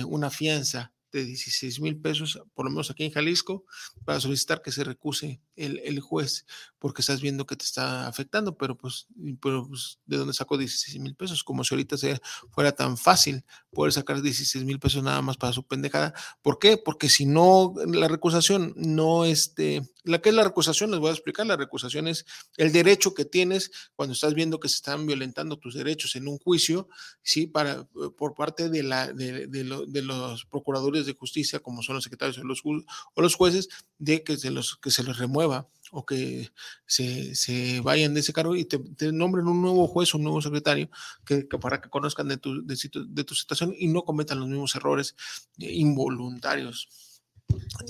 una 0.07 0.31
fianza 0.31 0.93
de 1.11 1.25
16 1.25 1.81
mil 1.81 2.01
pesos, 2.01 2.41
por 2.55 2.67
lo 2.67 2.71
menos 2.71 2.89
aquí 2.89 3.03
en 3.03 3.11
Jalisco, 3.11 3.65
para 4.05 4.21
solicitar 4.21 4.63
que 4.63 4.71
se 4.71 4.85
recuse 4.85 5.41
el, 5.61 5.81
el, 5.85 6.01
juez, 6.01 6.47
porque 6.79 7.03
estás 7.03 7.21
viendo 7.21 7.47
que 7.47 7.57
te 7.57 7.65
está 7.65 8.07
afectando, 8.09 8.57
pero 8.57 8.77
pues, 8.77 9.07
pero 9.41 9.67
pues 9.67 9.99
¿de 10.07 10.17
dónde 10.17 10.35
sacó 10.35 10.57
16 10.57 10.99
mil 10.99 11.15
pesos? 11.15 11.45
Como 11.45 11.65
si 11.65 11.75
ahorita 11.75 11.97
sea, 11.97 12.21
fuera 12.51 12.73
tan 12.73 12.97
fácil 12.97 13.45
poder 13.71 13.93
sacar 13.93 14.23
16 14.23 14.65
mil 14.65 14.79
pesos 14.79 15.03
nada 15.03 15.23
más 15.23 15.37
para 15.37 15.53
su 15.53 15.67
pendejada. 15.67 16.15
¿Por 16.43 16.59
qué? 16.59 16.77
Porque 16.77 17.09
si 17.09 17.27
no, 17.27 17.75
la 17.87 18.09
recusación 18.09 18.73
no, 18.77 19.25
este, 19.25 19.83
la 20.03 20.21
que 20.21 20.31
es 20.31 20.35
la 20.35 20.45
recusación, 20.45 20.91
les 20.91 21.01
voy 21.01 21.11
a 21.11 21.13
explicar, 21.13 21.47
la 21.47 21.57
recusación 21.57 22.09
es 22.09 22.25
el 22.57 22.73
derecho 22.73 23.15
que 23.15 23.25
tienes 23.25 23.71
cuando 23.95 24.15
estás 24.15 24.35
viendo 24.35 24.59
que 24.59 24.69
se 24.69 24.77
están 24.77 25.07
violentando 25.07 25.59
tus 25.59 25.75
derechos 25.75 26.17
en 26.17 26.29
un 26.29 26.39
juicio, 26.39 26.89
¿sí? 27.23 27.47
Para, 27.47 27.85
por 28.17 28.35
parte 28.35 28.69
de, 28.71 28.83
la, 28.83 29.13
de, 29.13 29.47
de, 29.47 30.03
los 30.03 30.45
procuradores 30.47 31.07
de 31.07 31.15
justicia, 31.15 31.61
como 31.61 31.83
son 31.83 31.97
los 31.97 32.05
secretarios 32.05 32.39
o 32.39 32.45
los, 32.45 32.63
o 32.65 33.23
los 33.23 33.35
jueces, 33.35 33.69
de 33.99 34.25
que 34.25 34.37
se 34.37 34.51
los, 34.51 34.77
que 34.77 34.91
se 34.91 35.05
les 35.05 35.19
o 35.91 36.07
que 36.07 36.51
se, 36.87 37.35
se, 37.35 37.81
vayan 37.81 38.15
de 38.15 38.21
ese 38.21 38.33
cargo 38.33 38.57
y 38.57 38.65
te, 38.65 38.79
nombren 39.13 39.47
un 39.47 39.61
nuevo 39.61 39.87
juez, 39.89 40.15
un 40.15 40.23
nuevo 40.23 40.41
secretario, 40.41 40.89
que, 41.25 41.43
para 41.45 41.81
que 41.81 41.91
conozcan 41.91 42.29
de 42.29 42.37
tu, 42.37 42.65
de, 42.65 42.77
de 43.09 43.25
tu 43.25 43.35
situación 43.35 43.75
y 43.77 43.89
no 43.89 44.05
cometan 44.05 44.41
los 44.41 44.49
mismos 44.49 44.75
errores 44.77 45.17
eh, 45.59 45.73
involuntarios. 45.73 46.89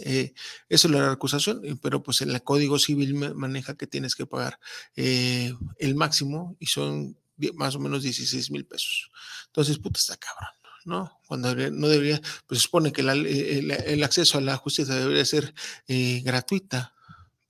Eh, 0.04 0.32
eso 0.70 0.88
es 0.88 0.94
la 0.94 1.12
acusación, 1.12 1.60
eh, 1.64 1.76
pero 1.80 2.02
pues 2.02 2.22
el 2.22 2.42
Código 2.42 2.78
Civil 2.78 3.14
maneja 3.14 3.76
que 3.76 3.86
tienes 3.86 4.14
que 4.14 4.24
pagar 4.26 4.58
el 4.96 5.94
máximo 5.94 6.56
y 6.58 6.66
son 6.66 7.16
más 7.54 7.74
o 7.74 7.78
menos 7.78 8.02
16 8.02 8.50
mil 8.50 8.64
pesos. 8.64 9.10
Entonces, 9.46 9.78
puta, 9.78 9.98
está 9.98 10.16
cabrón, 10.16 10.50
¿no? 10.86 11.20
Cuando 11.26 11.54
no 11.70 11.88
debería, 11.88 12.20
pues 12.46 12.62
supone 12.62 12.92
que 12.92 13.02
el, 13.02 14.02
acceso 14.02 14.38
a 14.38 14.40
la 14.40 14.56
justicia 14.56 14.94
debería 14.94 15.24
ser 15.26 15.54
gratuita, 15.86 16.94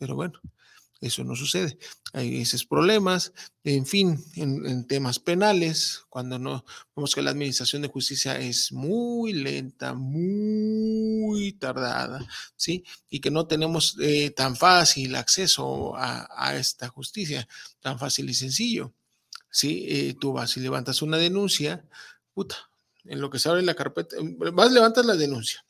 pero 0.00 0.14
bueno, 0.14 0.40
eso 1.02 1.24
no 1.24 1.36
sucede. 1.36 1.78
Hay 2.14 2.40
esos 2.40 2.64
problemas, 2.64 3.32
en 3.64 3.84
fin, 3.84 4.18
en, 4.34 4.86
temas 4.86 5.18
penales, 5.18 6.04
cuando 6.08 6.38
no 6.38 6.64
vemos 6.96 7.14
que 7.14 7.20
la 7.20 7.30
administración 7.30 7.82
de 7.82 7.88
justicia 7.88 8.38
es 8.38 8.72
muy 8.72 9.34
lenta, 9.34 9.92
muy 9.92 11.52
tardada, 11.52 12.26
¿sí? 12.56 12.82
Y 13.10 13.20
que 13.20 13.30
no 13.30 13.46
tenemos 13.46 13.96
eh, 14.00 14.30
tan 14.30 14.56
fácil 14.56 15.14
acceso 15.16 15.92
a, 15.96 16.56
esta 16.56 16.88
justicia, 16.88 17.46
tan 17.80 17.98
fácil 17.98 18.28
y 18.30 18.34
sencillo. 18.34 18.92
¿sí? 19.50 19.84
Eh, 19.88 20.16
tú 20.18 20.32
vas 20.32 20.56
y 20.56 20.60
levantas 20.60 21.02
una 21.02 21.18
denuncia, 21.18 21.84
puta, 22.32 22.56
en 23.04 23.20
lo 23.20 23.28
que 23.28 23.38
se 23.38 23.50
abre 23.50 23.62
la 23.62 23.74
carpeta, 23.74 24.16
vas, 24.52 24.72
levantas 24.72 25.04
la 25.04 25.16
denuncia. 25.16 25.62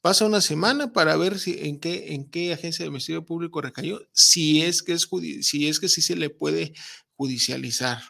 Pasa 0.00 0.24
una 0.24 0.40
semana 0.40 0.92
para 0.94 1.16
ver 1.16 1.38
si 1.38 1.58
en 1.60 1.78
qué, 1.78 2.14
en 2.14 2.30
qué 2.30 2.54
agencia 2.54 2.84
de 2.84 2.90
Ministerio 2.90 3.26
Público 3.26 3.60
recayó, 3.60 4.00
si 4.12 4.62
es 4.62 4.82
que 4.82 4.94
es 4.94 5.08
si 5.42 5.68
es 5.68 5.78
que 5.78 5.88
sí 5.88 6.00
se 6.00 6.16
le 6.16 6.30
puede 6.30 6.72
judicializar. 7.16 8.00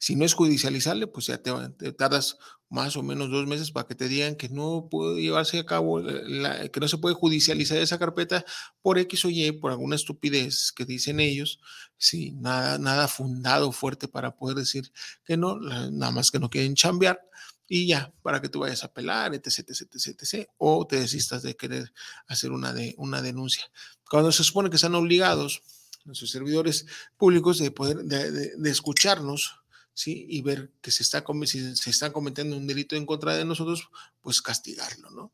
Si 0.00 0.14
no 0.14 0.24
es 0.24 0.34
judicializable, 0.34 1.08
pues 1.08 1.26
ya 1.26 1.38
te, 1.42 1.92
tardas 1.92 2.38
más 2.68 2.96
o 2.96 3.02
menos 3.02 3.30
dos 3.30 3.48
meses 3.48 3.72
para 3.72 3.88
que 3.88 3.96
te 3.96 4.06
digan 4.06 4.36
que 4.36 4.48
no 4.48 4.86
puede 4.88 5.20
llevarse 5.20 5.58
a 5.58 5.66
cabo, 5.66 6.00
que 6.00 6.80
no 6.80 6.86
se 6.86 6.98
puede 6.98 7.16
judicializar 7.16 7.78
esa 7.78 7.98
carpeta 7.98 8.44
por 8.80 8.98
X 8.98 9.24
o 9.24 9.30
Y, 9.30 9.50
por 9.52 9.72
alguna 9.72 9.96
estupidez 9.96 10.70
que 10.70 10.84
dicen 10.84 11.18
ellos, 11.18 11.58
sí, 11.96 12.30
nada, 12.32 12.78
nada 12.78 13.08
fundado 13.08 13.72
fuerte 13.72 14.06
para 14.06 14.36
poder 14.36 14.56
decir 14.56 14.92
que 15.24 15.36
no, 15.36 15.56
nada 15.58 16.12
más 16.12 16.30
que 16.30 16.38
no 16.38 16.48
quieren 16.48 16.76
chambear 16.76 17.20
y 17.68 17.86
ya, 17.86 18.12
para 18.22 18.40
que 18.40 18.48
tú 18.48 18.60
vayas 18.60 18.82
a 18.82 18.86
apelar, 18.86 19.34
etc, 19.34 19.58
etc, 19.68 19.94
etc, 19.94 20.22
etc, 20.22 20.48
o 20.56 20.86
te 20.86 20.96
desistas 20.96 21.42
de 21.42 21.54
querer 21.54 21.92
hacer 22.26 22.50
una, 22.50 22.72
de, 22.72 22.94
una 22.96 23.20
denuncia. 23.20 23.70
Cuando 24.08 24.32
se 24.32 24.42
supone 24.42 24.70
que 24.70 24.76
están 24.76 24.94
obligados 24.94 25.62
nuestros 26.04 26.30
servidores 26.30 26.86
públicos 27.18 27.58
de 27.58 27.70
poder, 27.70 27.98
de 27.98 28.70
escucharnos, 28.70 29.60
¿sí? 29.92 30.26
Y 30.28 30.40
ver 30.42 30.70
que 30.80 30.90
se 30.90 31.02
está, 31.02 31.24
si 31.44 31.76
se 31.76 31.90
está 31.90 32.12
cometiendo 32.12 32.56
un 32.56 32.66
delito 32.66 32.96
en 32.96 33.04
contra 33.04 33.36
de 33.36 33.44
nosotros, 33.44 33.90
pues 34.22 34.40
castigarlo, 34.40 35.10
¿no? 35.10 35.32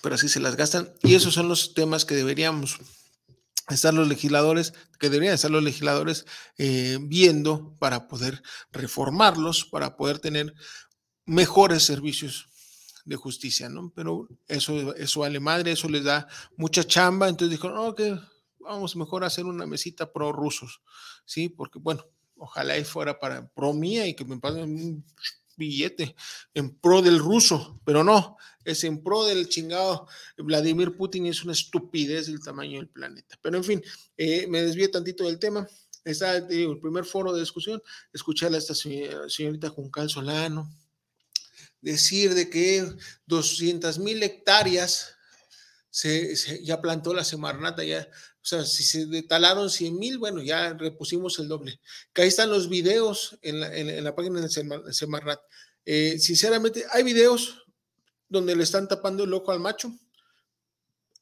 Pero 0.00 0.14
así 0.14 0.28
se 0.28 0.40
las 0.40 0.56
gastan 0.56 0.94
y 1.02 1.14
esos 1.14 1.34
son 1.34 1.48
los 1.48 1.74
temas 1.74 2.06
que 2.06 2.14
deberíamos 2.14 2.78
estar 3.74 3.94
los 3.94 4.08
legisladores, 4.08 4.72
que 4.98 5.10
deberían 5.10 5.34
estar 5.34 5.50
los 5.50 5.62
legisladores 5.62 6.26
eh, 6.58 6.98
viendo 7.00 7.76
para 7.78 8.08
poder 8.08 8.42
reformarlos, 8.72 9.64
para 9.64 9.96
poder 9.96 10.18
tener 10.18 10.54
mejores 11.26 11.84
servicios 11.84 12.48
de 13.04 13.16
justicia, 13.16 13.68
¿no? 13.68 13.92
Pero 13.94 14.28
eso, 14.48 14.94
eso 14.94 15.20
vale 15.20 15.40
madre, 15.40 15.72
eso 15.72 15.88
les 15.88 16.04
da 16.04 16.28
mucha 16.56 16.84
chamba, 16.84 17.28
entonces 17.28 17.50
dijo, 17.56 17.68
no, 17.70 17.94
que 17.94 18.18
vamos 18.58 18.96
mejor 18.96 19.24
a 19.24 19.28
hacer 19.28 19.46
una 19.46 19.66
mesita 19.66 20.12
pro 20.12 20.32
rusos, 20.32 20.82
¿sí? 21.24 21.48
Porque 21.48 21.78
bueno, 21.78 22.04
ojalá 22.36 22.78
y 22.78 22.84
fuera 22.84 23.18
para 23.18 23.48
pro 23.48 23.72
mía 23.72 24.06
y 24.06 24.14
que 24.14 24.24
me 24.24 24.38
paguen 24.38 24.64
un 24.74 25.04
billete 25.60 26.16
en 26.54 26.74
pro 26.74 27.02
del 27.02 27.18
ruso, 27.18 27.80
pero 27.84 28.02
no, 28.02 28.36
es 28.64 28.82
en 28.84 29.02
pro 29.02 29.24
del 29.24 29.48
chingado 29.48 30.08
Vladimir 30.38 30.96
Putin 30.96 31.26
y 31.26 31.28
es 31.28 31.44
una 31.44 31.52
estupidez 31.52 32.26
del 32.26 32.42
tamaño 32.42 32.78
del 32.78 32.88
planeta. 32.88 33.38
Pero 33.42 33.58
en 33.58 33.64
fin, 33.64 33.82
eh, 34.16 34.46
me 34.48 34.62
desvié 34.62 34.88
tantito 34.88 35.24
del 35.24 35.38
tema. 35.38 35.66
Está 36.02 36.38
el 36.38 36.80
primer 36.80 37.04
foro 37.04 37.32
de 37.32 37.40
discusión, 37.40 37.82
escuchar 38.12 38.54
a 38.54 38.58
esta 38.58 38.74
señorita 38.74 39.68
Juncal 39.68 40.08
Solano 40.08 40.68
decir 41.82 42.34
de 42.34 42.50
que 42.50 42.86
200 43.26 43.98
mil 43.98 44.22
hectáreas 44.22 45.14
se, 45.90 46.62
ya 46.62 46.80
plantó 46.80 47.12
la 47.14 47.24
Semarnata, 47.24 47.82
ya 47.84 48.08
o 48.42 48.46
sea, 48.46 48.64
si 48.64 48.84
se 48.84 49.22
talaron 49.24 49.68
100 49.68 49.98
mil, 49.98 50.18
bueno, 50.18 50.42
ya 50.42 50.72
repusimos 50.72 51.38
el 51.38 51.48
doble. 51.48 51.78
Que 52.14 52.22
ahí 52.22 52.28
están 52.28 52.48
los 52.48 52.70
videos 52.70 53.38
en 53.42 53.60
la, 53.60 53.76
en, 53.76 54.02
la 54.02 54.14
página 54.14 54.40
de 54.40 54.48
Semarnat. 54.94 55.40
Eh, 55.84 56.18
sinceramente, 56.18 56.84
hay 56.92 57.02
videos 57.02 57.64
donde 58.28 58.54
le 58.54 58.62
están 58.62 58.88
tapando 58.88 59.24
el 59.24 59.32
ojo 59.34 59.52
al 59.52 59.60
macho 59.60 59.92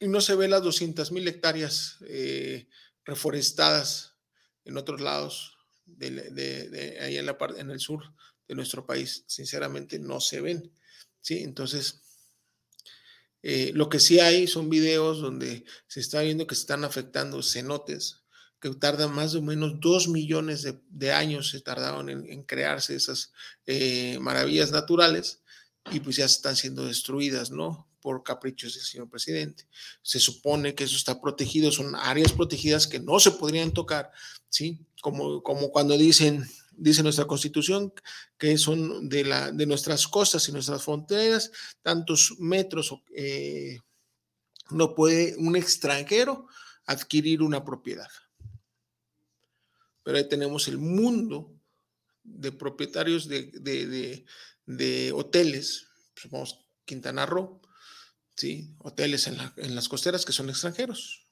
y 0.01 0.09
no 0.09 0.21
se 0.21 0.35
ve 0.35 0.49
las 0.49 0.63
200 0.63 1.11
mil 1.13 1.27
hectáreas 1.27 1.97
eh, 2.07 2.69
reforestadas 3.05 4.15
en 4.65 4.77
otros 4.77 5.01
lados, 5.01 5.57
ahí 6.01 7.17
en, 7.17 7.27
la 7.27 7.39
parte, 7.39 7.61
en 7.61 7.71
el 7.71 7.81
sur 7.81 8.03
de 8.47 8.55
nuestro 8.55 8.87
país. 8.87 9.25
Sinceramente, 9.27 9.99
no 9.99 10.21
se 10.21 10.41
ven. 10.41 10.71
¿sí? 11.21 11.39
Entonces, 11.43 12.03
eh, 13.43 13.71
lo 13.75 13.89
que 13.89 14.01
sí 14.01 14.21
hay 14.21 14.47
son 14.47 14.69
videos 14.69 15.21
donde 15.21 15.65
se 15.87 16.01
está 16.01 16.21
viendo 16.23 16.47
que 16.47 16.55
se 16.55 16.63
están 16.63 16.85
afectando 16.85 17.43
cenotes, 17.43 18.23
que 18.61 18.71
tardan 18.71 19.15
más 19.15 19.35
o 19.35 19.43
menos 19.43 19.81
dos 19.81 20.09
millones 20.09 20.67
de, 20.89 21.13
años 21.13 21.51
se 21.51 21.61
tardaron 21.61 22.09
en, 22.11 22.43
crearse 22.43 22.95
esas 22.95 23.33
eh, 23.67 24.19
maravillas 24.21 24.73
naturales 24.73 25.43
y 25.91 26.01
pues 26.01 26.17
ya 26.17 26.25
están 26.25 26.57
siendo 26.57 26.85
destruidas, 26.85 27.51
¿no? 27.51 27.89
Por 28.01 28.23
caprichos 28.23 28.75
del 28.75 28.85
señor 28.85 29.09
presidente. 29.09 29.67
Se 30.03 30.19
supone 30.19 30.75
que 30.75 30.85
eso 30.85 30.97
está 30.97 31.21
protegido, 31.21 31.71
son 31.71 31.95
áreas 31.95 32.33
protegidas 32.33 32.87
que 32.87 33.01
no 33.01 33.21
se 33.21 33.31
podrían 33.31 33.73
tocar, 33.73 34.11
¿sí? 34.49 34.87
Como, 35.01 35.43
como 35.43 35.71
cuando 35.71 35.97
dicen 35.97 36.47
dice 36.79 37.03
nuestra 37.03 37.27
constitución, 37.27 37.93
que 38.39 38.57
son 38.57 39.09
de, 39.09 39.25
la, 39.25 39.51
de 39.51 39.67
nuestras 39.67 40.07
costas 40.07 40.49
y 40.49 40.53
nuestras 40.53 40.83
fronteras, 40.83 41.51
tantos 41.83 42.37
metros 42.39 42.95
eh, 43.15 43.81
no 44.71 44.95
puede 44.95 45.37
un 45.37 45.57
extranjero 45.57 46.47
adquirir 46.87 47.43
una 47.43 47.65
propiedad. 47.65 48.09
Pero 50.09 50.17
ahí 50.17 50.25
tenemos 50.27 50.69
el 50.69 50.79
mundo 50.79 51.55
de 52.25 52.51
propietarios 52.51 53.29
de, 53.29 54.25
hoteles, 55.13 55.87
supongamos 56.17 56.65
Quintana 56.87 57.27
Roo, 57.27 57.61
¿sí? 58.35 58.75
hoteles 58.79 59.27
en, 59.27 59.37
en 59.59 59.75
las 59.75 59.87
costeras 59.87 60.25
que 60.25 60.33
son 60.33 60.49
extranjeros. 60.49 61.27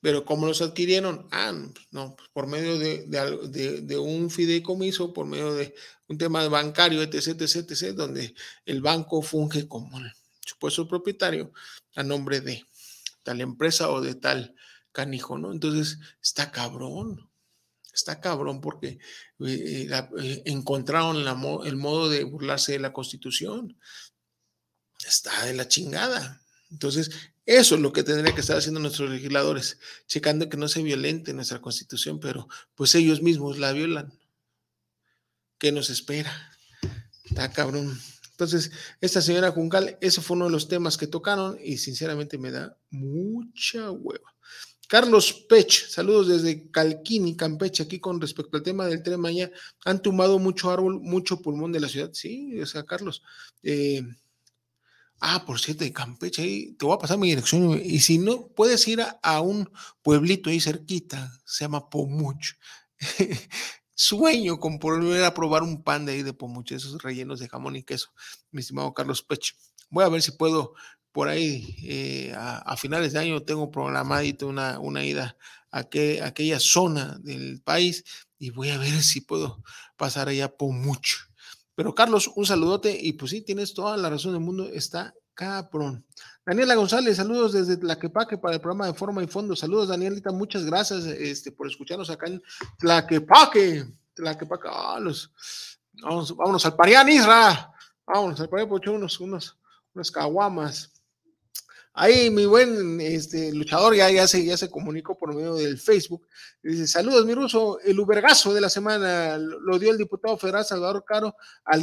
Pero 0.00 0.24
¿cómo 0.24 0.46
los 0.46 0.62
adquirieron? 0.62 1.28
Ah, 1.32 1.52
no, 1.90 2.16
pues, 2.16 2.30
por 2.32 2.46
medio 2.46 2.78
de, 2.78 3.98
un 3.98 4.30
fideicomiso, 4.30 5.12
por 5.12 5.26
medio 5.26 5.52
de 5.52 5.74
un 6.08 6.16
tema 6.16 6.48
bancario, 6.48 7.02
etc., 7.02 7.42
etc., 7.42 7.56
etc., 7.72 7.94
donde 7.94 8.34
el 8.64 8.80
banco 8.80 9.20
funge 9.20 9.68
como 9.68 9.98
el 9.98 10.10
supuesto 10.40 10.88
propietario 10.88 11.52
a 11.94 12.02
nombre 12.02 12.40
de 12.40 12.64
tal 13.22 13.42
empresa 13.42 13.90
o 13.90 14.00
de 14.00 14.14
tal 14.14 14.56
canijo, 14.92 15.38
¿no? 15.38 15.52
Entonces, 15.52 15.98
está 16.22 16.50
cabrón, 16.52 17.30
está 17.92 18.20
cabrón 18.20 18.60
porque 18.60 18.98
eh, 19.40 19.88
eh, 19.90 20.42
encontraron 20.44 21.16
el 21.66 21.76
modo 21.76 22.08
de 22.08 22.24
burlarse 22.24 22.72
de 22.72 22.78
la 22.78 22.92
constitución. 22.92 23.76
Está 25.06 25.46
de 25.46 25.54
la 25.54 25.66
chingada. 25.66 26.42
Entonces, 26.70 27.10
eso 27.44 27.74
es 27.74 27.80
lo 27.80 27.92
que 27.92 28.04
tendría 28.04 28.34
que 28.34 28.40
estar 28.40 28.56
haciendo 28.56 28.80
nuestros 28.80 29.10
legisladores, 29.10 29.78
checando 30.06 30.48
que 30.48 30.56
no 30.56 30.68
se 30.68 30.82
violente 30.82 31.34
nuestra 31.34 31.60
constitución, 31.60 32.20
pero 32.20 32.48
pues 32.74 32.94
ellos 32.94 33.20
mismos 33.20 33.58
la 33.58 33.72
violan. 33.72 34.12
¿Qué 35.58 35.72
nos 35.72 35.90
espera? 35.90 36.32
Está 37.24 37.52
cabrón. 37.52 37.98
Entonces, 38.30 38.72
esta 39.00 39.20
señora 39.20 39.50
Juncal, 39.50 39.98
ese 40.00 40.20
fue 40.20 40.36
uno 40.36 40.46
de 40.46 40.52
los 40.52 40.68
temas 40.68 40.96
que 40.96 41.06
tocaron 41.06 41.58
y 41.62 41.78
sinceramente 41.78 42.38
me 42.38 42.50
da 42.50 42.78
mucha 42.90 43.90
hueva. 43.90 44.34
Carlos 44.92 45.32
Pech, 45.48 45.88
saludos 45.88 46.28
desde 46.28 46.70
Calquini, 46.70 47.34
Campeche, 47.34 47.82
aquí 47.82 47.98
con 47.98 48.20
respecto 48.20 48.58
al 48.58 48.62
tema 48.62 48.84
del 48.84 49.02
tren 49.02 49.18
Maya. 49.18 49.50
Han 49.86 50.02
tumbado 50.02 50.38
mucho 50.38 50.70
árbol, 50.70 51.00
mucho 51.00 51.40
pulmón 51.40 51.72
de 51.72 51.80
la 51.80 51.88
ciudad. 51.88 52.10
Sí, 52.12 52.60
o 52.60 52.66
sea, 52.66 52.84
Carlos. 52.84 53.22
Eh, 53.62 54.02
Ah, 55.18 55.44
por 55.46 55.58
cierto, 55.60 55.84
de 55.84 55.94
Campeche, 55.94 56.42
ahí 56.42 56.72
te 56.74 56.84
voy 56.84 56.94
a 56.94 56.98
pasar 56.98 57.16
mi 57.16 57.28
dirección. 57.28 57.80
Y 57.82 58.00
si 58.00 58.18
no, 58.18 58.48
puedes 58.48 58.86
ir 58.86 59.00
a, 59.22 59.40
un 59.40 59.70
pueblito 60.02 60.50
ahí 60.50 60.60
cerquita, 60.60 61.40
se 61.46 61.64
llama 61.64 61.88
Pomuch. 61.88 62.58
Sueño 63.94 64.58
con 64.58 64.78
volver 64.78 65.24
a 65.24 65.32
probar 65.32 65.62
un 65.62 65.82
pan 65.82 66.04
de 66.04 66.12
ahí 66.12 66.22
de 66.22 66.34
Pomuch, 66.34 66.72
esos 66.72 67.02
rellenos 67.02 67.40
de 67.40 67.48
jamón 67.48 67.76
y 67.76 67.82
queso, 67.82 68.10
mi 68.50 68.60
estimado 68.60 68.92
Carlos 68.92 69.22
Pech. 69.22 69.54
Voy 69.88 70.04
a 70.04 70.10
ver 70.10 70.20
si 70.20 70.32
puedo 70.32 70.74
por 71.12 71.28
ahí 71.28 71.76
eh, 71.82 72.34
a, 72.36 72.76
finales 72.76 73.12
de 73.12 73.20
año 73.20 73.42
tengo 73.42 73.70
programadito 73.70 74.48
una, 74.48 74.78
una 74.78 75.04
ida 75.04 75.36
a, 75.70 75.80
aquella 75.80 76.58
zona 76.58 77.18
del 77.22 77.60
país 77.62 78.04
y 78.38 78.50
voy 78.50 78.70
a 78.70 78.78
ver 78.78 78.90
si 79.02 79.20
puedo 79.20 79.62
pasar 79.96 80.28
allá 80.28 80.46
a 80.46 80.56
Pomuch 80.56 81.32
pero 81.74 81.94
Carlos, 81.94 82.30
un 82.36 82.44
saludote 82.44 82.96
y 83.00 83.14
pues 83.14 83.30
sí, 83.30 83.40
tienes 83.40 83.72
toda 83.74 83.96
la 83.96 84.10
razón 84.10 84.32
del 84.32 84.40
mundo, 84.40 84.68
está 84.72 85.14
cabrón. 85.34 86.04
Daniela 86.44 86.74
González, 86.74 87.16
saludos 87.16 87.52
desde 87.52 87.76
Tlaquepaque 87.76 88.36
para 88.36 88.54
el 88.54 88.60
programa 88.60 88.86
de 88.86 88.94
Forma 88.94 89.22
y 89.22 89.26
Fondo. 89.26 89.56
Saludos, 89.56 89.88
Danielita, 89.88 90.32
muchas 90.32 90.64
gracias 90.64 91.04
este, 91.04 91.52
por 91.52 91.66
escucharnos 91.66 92.10
acá 92.10 92.26
en 92.26 92.42
Tlaquepaque. 92.78 93.86
Tlaquepaque, 94.14 94.68
ah, 94.70 94.98
vamos, 96.02 96.36
vámonos 96.36 96.66
al 96.66 96.76
Parián, 96.76 97.08
Isra. 97.08 97.72
Vámonos 98.06 98.40
al 98.40 98.48
Parián, 98.48 98.68
por 98.68 98.86
unos, 98.88 99.20
unos, 99.20 99.58
unas 99.94 100.10
caguamas. 100.10 100.92
Ahí 101.94 102.30
mi 102.30 102.46
buen 102.46 103.00
este, 103.02 103.52
luchador 103.52 103.94
ya, 103.94 104.10
ya, 104.10 104.26
se, 104.26 104.42
ya 104.42 104.56
se 104.56 104.70
comunicó 104.70 105.18
por 105.18 105.34
medio 105.34 105.54
del 105.54 105.78
Facebook. 105.78 106.26
Dice, 106.62 106.86
saludos, 106.86 107.26
mi 107.26 107.34
ruso. 107.34 107.78
El 107.80 108.00
ubergazo 108.00 108.54
de 108.54 108.62
la 108.62 108.70
semana 108.70 109.36
lo 109.36 109.78
dio 109.78 109.90
el 109.90 109.98
diputado 109.98 110.38
federal 110.38 110.64
Salvador 110.64 111.04
Caro 111.06 111.36
al, 111.64 111.82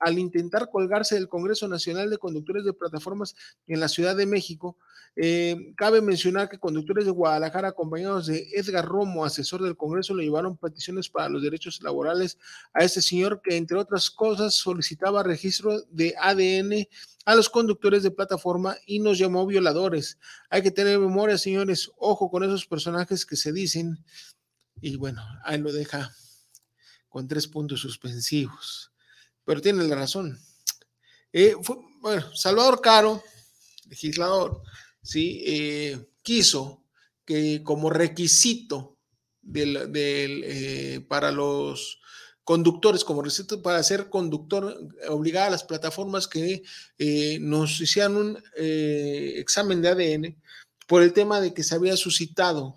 al 0.00 0.18
intentar 0.18 0.70
colgarse 0.70 1.16
del 1.16 1.28
Congreso 1.28 1.68
Nacional 1.68 2.08
de 2.08 2.16
Conductores 2.16 2.64
de 2.64 2.72
Plataformas 2.72 3.34
en 3.66 3.78
la 3.78 3.88
Ciudad 3.88 4.16
de 4.16 4.24
México. 4.24 4.78
Eh, 5.18 5.72
cabe 5.76 6.02
mencionar 6.02 6.48
que 6.48 6.58
conductores 6.58 7.06
de 7.06 7.10
Guadalajara, 7.10 7.68
acompañados 7.68 8.26
de 8.26 8.48
Edgar 8.52 8.84
Romo, 8.84 9.24
asesor 9.24 9.62
del 9.62 9.76
Congreso, 9.76 10.14
le 10.14 10.24
llevaron 10.24 10.58
peticiones 10.58 11.08
para 11.08 11.30
los 11.30 11.42
derechos 11.42 11.82
laborales 11.82 12.38
a 12.74 12.84
este 12.84 13.00
señor 13.00 13.40
que, 13.42 13.56
entre 13.56 13.78
otras 13.78 14.10
cosas, 14.10 14.54
solicitaba 14.54 15.22
registro 15.22 15.82
de 15.90 16.14
ADN 16.18 16.86
a 17.26 17.34
los 17.34 17.50
conductores 17.50 18.04
de 18.04 18.12
plataforma 18.12 18.76
y 18.86 19.00
nos 19.00 19.18
llamó 19.18 19.44
violadores. 19.46 20.18
Hay 20.48 20.62
que 20.62 20.70
tener 20.70 20.98
memoria, 20.98 21.36
señores, 21.36 21.90
ojo 21.98 22.30
con 22.30 22.44
esos 22.44 22.66
personajes 22.66 23.26
que 23.26 23.36
se 23.36 23.52
dicen. 23.52 24.02
Y 24.80 24.96
bueno, 24.96 25.22
ahí 25.44 25.58
lo 25.58 25.72
deja 25.72 26.14
con 27.08 27.26
tres 27.26 27.48
puntos 27.48 27.80
suspensivos. 27.80 28.92
Pero 29.44 29.60
tiene 29.60 29.82
la 29.84 29.96
razón. 29.96 30.38
Eh, 31.32 31.56
bueno, 32.00 32.32
Salvador 32.34 32.80
Caro, 32.80 33.22
legislador, 33.88 34.62
¿sí? 35.02 35.42
Eh, 35.44 36.08
quiso 36.22 36.84
que 37.24 37.60
como 37.64 37.90
requisito 37.90 38.98
del, 39.42 39.92
eh, 40.46 41.04
para 41.08 41.32
los 41.32 41.98
conductores 42.46 43.02
como 43.02 43.22
receta 43.22 43.60
para 43.60 43.82
ser 43.82 44.08
conductor, 44.08 44.78
obligar 45.08 45.48
a 45.48 45.50
las 45.50 45.64
plataformas 45.64 46.28
que 46.28 46.62
eh, 46.96 47.38
nos 47.40 47.80
hicieran 47.80 48.16
un 48.16 48.38
eh, 48.56 49.34
examen 49.38 49.82
de 49.82 49.88
ADN 49.88 50.36
por 50.86 51.02
el 51.02 51.12
tema 51.12 51.40
de 51.40 51.52
que 51.52 51.64
se 51.64 51.74
había 51.74 51.96
suscitado, 51.96 52.76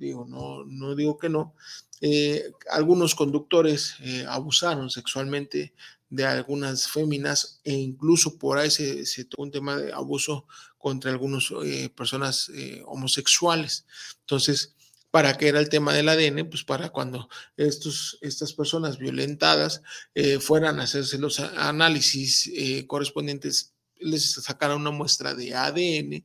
digo, 0.00 0.26
no, 0.26 0.64
no 0.64 0.96
digo 0.96 1.16
que 1.16 1.28
no, 1.28 1.54
eh, 2.00 2.50
algunos 2.72 3.14
conductores 3.14 3.94
abusaron 4.26 4.90
sexualmente 4.90 5.74
de 6.10 6.26
algunas 6.26 6.88
féminas 6.88 7.60
e 7.62 7.74
incluso 7.74 8.36
por 8.36 8.58
ahí 8.58 8.68
se, 8.68 9.06
se 9.06 9.28
un 9.36 9.52
tema 9.52 9.76
de 9.76 9.92
abuso 9.92 10.48
contra 10.76 11.12
algunas 11.12 11.52
personas 11.94 12.50
homosexuales. 12.84 13.86
Entonces, 14.22 14.74
¿Para 15.10 15.38
qué 15.38 15.48
era 15.48 15.58
el 15.58 15.70
tema 15.70 15.94
del 15.94 16.08
ADN? 16.08 16.50
Pues 16.50 16.64
para 16.64 16.90
cuando 16.90 17.28
estos, 17.56 18.18
estas 18.20 18.52
personas 18.52 18.98
violentadas 18.98 19.82
eh, 20.14 20.38
fueran 20.38 20.80
a 20.80 20.82
hacerse 20.82 21.18
los 21.18 21.40
análisis 21.40 22.50
eh, 22.54 22.86
correspondientes, 22.86 23.74
les 23.96 24.32
sacaran 24.32 24.78
una 24.78 24.90
muestra 24.90 25.34
de 25.34 25.54
ADN 25.54 26.24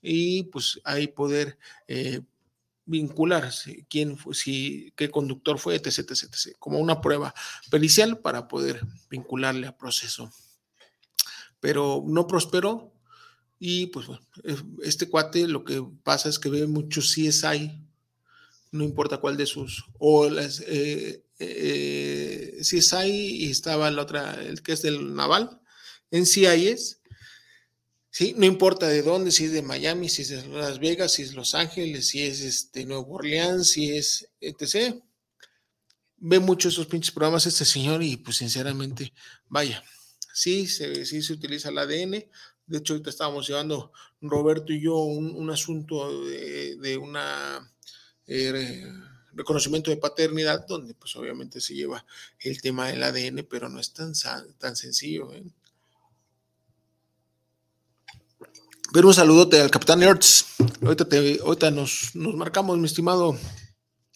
y 0.00 0.44
pues 0.44 0.80
ahí 0.84 1.06
poder 1.06 1.58
eh, 1.86 2.22
vincularse 2.86 3.86
quién 3.90 4.16
fue, 4.16 4.34
si, 4.34 4.92
qué 4.96 5.10
conductor 5.10 5.58
fue, 5.58 5.76
etc, 5.76 5.98
etc, 5.98 6.22
etc, 6.24 6.56
como 6.58 6.78
una 6.78 7.02
prueba 7.02 7.34
pericial 7.70 8.18
para 8.18 8.48
poder 8.48 8.80
vincularle 9.10 9.66
a 9.66 9.76
proceso. 9.76 10.32
Pero 11.60 12.02
no 12.06 12.26
prosperó 12.26 12.94
y 13.58 13.86
pues 13.88 14.06
bueno, 14.06 14.22
este 14.82 15.08
cuate 15.08 15.46
lo 15.46 15.62
que 15.62 15.84
pasa 16.02 16.30
es 16.30 16.38
que 16.38 16.48
ve 16.48 16.66
muchos 16.66 17.14
CSI 17.14 17.83
no 18.74 18.82
importa 18.82 19.18
cuál 19.18 19.36
de 19.36 19.46
sus, 19.46 19.84
o 20.00 20.28
las, 20.28 20.58
eh, 20.66 21.24
eh, 21.38 22.58
si 22.60 22.78
es 22.78 22.92
ahí 22.92 23.44
y 23.44 23.50
estaba 23.50 23.88
la 23.92 24.02
otra, 24.02 24.34
el 24.42 24.62
que 24.62 24.72
es 24.72 24.82
del 24.82 25.14
Naval, 25.14 25.60
en 26.10 26.26
CIS, 26.26 27.00
¿sí? 28.10 28.34
No 28.36 28.46
importa 28.46 28.88
de 28.88 29.02
dónde, 29.02 29.30
si 29.30 29.44
es 29.44 29.52
de 29.52 29.62
Miami, 29.62 30.08
si 30.08 30.22
es 30.22 30.30
de 30.30 30.48
Las 30.48 30.80
Vegas, 30.80 31.12
si 31.12 31.22
es 31.22 31.34
Los 31.34 31.54
Ángeles, 31.54 32.08
si 32.08 32.22
es 32.22 32.40
este, 32.40 32.84
Nuevo 32.84 33.14
Orleans, 33.14 33.68
si 33.68 33.96
es 33.96 34.28
etc. 34.40 34.96
Ve 36.16 36.40
mucho 36.40 36.68
esos 36.68 36.86
pinches 36.88 37.12
programas 37.12 37.46
este 37.46 37.64
señor 37.64 38.02
y 38.02 38.16
pues 38.16 38.38
sinceramente, 38.38 39.12
vaya, 39.46 39.84
sí 40.32 40.66
se, 40.66 41.04
sí 41.04 41.22
se 41.22 41.32
utiliza 41.32 41.68
el 41.68 41.78
ADN. 41.78 42.24
De 42.66 42.78
hecho, 42.78 42.94
ahorita 42.94 43.10
estábamos 43.10 43.46
llevando 43.46 43.92
Roberto 44.20 44.72
y 44.72 44.80
yo 44.80 44.96
un, 44.96 45.48
asunto 45.50 46.24
de 46.26 46.98
una 47.00 47.70
eh, 48.26 48.84
reconocimiento 49.32 49.90
de 49.90 49.96
paternidad, 49.96 50.66
donde 50.66 50.94
pues 50.94 51.14
obviamente 51.16 51.60
se 51.60 51.74
lleva 51.74 52.04
el 52.40 52.60
tema 52.60 52.88
del 52.88 53.02
ADN, 53.02 53.46
pero 53.48 53.68
no 53.68 53.80
es 53.80 53.92
tan, 53.92 54.12
tan 54.58 54.76
sencillo. 54.76 55.32
¿eh? 55.32 55.44
Pero 58.92 59.08
un 59.08 59.14
saludote 59.14 59.60
al 59.60 59.70
Capitán 59.70 60.02
Hertz. 60.02 60.46
Ahorita, 60.82 61.06
ahorita 61.42 61.70
nos, 61.70 62.14
nos, 62.14 62.34
marcamos, 62.34 62.78
mi 62.78 62.86
estimado, 62.86 63.38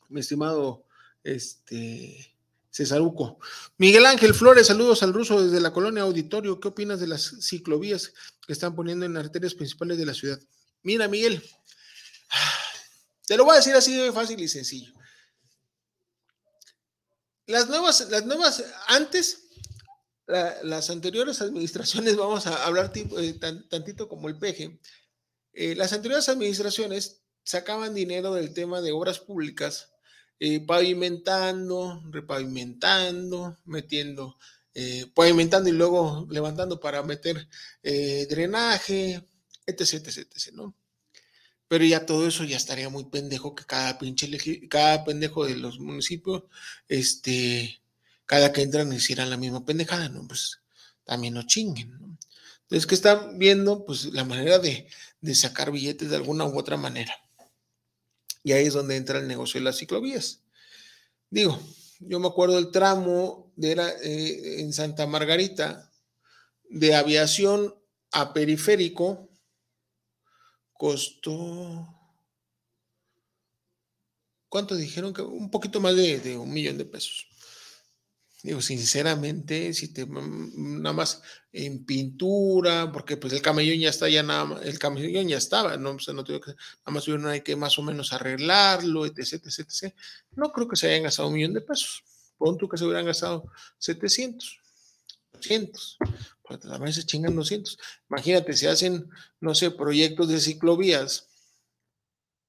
mi 0.09 0.21
estimado 0.21 0.85
este, 1.25 2.33
Cesaruco. 2.71 3.39
Miguel 3.77 4.07
Ángel 4.07 4.35
Flores, 4.35 4.69
saludos 4.69 5.03
al 5.03 5.13
ruso 5.13 5.43
desde 5.43 5.61
la 5.61 5.73
colonia 5.73 6.05
Auditorio. 6.05 6.61
¿Qué 6.61 6.69
opinas 6.69 7.01
de 7.01 7.09
las 7.09 7.35
ciclovías 7.41 8.13
que 8.47 8.53
están 8.53 8.77
poniendo 8.77 9.05
en 9.05 9.17
arterias 9.17 9.55
principales 9.55 9.99
de 9.99 10.07
la 10.07 10.15
ciudad? 10.15 10.39
Mira, 10.85 11.09
Miguel, 11.09 11.43
te 13.29 13.37
lo 13.37 13.45
voy 13.45 13.53
a 13.53 13.57
decir 13.57 13.75
así 13.75 13.95
de 13.95 14.11
fácil 14.11 14.41
y 14.41 14.49
sencillo. 14.49 14.91
Las 17.45 17.69
nuevas, 17.69 18.09
las 18.11 18.25
nuevas, 18.25 18.65
antes, 18.87 19.51
las 20.27 20.89
anteriores 20.89 21.43
administraciones, 21.43 22.17
vamos 22.17 22.47
a 22.47 22.65
hablar 22.65 22.91
eh, 22.95 23.39
tantito 23.69 24.09
como 24.09 24.29
el 24.29 24.39
peje, 24.39 24.81
eh, 25.53 25.75
las 25.75 25.93
anteriores 25.93 26.31
administraciones 26.31 27.21
sacaban 27.45 27.95
dinero 27.95 28.33
del 28.33 28.55
tema 28.55 28.81
de 28.81 28.93
obras 28.93 29.19
públicas, 29.19 29.93
eh, 30.41 30.61
pavimentando, 30.61 32.03
repavimentando, 32.11 33.59
metiendo, 33.67 34.39
pavimentando 35.15 35.69
y 35.69 35.73
luego 35.73 36.27
levantando 36.31 36.81
para 36.81 37.03
meter 37.03 37.47
drenaje, 37.83 39.29
etc, 39.67 39.95
etc, 39.95 40.19
etc, 40.19 40.53
¿no? 40.53 40.78
Pero 41.69 41.85
ya 41.85 42.07
todo 42.07 42.27
eso 42.27 42.45
ya 42.45 42.57
estaría 42.57 42.89
muy 42.89 43.05
pendejo 43.05 43.55
que 43.55 43.65
cada 43.65 43.99
pinche, 43.99 44.29
cada 44.69 45.05
pendejo 45.05 45.47
de 45.47 45.57
los 45.57 45.79
municipios, 45.79 46.45
este, 46.89 47.81
cada 48.27 48.53
que 48.53 48.63
entran 48.63 48.93
hicieran 48.93 49.31
la 49.31 49.37
misma 49.37 49.65
pendejada, 49.65 50.09
¿no? 50.09 50.27
Pues 50.27 50.61
también 51.05 51.35
no 51.35 51.43
chinguen, 51.45 51.91
¿no? 52.01 52.19
Entonces, 52.69 52.87
que 52.87 52.95
están 52.95 53.39
viendo, 53.39 53.87
pues, 53.87 54.05
la 54.13 54.25
manera 54.25 54.59
de, 54.59 54.87
sacar 55.35 55.73
billetes 55.73 56.11
de 56.11 56.17
alguna 56.17 56.45
u 56.45 56.59
otra 56.59 56.77
manera. 56.77 57.15
Y 58.45 58.53
ahí 58.53 58.67
es 58.67 58.75
donde 58.75 58.97
entra 58.97 59.19
el 59.19 59.27
negocio 59.27 59.59
de 59.59 59.65
las 59.65 59.79
ciclovías. 59.79 60.43
Digo, 61.31 61.59
yo 62.01 62.21
me 62.21 62.29
acuerdo 62.29 62.57
del 62.57 62.71
tramo 62.71 63.51
de 63.57 63.73
eh, 63.73 64.61
en 64.61 64.75
Santa 64.75 65.07
Margarita, 65.07 65.91
de 66.69 66.95
aviación 66.95 67.75
a 68.13 68.35
periférico, 68.35 69.28
costó, 70.79 71.87
¿cuánto 74.49 74.77
dijeron? 74.77 75.13
que 75.13 75.21
Un 75.21 75.51
poquito 75.51 75.81
más 75.81 75.95
de, 75.95 76.39
un 76.39 76.51
millón 76.51 76.79
de 76.79 76.87
pesos. 76.87 77.27
Digo, 78.45 78.63
sinceramente, 78.63 79.75
si 79.75 79.93
te 79.93 80.07
nada 80.07 80.93
más 80.93 81.21
en 81.53 81.85
pintura, 81.85 82.93
porque 82.93 83.17
pues 83.17 83.33
el 83.33 83.43
camellón 83.43 83.81
ya 83.81 83.91
está, 83.91 84.09
ya 84.09 84.23
nada 84.23 84.61
el 84.63 84.79
camellón 84.79 85.27
ya 85.27 85.37
estaba, 85.37 85.77
no, 85.77 85.91
o 85.91 85.99
sea, 85.99 86.15
no 86.15 86.23
que, 86.23 86.39
nada 86.39 86.57
más 86.87 87.05
tuvieron 87.05 87.27
hay 87.27 87.41
que 87.41 87.57
más 87.57 87.77
o 87.81 87.83
menos 87.83 88.13
arreglarlo, 88.13 89.05
etc, 89.05 89.45
etc, 89.45 89.59
etc. 89.59 89.95
No 90.37 90.53
creo 90.53 90.69
que 90.69 90.77
se 90.77 90.89
hayan 90.89 91.03
gastado 91.03 91.29
un 91.29 91.35
millón 91.35 91.55
de 91.55 91.61
pesos. 91.63 92.05
Pon 92.39 92.57
tú 92.57 92.69
que 92.69 92.79
se 92.79 92.85
hubieran 92.85 93.07
gastado 93.07 93.51
700, 93.79 94.61
200 95.33 95.99
pues 96.49 96.65
a 96.65 96.79
veces 96.79 97.07
chingan 97.07 97.37
200. 97.37 97.79
Imagínate, 98.09 98.55
si 98.55 98.67
hacen, 98.67 99.11
no 99.41 99.55
sé, 99.55 99.71
proyectos 99.71 100.29
de 100.29 100.41
ciclovías, 100.41 101.29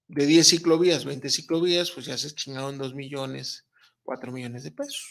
de 0.08 0.26
10 0.26 0.47
ciclovías, 0.47 1.06
20 1.06 1.30
ciclovías, 1.30 1.91
pues 1.91 2.06
ya 2.06 2.18
se 2.18 2.34
chingaron 2.34 2.78
2 2.78 2.95
millones, 2.95 3.66
4 4.04 4.32
millones 4.32 4.64
de 4.64 4.72
pesos. 4.72 5.06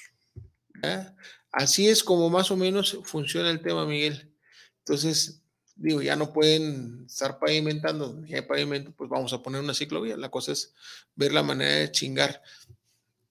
Así 1.53 1.89
es 1.89 2.03
como 2.03 2.31
más 2.31 2.51
o 2.51 2.57
menos 2.57 2.99
funciona 3.05 3.51
el 3.51 3.61
tema, 3.61 3.87
Miguel. 3.87 4.33
Entonces, 4.81 5.41
digo, 5.77 6.03
ya 6.03 6.17
no 6.17 6.33
pueden 6.33 7.05
estar 7.07 7.39
pavimentando, 7.39 8.25
ya 8.27 8.37
hay 8.37 8.43
pavimento, 8.43 8.93
pues 8.93 9.09
vamos 9.09 9.33
a 9.33 9.43
poner 9.43 9.61
una 9.61 9.75
ciclovía. 9.75 10.17
La 10.17 10.31
cosa 10.31 10.53
es 10.53 10.75
ver 11.15 11.33
la 11.33 11.43
manera 11.43 11.75
de 11.75 11.93
chingar 11.93 12.43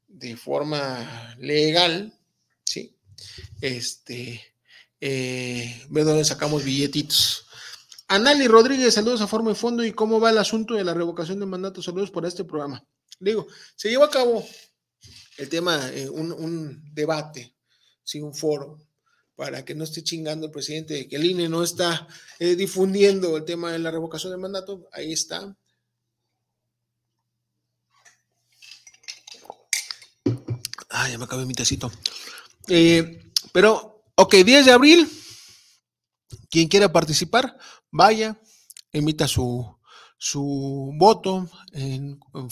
de 0.07 0.37
forma 0.37 1.35
legal, 1.37 2.13
¿sí? 2.63 2.95
Este, 3.61 4.41
eh, 4.99 5.85
ve 5.89 6.03
dónde 6.03 6.25
sacamos 6.25 6.63
billetitos. 6.63 7.45
Anali 8.07 8.47
Rodríguez, 8.47 8.93
saludos 8.93 9.21
a 9.21 9.27
Forma 9.27 9.51
y 9.51 9.55
Fondo. 9.55 9.83
¿Y 9.83 9.91
cómo 9.91 10.19
va 10.19 10.29
el 10.29 10.37
asunto 10.37 10.75
de 10.75 10.83
la 10.83 10.93
revocación 10.93 11.39
de 11.39 11.45
mandato? 11.45 11.81
Saludos 11.81 12.11
por 12.11 12.25
este 12.25 12.45
programa. 12.45 12.83
Digo, 13.19 13.47
se 13.75 13.89
llevó 13.89 14.05
a 14.05 14.09
cabo 14.09 14.45
el 15.37 15.49
tema, 15.49 15.89
eh, 15.93 16.09
un, 16.09 16.81
debate, 16.93 17.55
sí, 18.03 18.21
un 18.21 18.33
foro 18.33 18.77
para 19.35 19.63
que 19.63 19.75
no 19.75 19.83
esté 19.83 20.03
chingando 20.03 20.47
el 20.47 20.51
presidente 20.51 20.95
de 20.95 21.07
que 21.07 21.15
el 21.15 21.25
INE 21.25 21.47
no 21.47 21.63
está 21.63 22.07
eh, 22.39 22.55
difundiendo 22.55 23.37
el 23.37 23.45
tema 23.45 23.71
de 23.71 23.79
la 23.79 23.91
revocación 23.91 24.31
de 24.31 24.37
mandato. 24.37 24.87
Ahí 24.91 25.13
está. 25.13 25.55
Ah, 30.89 31.07
ya 31.09 31.17
me 31.17 31.25
acabé 31.25 31.45
mi 31.45 31.53
tecito. 31.53 31.91
Eh, 32.67 33.31
pero, 33.51 33.96
ok, 34.17 34.35
10 34.35 34.65
de 34.65 34.71
abril, 34.71 35.09
quien 36.49 36.67
quiera 36.67 36.91
participar, 36.91 37.57
vaya, 37.91 38.39
emita 38.91 39.27
su, 39.27 39.77
su 40.17 40.91
voto 40.97 41.49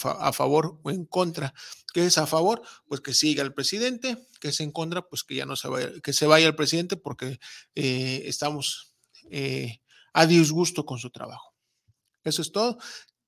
a 0.04 0.32
favor 0.32 0.80
o 0.84 0.92
en 0.92 1.06
contra. 1.06 1.54
¿Qué 1.94 2.06
es 2.06 2.18
a 2.18 2.28
favor? 2.28 2.62
Pues 2.88 3.02
que 3.02 3.14
siga 3.14 3.42
el 3.42 3.54
presidente, 3.54 4.28
que 4.40 4.50
es 4.50 4.60
en 4.60 4.72
contra, 4.72 5.08
pues 5.08 5.24
que 5.24 5.36
ya 5.36 5.46
no 5.46 5.56
se 5.56 5.68
vaya, 5.68 5.92
que 6.04 6.14
se 6.14 6.28
vaya 6.28 6.48
el 6.48 6.56
presidente 6.56 6.98
porque 6.98 7.40
eh, 7.74 8.24
estamos 8.26 8.94
eh, 9.32 9.82
a 10.14 10.26
disgusto 10.28 10.86
con 10.86 11.00
su 11.00 11.10
trabajo. 11.10 11.56
Eso 12.24 12.42
es 12.42 12.52
todo. 12.52 12.78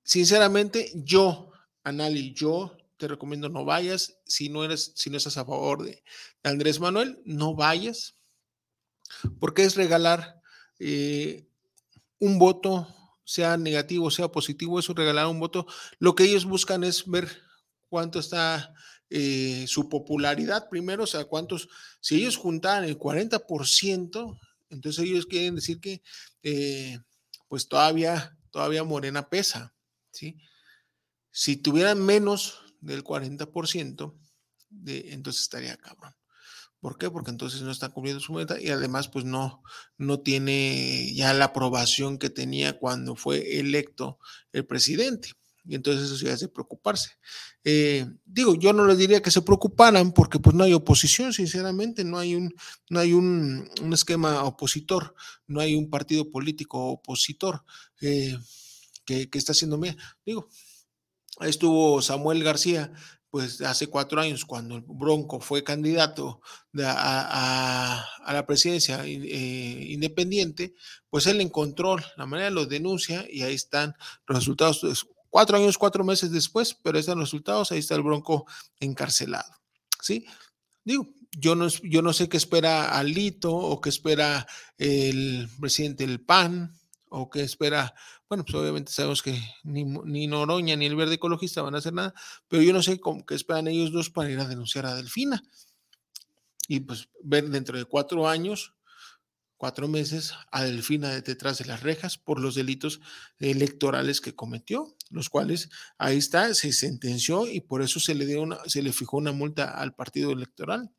Sinceramente, 0.03 0.91
yo, 0.95 1.51
Anali, 1.83 2.33
yo 2.33 2.77
te 2.97 3.07
recomiendo 3.07 3.49
no 3.49 3.63
vayas. 3.63 4.17
Si 4.25 4.49
no 4.49 4.63
eres, 4.63 4.91
si 4.95 5.09
no 5.09 5.17
estás 5.17 5.38
a 5.38 5.45
favor 5.45 5.85
de, 5.85 6.03
Andrés 6.43 6.79
Manuel, 6.79 7.19
no 7.25 7.55
vayas, 7.55 8.16
porque 9.39 9.64
es 9.64 9.76
regalar 9.76 10.41
eh, 10.80 11.47
un 12.20 12.39
voto 12.39 12.88
sea 13.28 13.58
negativo, 13.58 14.10
sea 14.10 14.32
positivo, 14.32 14.80
eso 14.80 14.93
regalar 14.93 15.28
un 15.28 15.39
voto. 15.39 15.68
Lo 15.99 16.16
que 16.16 16.24
ellos 16.24 16.45
buscan 16.45 16.86
es 16.86 17.05
ver 17.05 17.30
cuánto 17.89 18.20
está 18.20 18.74
eh, 19.10 19.66
su 19.68 19.89
popularidad 19.89 20.70
primero, 20.70 21.03
o 21.03 21.08
sea, 21.08 21.26
cuántos, 21.26 21.68
si 21.99 22.16
ellos 22.16 22.38
juntan 22.38 22.86
el 22.86 22.97
40%, 22.97 24.39
entonces 24.70 25.03
ellos 25.03 25.26
quieren 25.26 25.55
decir 25.55 25.82
que 25.82 26.01
eh, 26.43 26.99
pues 27.49 27.68
todavía, 27.68 28.38
todavía 28.49 28.86
Morena 28.86 29.30
pesa, 29.30 29.76
¿sí? 30.12 30.38
Si 31.30 31.58
tuvieran 31.58 32.03
menos 32.03 32.62
del 32.80 33.03
40%, 33.03 34.14
de, 34.70 35.14
entonces 35.14 35.43
estaría 35.43 35.78
cabrón. 35.78 36.16
¿Por 36.88 36.97
qué? 36.97 37.11
Porque 37.11 37.31
entonces 37.31 37.63
no 37.63 37.71
está 37.71 37.89
cumpliendo 37.89 38.21
su 38.21 38.31
meta 38.31 38.61
y 38.61 38.69
además 38.69 39.09
pues 39.09 39.25
no, 39.25 39.61
no 39.97 40.21
tiene 40.21 41.13
ya 41.13 41.33
la 41.33 41.43
aprobación 41.43 42.17
que 42.17 42.29
tenía 42.29 42.79
cuando 42.79 43.17
fue 43.17 43.59
electo 43.59 44.19
el 44.53 44.65
presidente. 44.65 45.33
Y 45.65 45.75
entonces 45.75 46.05
eso 46.05 46.15
sí 46.15 46.29
hace 46.29 46.47
preocuparse. 46.47 47.09
Eh, 47.65 48.05
digo, 48.23 48.55
yo 48.55 48.71
no 48.71 48.85
les 48.85 48.97
diría 48.97 49.21
que 49.21 49.31
se 49.31 49.41
preocuparan 49.41 50.13
porque 50.13 50.39
pues 50.39 50.55
no 50.55 50.63
hay 50.63 50.71
oposición, 50.71 51.33
sinceramente, 51.33 52.05
no 52.05 52.19
hay 52.19 52.35
un, 52.35 52.55
no 52.89 53.01
hay 53.01 53.11
un, 53.11 53.69
esquema 53.91 54.45
opositor, 54.45 55.13
no 55.45 55.59
hay 55.59 55.75
un 55.75 55.89
partido 55.89 56.31
político 56.31 56.85
opositor 56.85 57.65
eh, 57.99 58.38
que, 59.03 59.29
que, 59.29 59.38
está 59.38 59.51
haciendo 59.51 59.77
bien. 59.77 59.97
Digo, 60.25 60.47
estuvo 61.41 62.01
Samuel 62.01 62.45
García 62.45 62.93
pues 63.38 63.61
hace 63.61 63.85
cuatro 63.85 64.19
años, 64.19 64.45
cuando 64.45 64.77
el 64.77 64.81
Bronco 64.81 65.39
fue 65.39 65.63
candidato 65.63 66.41
a, 66.83 68.03
la 68.27 68.47
presidencia 68.47 69.05
eh, 69.05 69.85
independiente, 69.89 70.73
pues 71.07 71.27
él 71.27 71.39
encontró 71.39 71.97
la 72.15 72.25
manera, 72.25 72.49
lo 72.49 72.65
denuncia 72.65 73.27
y 73.31 73.43
ahí 73.43 73.53
están 73.53 73.93
los 74.25 74.39
resultados. 74.39 75.05
Cuatro 75.29 75.55
años, 75.55 75.77
cuatro 75.77 76.03
meses 76.03 76.31
después, 76.31 76.73
pero 76.81 76.97
están 76.97 77.19
los 77.19 77.27
resultados, 77.27 77.71
ahí 77.71 77.77
está 77.77 77.93
el 77.93 78.01
Bronco 78.01 78.47
encarcelado. 78.79 79.53
¿Sí? 80.01 80.25
Digo, 80.83 81.07
yo 81.38 81.53
no, 81.53 81.67
yo 81.67 82.01
no 82.01 82.13
sé 82.13 82.27
qué 82.27 82.38
espera 82.38 82.97
Alito 82.97 83.55
o 83.55 83.79
qué 83.79 83.89
espera 83.89 84.47
el 84.79 85.47
presidente 85.59 86.07
del 86.07 86.21
PAN 86.21 86.75
o 87.10 87.30
qué 87.30 87.41
espera 87.41 87.93
bueno, 88.30 88.43
pues 88.43 88.55
obviamente 88.55 88.91
sabemos 88.91 89.24
que 89.24 89.39
ni, 89.64 89.86
ni, 89.86 90.28
Noroña 90.28 90.76
ni 90.76 90.86
el 90.86 90.95
verde 90.97 91.16
ecologista 91.16 91.62
van 91.62 91.76
a 91.76 91.78
hacer 91.78 91.93
nada, 91.93 92.14
pero 92.49 92.62
yo 92.62 92.74
no 92.74 92.84
sé 92.84 92.99
que 93.26 93.36
esperan 93.36 93.68
ellos 93.68 93.91
dos 93.91 94.10
para 94.10 94.30
ir 94.30 94.39
a 94.39 94.47
denunciar 94.47 94.86
a 94.86 94.95
Delfina. 94.95 95.41
Y 96.68 96.82
pues 96.82 97.08
ver 97.24 97.49
dentro 97.49 97.78
de 97.78 97.86
cuatro 97.86 98.28
años, 98.28 98.74
cuatro 99.55 99.88
meses, 99.88 100.34
a 100.51 100.66
Delfina 100.66 101.22
detrás 101.22 101.60
de 101.60 101.66
las 101.66 101.84
rejas 101.84 102.18
por 102.18 102.41
los 102.41 102.55
delitos 102.55 102.99
electorales 103.39 104.20
que 104.20 104.36
cometió, 104.36 104.97
los 105.10 105.30
cuales 105.30 105.70
ahí 105.97 106.18
está, 106.18 106.53
se 106.53 106.74
sentenció 106.74 107.47
y 107.47 107.62
por 107.62 107.82
eso 107.82 108.01
se 108.01 108.14
le 108.14 108.26
dio 108.26 108.41
una, 108.41 108.58
se 108.66 108.82
le 108.82 108.91
fijó 108.91 109.16
una 109.16 109.32
multa 109.32 109.72
al 109.72 109.95
partido 109.95 110.32
electoral 110.32 110.91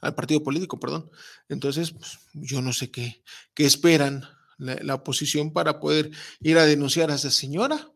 al 0.00 0.14
partido 0.14 0.42
político, 0.42 0.80
perdón. 0.80 1.10
Entonces, 1.48 1.92
pues, 1.92 2.18
yo 2.34 2.60
no 2.60 2.72
sé 2.72 2.90
qué, 2.90 3.22
qué 3.54 3.64
esperan 3.64 4.24
la, 4.58 4.94
oposición 4.94 5.52
para 5.52 5.80
poder 5.80 6.10
ir 6.40 6.58
a 6.58 6.64
denunciar 6.66 7.10
a 7.10 7.14
esa 7.14 7.30
señora. 7.30 7.90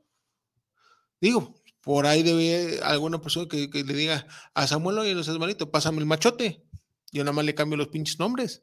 Digo, 1.21 1.55
por 1.81 2.07
ahí 2.07 2.23
debe 2.23 2.81
alguna 2.83 3.21
persona 3.21 3.49
que, 3.49 3.69
le 3.73 3.95
diga 3.95 4.27
a 4.55 4.67
Samuel, 4.67 4.99
oye, 4.99 5.15
no 5.15 5.23
seas 5.23 5.39
malito, 5.39 5.71
pásame 5.71 5.99
el 5.99 6.07
machote. 6.07 6.65
Yo 7.13 7.25
nada 7.25 7.33
más 7.33 7.45
le 7.45 7.55
cambio 7.55 7.77
los 7.77 7.89
pinches 7.89 8.19
nombres. 8.19 8.63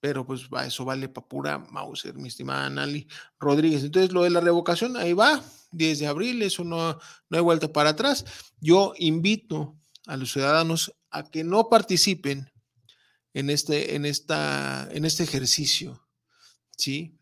Pero 0.00 0.24
pues 0.24 0.42
eso 0.64 0.84
vale 0.84 1.08
para 1.08 1.26
pura 1.26 1.58
Mauser, 1.58 2.14
mi 2.14 2.28
estimada 2.28 2.70
Nali 2.70 3.08
Rodríguez. 3.40 3.82
Entonces, 3.82 4.12
lo 4.12 4.22
de 4.22 4.30
la 4.30 4.40
revocación, 4.40 4.96
ahí 4.96 5.12
va, 5.12 5.42
10 5.72 5.98
de 5.98 6.06
abril, 6.06 6.42
eso 6.42 6.62
no, 6.62 6.92
no 7.28 7.36
hay 7.36 7.42
vuelta 7.42 7.72
para 7.72 7.90
atrás. 7.90 8.24
Yo 8.60 8.92
invito 8.96 9.76
a 10.06 10.16
los 10.16 10.32
ciudadanos 10.32 10.94
a 11.10 11.28
que 11.28 11.42
no 11.42 11.68
participen 11.68 12.48
en 13.34 13.50
este, 13.50 13.96
en 13.96 14.04
esta, 14.04 14.88
en 14.92 15.04
este 15.04 15.24
ejercicio 15.24 16.07
¿sí? 16.78 17.18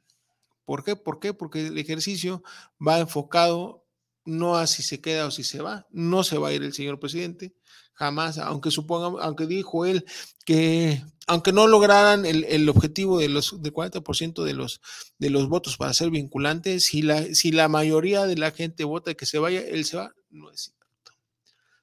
¿Por 0.64 0.84
qué? 0.84 0.94
¿Por 0.94 1.18
qué? 1.18 1.34
Porque 1.34 1.66
el 1.66 1.78
ejercicio 1.78 2.42
va 2.86 3.00
enfocado 3.00 3.84
no 4.24 4.56
a 4.56 4.66
si 4.66 4.82
se 4.82 5.00
queda 5.00 5.26
o 5.26 5.30
si 5.30 5.44
se 5.44 5.62
va, 5.62 5.86
no 5.90 6.24
se 6.24 6.38
va 6.38 6.48
a 6.48 6.52
ir 6.52 6.62
el 6.62 6.72
señor 6.72 6.98
presidente, 6.98 7.54
jamás, 7.94 8.38
aunque 8.38 8.70
suponga, 8.70 9.22
aunque 9.22 9.46
dijo 9.46 9.86
él 9.86 10.04
que 10.44 11.02
aunque 11.28 11.52
no 11.52 11.66
lograran 11.66 12.24
el, 12.24 12.68
objetivo 12.68 13.18
de 13.18 13.28
los 13.28 13.60
del 13.60 13.72
40% 13.72 14.44
de 14.44 14.54
los 14.54 14.80
de 15.18 15.30
los 15.30 15.48
votos 15.48 15.76
para 15.76 15.94
ser 15.94 16.10
vinculantes, 16.10 16.84
si 16.84 17.02
la, 17.02 17.22
si 17.34 17.50
la 17.52 17.68
mayoría 17.68 18.26
de 18.26 18.36
la 18.36 18.52
gente 18.52 18.84
vota 18.84 19.14
que 19.14 19.26
se 19.26 19.38
vaya, 19.38 19.60
él 19.60 19.84
se 19.84 19.96
va, 19.96 20.12
no 20.30 20.50
es 20.50 20.60
cierto. 20.60 21.12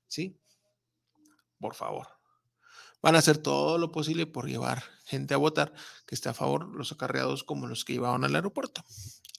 ¿Sí? 0.08 0.38
Por 1.60 1.76
favor. 1.76 2.13
Van 3.04 3.16
a 3.16 3.20
hacer 3.20 3.38
todo 3.38 3.78
lo 3.78 3.92
posible 3.92 4.26
por 4.26 4.48
llevar 4.48 4.82
gente 5.06 5.34
a 5.34 5.38
votar 5.38 5.74
que 6.08 6.16
esté 6.16 6.30
a 6.30 6.34
favor 6.34 6.74
los 6.74 6.94
acarreados 6.94 7.44
como 7.44 7.68
los 7.68 7.84
que 7.84 7.94
llevaban 7.94 8.24
al 8.24 8.34
aeropuerto. 8.34 8.84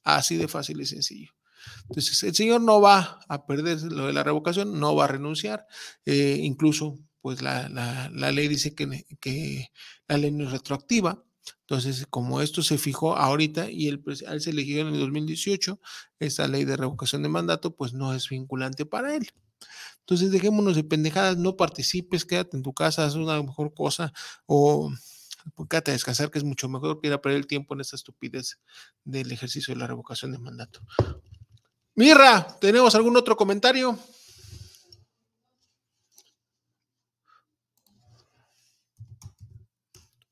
Así 0.04 0.36
de 0.36 0.48
fácil 0.48 0.82
y 0.82 0.86
sencillo. 0.86 1.32
Entonces, 1.88 2.22
el 2.24 2.34
señor 2.34 2.60
no 2.60 2.82
va 2.82 3.20
a 3.26 3.46
perder 3.46 3.80
lo 3.82 4.06
de 4.06 4.12
la 4.12 4.22
revocación, 4.22 4.78
no 4.78 4.94
va 4.94 5.04
a 5.04 5.08
renunciar. 5.08 5.66
Eh, 6.04 6.38
incluso, 6.42 6.98
pues 7.22 7.40
la, 7.40 8.10
ley 8.10 8.48
dice 8.48 8.74
que, 8.74 9.06
que, 9.18 9.70
la 10.08 10.18
ley 10.18 10.30
no 10.30 10.44
es 10.44 10.52
retroactiva. 10.52 11.24
Entonces, 11.60 12.06
como 12.10 12.42
esto 12.42 12.62
se 12.62 12.76
fijó 12.76 13.16
ahorita 13.16 13.70
y 13.70 13.88
él, 13.88 14.02
él 14.06 14.40
se 14.42 14.50
eligió 14.50 14.82
en 14.82 14.88
el 14.88 15.00
2018, 15.00 15.80
esta 16.18 16.48
ley 16.48 16.66
de 16.66 16.76
revocación 16.76 17.22
de 17.22 17.30
mandato, 17.30 17.74
pues 17.74 17.94
no 17.94 18.12
es 18.12 18.28
vinculante 18.28 18.84
para 18.84 19.14
él. 19.16 19.30
Entonces, 20.04 20.30
dejémonos 20.30 20.76
de 20.76 20.84
pendejadas, 20.84 21.38
no 21.38 21.56
participes, 21.56 22.26
quédate 22.26 22.58
en 22.58 22.62
tu 22.62 22.74
casa, 22.74 23.06
haz 23.06 23.14
una 23.14 23.42
mejor 23.42 23.72
cosa 23.72 24.12
o 24.44 24.92
pues, 25.54 25.68
quédate 25.68 25.92
a 25.92 25.94
descansar, 25.94 26.30
que 26.30 26.38
es 26.38 26.44
mucho 26.44 26.68
mejor 26.68 27.00
que 27.00 27.08
ir 27.08 27.14
a 27.14 27.22
perder 27.22 27.38
el 27.38 27.46
tiempo 27.46 27.74
en 27.74 27.80
esta 27.80 27.96
estupidez 27.96 28.60
del 29.02 29.32
ejercicio 29.32 29.72
de 29.72 29.80
la 29.80 29.86
revocación 29.86 30.32
de 30.32 30.38
mandato. 30.38 30.80
Mirra, 31.94 32.46
¿tenemos 32.60 32.94
algún 32.94 33.16
otro 33.16 33.34
comentario? 33.34 33.98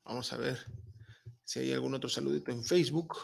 Vamos 0.04 0.30
a 0.34 0.36
ver 0.36 0.58
si 1.44 1.60
hay 1.60 1.72
algún 1.72 1.94
otro 1.94 2.10
saludito 2.10 2.50
en 2.50 2.62
Facebook. 2.62 3.16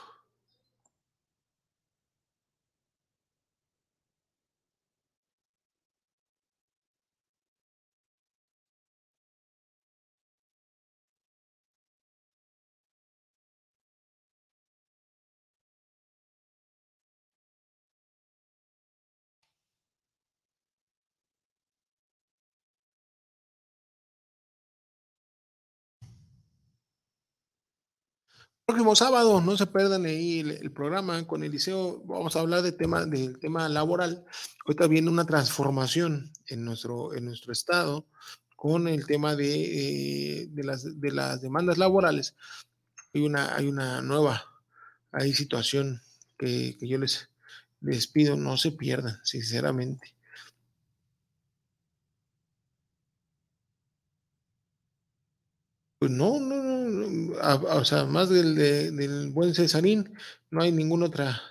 Próximo 28.68 28.94
sábado, 28.94 29.40
no 29.40 29.56
se 29.56 29.66
pierdan 29.66 30.04
ahí 30.04 30.40
el, 30.40 30.70
programa 30.70 31.26
con 31.26 31.42
Eliseo. 31.42 32.02
Vamos 32.04 32.36
a 32.36 32.40
hablar 32.40 32.60
de 32.60 32.72
tema, 32.72 33.06
del 33.06 33.38
tema 33.38 33.66
laboral. 33.66 34.26
Ahorita 34.66 34.86
viene 34.86 35.08
una 35.08 35.24
transformación 35.24 36.30
en 36.48 36.66
nuestro, 36.66 37.14
en 37.14 37.24
nuestro 37.24 37.50
estado. 37.50 38.04
con 38.56 38.86
el 38.86 39.06
tema 39.06 39.34
de, 39.36 40.42
eh, 40.42 40.48
de, 40.50 40.64
las, 40.64 41.00
de 41.00 41.12
las 41.12 41.40
demandas 41.40 41.78
laborales. 41.78 42.34
Hay 43.14 43.22
una, 43.22 43.56
hay 43.56 43.68
una 43.68 44.02
nueva 44.02 44.44
hay 45.12 45.32
situación 45.32 46.02
que, 46.38 46.76
yo 46.78 46.98
les, 46.98 47.30
les 47.80 48.06
pido, 48.06 48.36
no 48.36 48.58
se 48.58 48.72
pierdan, 48.72 49.18
sinceramente. 49.24 50.12
Pues 55.98 56.12
no, 56.12 56.38
no, 56.38 56.62
no, 56.62 57.34
o 57.76 57.84
sea, 57.84 58.04
más 58.04 58.28
del, 58.28 58.54
del 58.54 59.30
buen 59.30 59.54
Cesarín, 59.54 60.14
no 60.50 60.62
hay 60.62 60.70
ninguna 60.70 61.06
otra, 61.06 61.42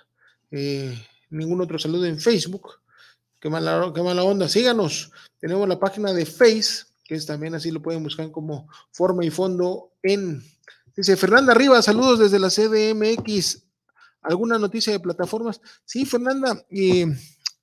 eh, 0.50 0.98
ningún 1.30 1.60
otro 1.60 1.78
saludo 1.78 2.06
en 2.06 2.18
Facebook. 2.18 2.80
Qué 3.40 3.50
mala, 3.50 3.92
qué 3.94 4.02
mala 4.02 4.24
onda. 4.24 4.48
Síganos. 4.48 5.12
Tenemos 5.38 5.68
la 5.68 5.78
página 5.78 6.12
de 6.12 6.26
Face, 6.26 6.84
que 7.04 7.14
es 7.14 7.26
también 7.26 7.54
así 7.54 7.70
lo 7.70 7.82
pueden 7.82 8.02
buscar 8.02 8.30
como 8.30 8.68
forma 8.90 9.24
y 9.24 9.30
fondo 9.30 9.92
en. 10.02 10.42
Dice 10.96 11.16
Fernanda 11.16 11.52
Arriba, 11.52 11.80
saludos 11.80 12.18
desde 12.18 12.40
la 12.40 12.48
CDMX. 12.48 13.62
¿Alguna 14.22 14.58
noticia 14.58 14.92
de 14.92 14.98
plataformas? 14.98 15.60
Sí, 15.84 16.04
Fernanda, 16.04 16.64
y 16.68 17.04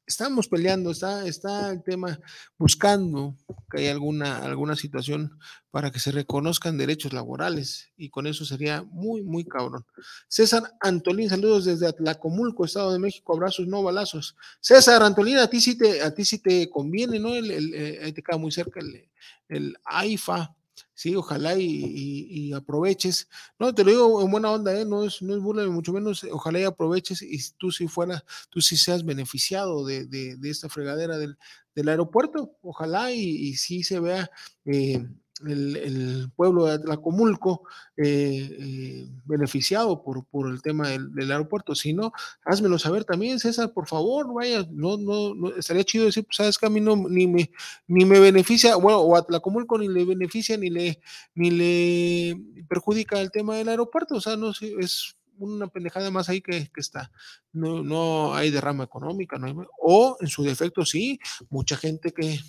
estamos 0.08 0.48
peleando, 0.48 0.92
está, 0.92 1.28
está 1.28 1.72
el 1.72 1.84
tema 1.84 2.20
buscando 2.58 3.36
que 3.70 3.82
haya 3.82 3.92
alguna, 3.92 4.38
alguna 4.38 4.76
situación 4.76 5.40
para 5.72 5.92
que 5.92 6.00
se 6.00 6.12
reconozcan 6.12 6.78
derechos 6.78 7.14
laborales 7.14 7.92
y 7.98 8.10
con 8.10 8.28
eso 8.28 8.46
sería 8.46 8.84
muy, 8.84 9.24
muy 9.24 9.46
cabrón. 9.46 9.86
César 10.28 10.64
Antolín, 10.80 11.30
saludos 11.30 11.66
desde 11.66 11.88
Atlacomulco, 11.88 12.66
Estado 12.66 12.94
de 12.94 13.00
México, 13.00 13.34
abrazos, 13.34 13.68
no 13.68 13.84
balazos. 13.84 14.36
César 14.60 15.04
Antolín, 15.04 15.38
a 15.38 15.48
ti 15.48 15.60
sí 15.60 15.78
te, 15.78 16.02
a 16.02 16.14
ti 16.14 16.24
sí 16.24 16.40
te 16.40 16.70
conviene, 16.70 17.20
¿no? 17.20 17.34
El, 17.36 17.52
el, 17.52 17.74
eh, 17.74 18.14
te 18.14 18.22
queda 18.22 18.38
muy 18.38 18.52
cerca 18.52 18.80
el, 18.80 19.10
el 19.50 19.76
AIFA, 19.86 20.56
sí, 20.94 21.16
ojalá 21.16 21.56
y, 21.58 22.54
aproveches. 22.54 23.28
No, 23.60 23.74
te 23.74 23.84
lo 23.84 23.92
digo 23.92 24.22
en 24.22 24.32
buena 24.32 24.52
onda, 24.52 24.80
¿eh? 24.80 24.86
no 24.86 25.04
es, 25.04 25.22
no 25.22 25.36
es 25.36 25.42
burla, 25.42 25.68
mucho 25.68 25.94
menos, 25.94 26.24
ojalá 26.32 26.60
y 26.60 26.64
aproveches 26.64 27.22
y 27.22 27.40
tú 27.58 27.72
si 27.72 27.88
fuera, 27.88 28.24
tú 28.50 28.62
si 28.62 28.78
seas 28.78 29.04
beneficiado 29.04 29.86
de, 29.86 30.06
de, 30.06 30.38
esta 30.50 30.70
fregadera 30.70 31.18
del, 31.18 31.38
del, 31.74 31.90
aeropuerto, 31.90 32.58
ojalá 32.62 33.12
y, 33.12 33.22
y 33.22 33.56
sí 33.56 33.84
se 33.84 34.00
vea 34.00 34.30
eh, 34.66 35.06
el, 35.44 36.32
pueblo 36.36 36.66
de 36.66 36.74
Atlacomulco 36.74 37.64
eh, 37.98 38.50
eh, 38.60 39.10
beneficiado 39.26 40.02
por, 40.02 40.26
por, 40.26 40.50
el 40.50 40.62
tema 40.62 40.90
del, 40.90 41.32
aeropuerto. 41.32 41.76
Si 41.76 41.94
no, 41.94 42.14
házmelo 42.44 42.80
saber 42.80 43.04
también, 43.04 43.40
César, 43.40 43.74
por 43.74 43.88
favor, 43.88 44.34
vaya, 44.34 44.66
no, 44.72 44.98
no, 44.98 45.56
estaría 45.56 45.84
chido 45.84 46.06
decir, 46.06 46.26
pues 46.26 46.38
sabes 46.38 46.58
que 46.58 46.66
a 46.66 46.70
mí 46.70 46.80
no, 46.80 46.96
ni 46.96 47.28
me, 47.28 47.52
ni 47.88 48.06
me 48.06 48.20
beneficia, 48.20 48.76
bueno, 48.76 49.00
o 49.00 49.16
Atlacomulco 49.16 49.78
ni 49.78 49.88
le 49.88 50.06
beneficia, 50.06 50.58
ni 50.58 50.70
le, 50.70 51.00
ni 51.34 51.52
le 51.52 52.66
perjudica 52.68 53.20
el 53.20 53.32
tema 53.32 53.56
del 53.58 53.70
aeropuerto, 53.70 54.16
o 54.16 54.22
sea, 54.22 54.38
no 54.38 54.54
sé, 54.54 54.74
es 54.80 55.16
una 55.38 55.68
pendejada 55.68 56.12
más 56.12 56.30
ahí 56.30 56.42
que, 56.42 56.70
que, 56.74 56.80
está. 56.80 57.12
No, 57.52 57.84
no 57.84 58.34
hay 58.34 58.52
derrama 58.52 58.86
económica, 58.86 59.38
no 59.38 59.48
hay, 59.48 59.54
o 59.82 60.18
en 60.22 60.28
su 60.28 60.44
defecto 60.44 60.86
sí, 60.86 61.20
mucha 61.50 61.76
gente 61.76 62.14
que, 62.14 62.40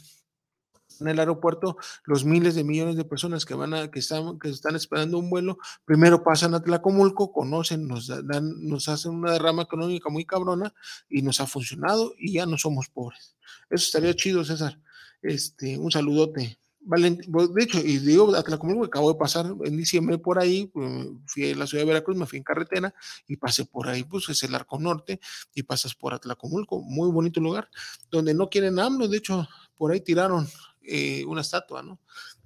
en 1.01 1.09
el 1.09 1.19
aeropuerto, 1.19 1.77
los 2.05 2.25
miles 2.25 2.55
de 2.55 2.65
millones 2.65 2.97
de 2.97 3.05
personas 3.05 3.45
que 3.45 3.55
van 3.55 3.75
a, 3.75 3.91
que 3.91 3.99
están, 3.99 4.39
que 4.39 4.49
están 4.49 4.77
esperando 4.77 5.19
un 5.19 5.31
vuelo, 5.31 5.59
primero 5.85 6.23
pasan 6.23 6.55
a 6.55 6.63
Tlacomulco, 6.63 7.33
conocen, 7.33 7.87
nos 7.87 8.07
dan, 8.07 8.67
nos 8.67 8.89
hacen 8.89 9.13
una 9.13 9.33
derrama 9.33 9.63
económica 9.63 10.09
muy 10.09 10.25
cabrona 10.25 10.75
y 11.09 11.23
nos 11.23 11.41
ha 11.41 11.47
funcionado 11.47 12.15
y 12.19 12.35
ya 12.35 12.47
no 12.47 12.59
somos 12.59 12.89
pobres. 12.89 13.37
Eso 13.71 13.87
estaría 13.87 14.15
chido, 14.15 14.45
César. 14.45 14.79
Este, 15.23 15.79
un 15.79 15.91
saludote. 15.91 16.59
Pues, 16.89 17.53
de 17.53 17.65
hecho, 17.65 17.81
y 17.81 17.99
digo, 17.99 18.33
Atlacomulco 18.37 18.85
acabo 18.85 19.13
de 19.13 19.19
pasar 19.19 19.47
en 19.65 19.77
diciembre 19.77 20.19
por 20.19 20.39
ahí, 20.39 20.67
pues, 20.67 21.09
fui 21.27 21.51
a 21.51 21.57
la 21.57 21.67
ciudad 21.67 21.83
de 21.83 21.89
Veracruz, 21.89 22.17
me 22.17 22.27
fui 22.27 22.39
en 22.39 22.45
carretera 22.45 22.95
y 23.27 23.37
pasé 23.37 23.65
por 23.65 23.89
ahí, 23.89 24.05
pues 24.05 24.29
es 24.29 24.45
el 24.45 24.55
Arco 24.55 24.79
Norte 24.79 25.19
y 25.53 25.65
pasas 25.65 25.97
por 25.97 26.15
Atlacomulco, 26.15 26.81
muy 26.81 27.11
bonito 27.11 27.41
lugar, 27.41 27.69
donde 28.09 28.35
no 28.35 28.49
quieren 28.49 28.79
AMLO, 28.79 29.09
de 29.09 29.17
hecho, 29.17 29.49
por 29.77 29.91
ahí 29.91 30.01
tiraron 30.01 30.47
eh, 30.87 31.25
una 31.27 31.41
estatua, 31.41 31.83
¿no? 31.83 32.01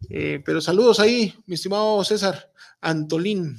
Eh, 0.08 0.42
pero 0.44 0.60
saludos 0.60 1.00
ahí, 1.00 1.34
mi 1.46 1.54
estimado 1.54 2.02
César 2.04 2.52
Antolín. 2.80 3.58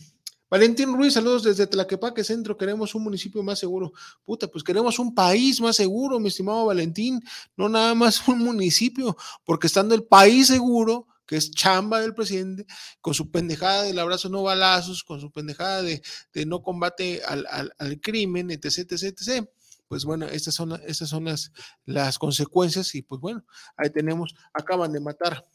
Valentín 0.49 0.93
Ruiz, 0.93 1.13
saludos 1.13 1.43
desde 1.43 1.67
Tlaquepaque 1.67 2.23
Centro. 2.25 2.57
Queremos 2.57 2.93
un 2.93 3.03
municipio 3.03 3.41
más 3.41 3.59
seguro. 3.59 3.93
Puta, 4.25 4.47
pues 4.47 4.63
queremos 4.63 4.99
un 4.99 5.15
país 5.15 5.61
más 5.61 5.77
seguro, 5.77 6.19
mi 6.19 6.27
estimado 6.27 6.65
Valentín. 6.65 7.21
No 7.55 7.69
nada 7.69 7.95
más 7.95 8.21
un 8.27 8.39
municipio, 8.39 9.15
porque 9.45 9.67
estando 9.67 9.95
el 9.95 10.03
país 10.03 10.47
seguro, 10.47 11.07
que 11.25 11.37
es 11.37 11.51
chamba 11.51 12.01
del 12.01 12.13
presidente, 12.13 12.65
con 12.99 13.13
su 13.13 13.31
pendejada 13.31 13.83
del 13.83 13.99
abrazo 13.99 14.27
no 14.27 14.43
balazos, 14.43 15.03
con 15.03 15.21
su 15.21 15.31
pendejada 15.31 15.81
de, 15.81 16.01
no 16.45 16.61
combate 16.61 17.21
al, 17.25 17.47
al 17.47 18.01
crimen, 18.01 18.51
etc, 18.51 18.91
etc, 18.91 19.03
etc 19.03 19.49
pues 19.91 20.05
bueno, 20.05 20.25
estas 20.25 20.55
son, 20.55 20.71
estas 20.87 21.09
son 21.09 21.25
las, 21.25 21.51
las 21.83 22.17
consecuencias 22.17 22.95
y 22.95 23.01
pues 23.01 23.19
bueno, 23.19 23.45
ahí 23.75 23.89
tenemos, 23.89 24.33
acaban 24.53 24.93
de 24.93 25.01
matar 25.01 25.45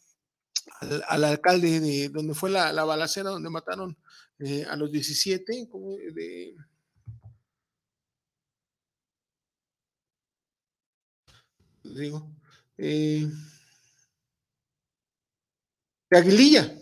al, 1.08 1.24
alcalde 1.24 1.80
de 1.80 2.10
donde 2.10 2.34
fue 2.34 2.50
la, 2.50 2.70
la 2.70 2.84
balacera, 2.84 3.30
donde 3.30 3.48
mataron 3.48 3.96
eh, 4.40 4.66
a 4.68 4.76
los 4.76 4.92
17, 4.92 5.70
como 5.70 5.96
de... 5.96 6.54
Digo, 11.82 12.30
eh, 12.76 13.26
de 16.10 16.18
Aguililla. 16.18 16.78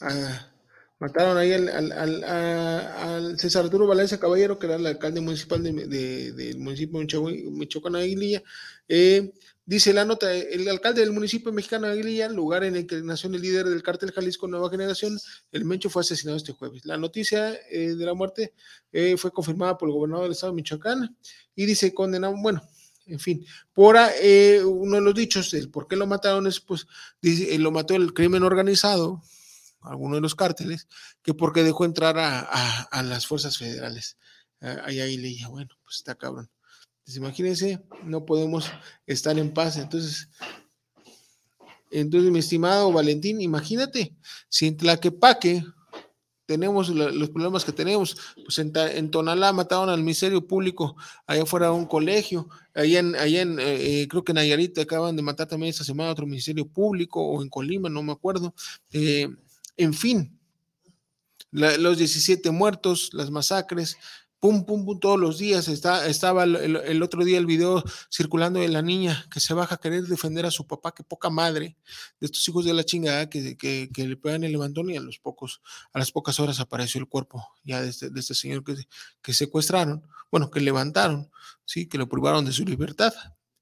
Ah, 0.00 0.55
Mataron 0.98 1.36
ahí 1.36 1.52
al, 1.52 3.38
César 3.38 3.64
Arturo 3.64 3.86
Valencia 3.86 4.18
Caballero, 4.18 4.58
que 4.58 4.66
era 4.66 4.76
el 4.76 4.86
alcalde 4.86 5.20
municipal 5.20 5.62
del 5.62 6.58
municipio 6.58 7.00
de 7.00 7.50
Michoacán, 7.50 7.96
Aguililla. 7.96 8.42
Eh, 8.88 9.34
dice 9.66 9.92
la 9.92 10.06
nota, 10.06 10.32
el 10.32 10.66
alcalde 10.68 11.02
del 11.02 11.12
municipio 11.12 11.52
mexicano 11.52 11.86
de 11.86 11.92
Aguililla, 11.92 12.30
lugar 12.30 12.64
en 12.64 12.76
el 12.76 12.86
que 12.86 13.02
nació 13.02 13.28
el 13.28 13.42
líder 13.42 13.66
del 13.66 13.82
cártel 13.82 14.10
Jalisco 14.10 14.48
Nueva 14.48 14.70
Generación, 14.70 15.18
el 15.52 15.66
Mencho 15.66 15.90
fue 15.90 16.00
asesinado 16.00 16.38
este 16.38 16.52
jueves. 16.52 16.86
La 16.86 16.96
noticia 16.96 17.52
eh, 17.70 17.94
de 17.94 18.06
la 18.06 18.14
muerte 18.14 18.54
eh, 18.90 19.18
fue 19.18 19.30
confirmada 19.30 19.76
por 19.76 19.90
el 19.90 19.94
gobernador 19.94 20.24
del 20.24 20.32
estado 20.32 20.52
de 20.52 20.56
Michoacán 20.56 21.14
y 21.54 21.66
dice 21.66 21.92
condenado, 21.92 22.34
bueno, 22.40 22.62
en 23.06 23.20
fin, 23.20 23.44
por 23.74 23.96
uno 23.96 24.96
de 24.96 25.02
los 25.02 25.14
dichos, 25.14 25.52
el 25.52 25.70
por 25.70 25.86
qué 25.88 25.94
lo 25.94 26.06
mataron 26.06 26.46
es, 26.46 26.58
pues, 26.58 26.86
dice, 27.20 27.56
lo 27.58 27.70
mató 27.70 27.94
el 27.94 28.14
crimen 28.14 28.42
organizado, 28.42 29.22
alguno 29.86 30.16
de 30.16 30.20
los 30.20 30.34
cárteles, 30.34 30.88
que 31.22 31.34
porque 31.34 31.62
dejó 31.62 31.84
entrar 31.84 32.16
a, 32.18 33.02
las 33.02 33.26
fuerzas 33.26 33.58
federales. 33.58 34.16
Ahí, 34.60 35.00
ahí 35.00 35.16
leía, 35.16 35.48
bueno, 35.48 35.70
pues 35.84 35.96
está 35.96 36.14
cabrón. 36.14 36.50
Entonces, 36.98 37.16
imagínense, 37.16 37.86
no 38.04 38.24
podemos 38.24 38.70
estar 39.06 39.38
en 39.38 39.52
paz. 39.52 39.76
Entonces, 39.76 40.28
entonces, 41.90 42.30
mi 42.30 42.40
estimado 42.40 42.92
Valentín, 42.92 43.40
imagínate, 43.40 44.14
si 44.48 44.66
en 44.66 44.76
Tlaquepaque 44.76 45.64
tenemos 46.46 46.88
los 46.88 47.30
problemas 47.30 47.64
que 47.64 47.72
tenemos, 47.72 48.16
pues 48.44 48.58
en, 48.58 49.10
Tonalá 49.10 49.52
mataron 49.52 49.88
al 49.88 50.00
Ministerio 50.00 50.46
Público, 50.46 50.96
allá 51.26 51.44
fuera 51.44 51.66
de 51.66 51.72
un 51.72 51.86
colegio, 51.86 52.48
allá 52.72 53.00
en, 53.00 53.16
allá 53.16 53.42
en 53.42 53.58
eh, 53.58 54.02
eh, 54.02 54.08
creo 54.08 54.22
que 54.22 54.32
en 54.32 54.36
Nayarit 54.36 54.78
acaban 54.78 55.16
de 55.16 55.22
matar 55.22 55.48
también 55.48 55.70
esta 55.70 55.82
semana 55.82 56.12
otro 56.12 56.26
Ministerio 56.26 56.66
Público, 56.66 57.20
o 57.20 57.42
en 57.42 57.48
Colima, 57.48 57.88
no 57.88 58.02
me 58.02 58.12
acuerdo. 58.12 58.54
Eh, 58.92 59.28
en 59.76 59.94
fin, 59.94 60.38
los 61.50 61.98
17 61.98 62.50
muertos, 62.50 63.10
las 63.12 63.30
masacres, 63.30 63.96
pum, 64.40 64.64
pum, 64.64 64.84
pum, 64.84 65.00
todos 65.00 65.18
los 65.18 65.38
días. 65.38 65.68
Está, 65.68 66.06
estaba 66.06 66.44
el, 66.44 67.02
otro 67.02 67.24
día 67.24 67.38
el 67.38 67.46
video 67.46 67.82
circulando 68.10 68.60
de 68.60 68.68
la 68.68 68.82
niña 68.82 69.26
que 69.30 69.40
se 69.40 69.54
baja 69.54 69.76
a 69.76 69.78
querer 69.78 70.04
defender 70.04 70.46
a 70.46 70.50
su 70.50 70.66
papá, 70.66 70.92
que 70.92 71.02
poca 71.02 71.30
madre, 71.30 71.76
de 72.20 72.26
estos 72.26 72.46
hijos 72.48 72.64
de 72.64 72.74
la 72.74 72.84
chingada 72.84 73.28
que, 73.28 73.56
que, 73.56 73.90
le 73.96 74.16
pegan 74.16 74.44
el 74.44 74.52
levantón 74.52 74.90
y 74.90 74.96
a 74.96 75.00
los 75.00 75.18
pocos, 75.18 75.62
a 75.92 75.98
las 75.98 76.12
pocas 76.12 76.38
horas 76.40 76.60
apareció 76.60 77.00
el 77.00 77.08
cuerpo 77.08 77.46
ya 77.64 77.80
de 77.80 77.88
este, 77.88 78.10
de 78.10 78.20
este 78.20 78.34
señor 78.34 78.64
que, 78.64 78.76
que 79.22 79.32
secuestraron, 79.32 80.06
bueno, 80.30 80.50
que 80.50 80.60
levantaron, 80.60 81.30
sí, 81.64 81.86
que 81.86 81.98
lo 81.98 82.08
privaron 82.08 82.44
de 82.44 82.52
su 82.52 82.64
libertad 82.64 83.14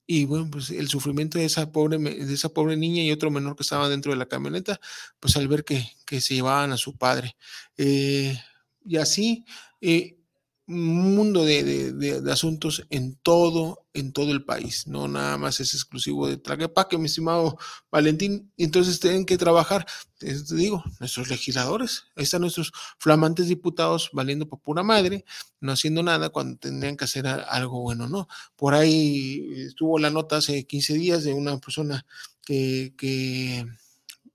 y 0.07 0.27
bueno, 0.27 0.49
pues 0.51 0.71
el 0.71 0.89
sufrimiento 0.89 1.39
de 1.39 1.47
esa 1.47 1.73
pobre, 1.73 1.99
de 1.99 2.35
esa 2.35 2.51
pobre 2.51 2.77
niña 2.77 3.03
y 3.03 3.11
otro 3.11 3.31
menor 3.31 3.57
que 3.57 3.63
estaba 3.63 3.89
dentro 3.89 4.13
de 4.13 4.19
la 4.19 4.27
camioneta, 4.27 4.81
pues 5.21 5.37
al 5.37 5.49
ver 5.49 5.65
que, 5.65 5.89
que 6.07 6.21
se 6.21 6.35
llevaban 6.35 6.73
a 6.73 6.77
su 6.77 6.97
padre. 6.97 7.37
Eh, 7.77 8.39
y 8.85 8.97
así, 8.99 9.45
eh, 9.81 10.19
un 10.67 11.15
mundo 11.15 11.45
de, 11.45 11.93
de, 11.93 12.33
asuntos 12.33 12.87
en 12.89 13.17
todo, 13.17 13.87
en 13.93 14.13
todo 14.13 14.33
el 14.33 14.45
país, 14.45 14.87
no 14.87 15.09
nada 15.09 15.37
más 15.37 15.61
es 15.61 15.75
exclusivo 15.75 16.27
de 16.27 16.39
Tlaquepaque, 16.39 16.97
mi 16.97 17.07
estimado 17.07 17.59
Valentín, 17.91 18.51
entonces 18.57 18.99
tienen 18.99 19.27
que 19.27 19.37
trabajar, 19.37 19.87
te 20.19 20.35
digo, 20.55 20.83
nuestros 21.01 21.29
legisladores, 21.29 22.05
ahí 22.17 22.25
están 22.25 22.41
nuestros 22.41 22.73
flamantes 22.99 23.49
diputados 23.49 24.09
valiendo 24.15 24.49
por 24.49 24.61
pura 24.61 24.83
madre, 24.83 25.27
no 25.61 25.73
haciendo 25.73 26.03
nada 26.03 26.31
cuando 26.31 26.57
tendrían 26.57 26.97
que 26.97 27.05
hacer 27.05 27.27
algo 27.27 27.83
bueno, 27.83 28.09
¿no? 28.09 28.27
Por 28.57 28.75
ahí 28.75 29.47
estuvo 29.67 29.99
la 29.99 30.11
nota 30.11 30.39
hace 30.39 30.65
15 30.65 30.95
días 30.95 31.25
de 31.25 31.35
una 31.35 31.59
persona 31.59 32.07
que, 32.43 32.95
que 32.97 33.67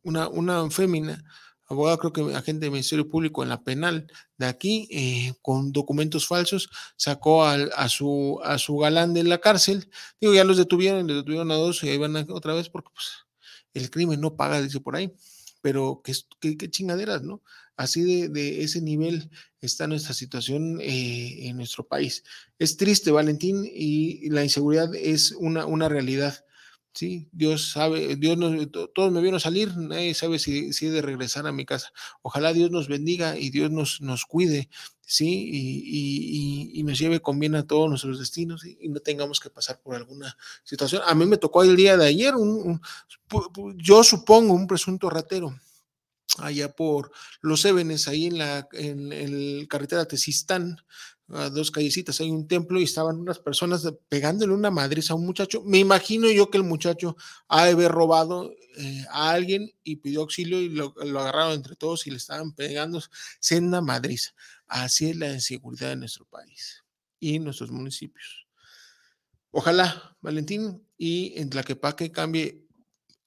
una, 0.03 0.27
una 0.27 0.69
fémina, 0.69 1.23
abogado, 1.69 1.99
creo 1.99 2.13
que 2.13 2.35
agente 2.35 2.61
del 2.61 2.71
Ministerio 2.71 3.07
Público 3.07 3.43
en 3.43 3.49
la 3.49 3.63
penal 3.63 4.07
de 4.37 4.47
aquí, 4.47 4.87
eh, 4.91 5.33
con 5.41 5.71
documentos 5.71 6.27
falsos, 6.27 6.69
sacó 6.97 7.45
al, 7.45 7.71
a, 7.75 7.87
su, 7.89 8.39
a 8.43 8.57
su 8.57 8.77
galán 8.77 9.13
de 9.13 9.23
la 9.23 9.37
cárcel. 9.37 9.89
Digo, 10.19 10.33
ya 10.33 10.43
los 10.43 10.57
detuvieron, 10.57 11.05
le 11.07 11.13
detuvieron 11.13 11.51
a 11.51 11.55
dos 11.55 11.83
y 11.83 11.89
ahí 11.89 11.97
van 11.97 12.17
a, 12.17 12.25
otra 12.29 12.53
vez 12.55 12.69
porque 12.69 12.89
pues, 12.93 13.07
el 13.73 13.89
crimen 13.91 14.19
no 14.19 14.35
paga, 14.35 14.61
dice 14.61 14.79
por 14.79 14.95
ahí. 14.95 15.13
Pero 15.61 16.01
qué, 16.03 16.13
qué, 16.57 16.69
chingaderas, 16.69 17.21
¿no? 17.21 17.43
Así 17.75 18.01
de, 18.03 18.29
de, 18.29 18.63
ese 18.63 18.81
nivel 18.81 19.29
está 19.61 19.87
nuestra 19.87 20.13
situación 20.13 20.79
eh, 20.81 21.47
en 21.47 21.57
nuestro 21.57 21.87
país. 21.87 22.23
Es 22.57 22.77
triste, 22.77 23.11
Valentín, 23.11 23.69
y 23.71 24.29
la 24.29 24.43
inseguridad 24.43 24.93
es 24.95 25.33
una, 25.33 25.65
una 25.65 25.87
realidad. 25.87 26.45
Sí, 26.93 27.29
Dios 27.31 27.71
sabe, 27.71 28.15
Dios 28.15 28.37
nos, 28.37 28.67
todos 28.93 29.11
me 29.11 29.21
vieron 29.21 29.39
salir, 29.39 29.75
nadie 29.77 30.13
sabe 30.15 30.39
si, 30.39 30.71
he 30.81 30.89
de 30.89 31.01
regresar 31.01 31.45
a 31.47 31.51
mi 31.51 31.65
casa. 31.65 31.91
Ojalá 32.23 32.51
Dios 32.51 32.71
nos 32.71 32.87
bendiga 32.87 33.37
y 33.37 33.51
Dios 33.51 33.71
nos, 33.71 34.01
nos 34.01 34.25
cuide, 34.25 34.69
sí, 35.05 35.49
y, 36.73 36.83
nos 36.83 36.97
lleve 36.97 37.21
con 37.21 37.39
bien 37.39 37.55
a 37.55 37.67
todos 37.67 37.89
nuestros 37.89 38.19
destinos 38.19 38.65
y, 38.65 38.89
no 38.89 38.99
tengamos 38.99 39.39
que 39.39 39.49
pasar 39.51 39.79
por 39.81 39.95
alguna 39.95 40.35
situación. 40.63 41.03
A 41.05 41.13
mí 41.13 41.25
me 41.25 41.37
tocó 41.37 41.63
el 41.63 41.75
día 41.75 41.95
de 41.95 42.07
ayer, 42.07 42.35
un, 42.35 42.81
yo 43.77 44.03
supongo, 44.03 44.53
un 44.53 44.67
presunto 44.67 45.09
ratero 45.09 45.55
allá 46.37 46.75
por 46.75 47.11
Los 47.41 47.65
Ébenes, 47.65 48.07
ahí 48.07 48.27
en 48.27 48.37
la 48.39 48.67
en, 48.73 49.13
en 49.13 49.65
carretera 49.67 50.05
Tesistán, 50.05 50.77
dos 51.29 51.69
callecitas, 51.69 52.19
hay 52.21 52.31
un 52.31 52.47
templo 52.47 52.79
y 52.79 52.83
estaban 52.83 53.17
unas 53.17 53.37
personas 53.37 53.87
pegándole 54.07 54.53
una 54.53 54.71
madriz 54.71 55.11
a 55.11 55.13
un 55.13 55.25
muchacho. 55.25 55.61
Me 55.63 55.77
imagino 55.77 56.29
yo 56.31 56.49
que 56.49 56.57
el 56.57 56.63
muchacho 56.63 57.15
ha 57.47 57.65
de 57.65 57.71
haber 57.71 57.91
robado 57.91 58.51
eh, 58.77 59.05
a 59.11 59.29
alguien 59.29 59.71
y 59.83 59.97
pidió 59.97 60.21
auxilio 60.21 60.59
y 60.59 60.69
lo, 60.69 60.95
agarraron 60.99 61.53
entre 61.53 61.75
todos 61.75 62.07
y 62.07 62.11
le 62.11 62.17
estaban 62.17 62.53
pegando 62.53 63.01
senda 63.39 63.79
madriz. 63.79 64.33
Así 64.67 65.11
es 65.11 65.17
la 65.17 65.31
inseguridad 65.31 65.89
de 65.89 65.97
nuestro 65.97 66.25
país 66.25 66.83
y 67.19 67.37
nuestros 67.37 67.69
municipios. 67.69 68.47
Ojalá, 69.51 70.17
Valentín, 70.21 70.83
y 70.97 71.33
en 71.39 71.49
Tlaquepaque 71.49 72.11
cambie. 72.11 72.65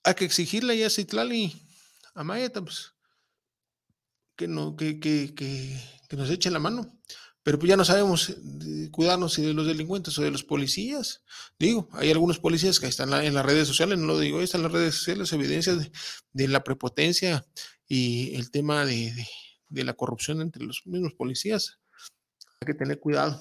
Hay 0.05 0.15
que 0.15 0.25
exigirle 0.25 0.85
a 0.85 0.91
Citlali, 0.91 1.53
a 2.15 2.25
Mayeta, 2.25 2.63
pues, 2.63 2.95
que, 4.35 4.49
no, 4.49 4.75
que, 4.75 4.99
que, 4.99 5.35
que 5.35 6.17
nos 6.17 6.29
eche 6.31 6.51
la 6.51 6.59
mano 6.59 6.99
pero 7.43 7.59
pues 7.59 7.69
ya 7.69 7.77
no 7.77 7.85
sabemos 7.85 8.37
cuidarnos 8.91 9.35
si 9.35 9.43
de 9.43 9.55
los 9.55 9.67
delincuentes 9.67 10.17
o 10.19 10.23
de 10.23 10.31
los 10.31 10.45
policías. 10.45 11.23
Digo, 11.59 11.89
hay 11.93 12.11
algunos 12.11 12.39
policías 12.39 12.79
que 12.79 12.87
están 12.87 13.13
en 13.13 13.35
las 13.35 13.45
redes 13.45 13.67
sociales, 13.67 13.99
no 13.99 14.07
lo 14.07 14.19
digo, 14.19 14.41
están 14.41 14.61
en 14.61 14.65
las 14.65 14.73
redes 14.73 14.95
sociales 14.95 15.33
evidencias 15.33 15.79
de, 15.79 15.93
de 16.33 16.49
la 16.49 16.63
prepotencia 16.63 17.45
y 17.89 18.35
el 18.37 18.51
tema 18.51 18.85
de, 18.85 19.13
de, 19.13 19.27
de, 19.69 19.85
la 19.85 19.95
corrupción 19.95 20.41
entre 20.41 20.65
los 20.65 20.83
mismos 20.87 21.15
policías. 21.15 21.79
Hay 22.61 22.67
que 22.67 22.75
tener 22.75 23.01
cuidado. 23.01 23.41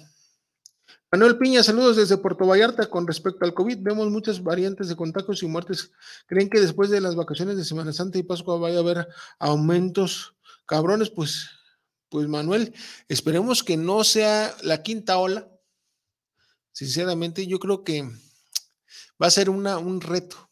Manuel 1.12 1.38
Piña, 1.38 1.62
saludos 1.62 1.98
desde 1.98 2.18
Puerto 2.18 2.48
Vallarta. 2.48 2.90
Con 2.90 3.06
respecto 3.06 3.44
al 3.44 3.54
COVID, 3.54 3.80
vemos 3.82 4.10
muchas 4.10 4.42
variantes 4.42 4.88
de 4.88 4.96
contagios 4.96 5.44
y 5.44 5.48
muertes. 5.48 5.92
¿Creen 6.26 6.50
que 6.50 6.62
después 6.62 6.90
de 6.90 7.02
las 7.02 7.16
vacaciones 7.16 7.58
de 7.58 7.66
Semana 7.66 7.92
Santa 7.92 8.18
y 8.18 8.24
Pascua 8.24 8.58
vaya 8.58 8.78
a 8.78 8.80
haber 8.80 9.08
aumentos 9.38 10.36
cabrones? 10.66 11.10
Pues 11.10 11.50
pues 12.12 12.28
Manuel, 12.28 12.74
esperemos 13.08 13.64
que 13.64 13.78
no 13.78 14.04
sea 14.04 14.54
la 14.64 14.84
quinta 14.84 15.18
ola. 15.18 15.50
Sinceramente, 16.74 17.48
yo 17.48 17.58
creo 17.58 17.86
que 17.86 18.04
va 19.22 19.28
a 19.28 19.32
ser 19.32 19.50
una, 19.50 19.78
un 19.78 20.02
reto, 20.02 20.52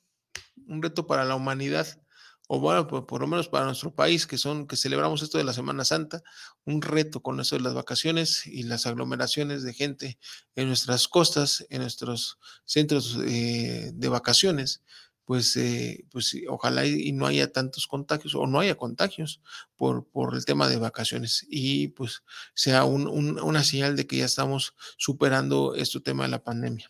un 0.68 0.82
reto 0.82 1.06
para 1.06 1.26
la 1.26 1.36
humanidad, 1.36 2.02
o 2.48 2.62
bueno, 2.62 2.88
por, 2.88 3.20
lo 3.20 3.28
menos 3.28 3.50
para 3.50 3.66
nuestro 3.66 3.94
país, 3.94 4.26
que 4.26 4.38
son, 4.38 4.68
que 4.68 4.78
celebramos 4.78 5.22
esto 5.22 5.38
de 5.38 5.44
la 5.44 5.52
Semana 5.52 5.84
Santa, 5.84 6.24
un 6.64 6.82
reto 6.82 7.22
con 7.22 7.38
eso 7.42 7.58
de 7.58 7.62
las 7.62 7.74
vacaciones 7.74 8.48
y 8.48 8.64
las 8.64 8.86
aglomeraciones 8.86 9.62
de 9.62 9.74
gente 9.74 10.18
en 10.56 10.68
nuestras 10.70 11.10
costas, 11.10 11.66
en 11.70 11.82
nuestros 11.82 12.40
centros 12.64 13.20
eh, 13.22 13.92
de 13.94 14.08
vacaciones 14.08 14.82
pues, 15.30 15.56
eh, 15.58 16.08
pues 16.12 16.36
ojalá 16.48 16.88
y, 16.88 17.12
no 17.12 17.28
haya 17.28 17.52
tantos 17.52 17.86
contagios 17.86 18.34
o 18.34 18.48
no 18.48 18.62
haya 18.62 18.74
contagios 18.74 19.44
por, 19.76 20.08
por 20.08 20.34
el 20.34 20.44
tema 20.44 20.68
de 20.68 20.78
vacaciones 20.78 21.46
y 21.48 21.90
pues 21.90 22.24
sea 22.56 22.84
un, 22.84 23.08
una 23.40 23.64
señal 23.64 23.96
de 23.96 24.08
que 24.08 24.18
ya 24.18 24.26
estamos 24.26 24.74
superando 24.98 25.76
este 25.76 26.00
tema 26.00 26.24
de 26.24 26.30
la 26.30 26.44
pandemia. 26.44 26.90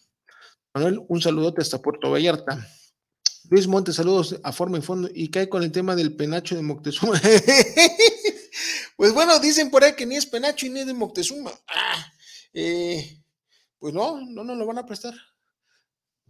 Manuel, 0.73 1.01
un 1.09 1.21
saludote 1.21 1.61
hasta 1.61 1.81
Puerto 1.81 2.11
Vallarta. 2.11 2.65
Luis 3.49 3.67
Montes, 3.67 3.95
saludos 3.95 4.39
a 4.41 4.53
forma 4.53 4.77
y 4.77 4.83
fondo. 4.83 5.09
¿Y 5.13 5.27
cae 5.27 5.49
con 5.49 5.61
el 5.63 5.73
tema 5.73 5.93
del 5.97 6.15
penacho 6.15 6.55
de 6.55 6.61
Moctezuma? 6.61 7.21
pues 8.95 9.13
bueno, 9.13 9.37
dicen 9.39 9.69
por 9.69 9.83
ahí 9.83 9.97
que 9.97 10.05
ni 10.05 10.15
es 10.15 10.25
penacho 10.25 10.65
y 10.65 10.69
ni 10.69 10.79
es 10.79 10.87
de 10.87 10.93
Moctezuma. 10.93 11.51
Ah, 11.67 12.13
eh, 12.53 13.21
pues 13.79 13.93
no, 13.93 14.21
no 14.21 14.45
nos 14.45 14.57
lo 14.57 14.65
van 14.65 14.77
a 14.77 14.85
prestar 14.85 15.13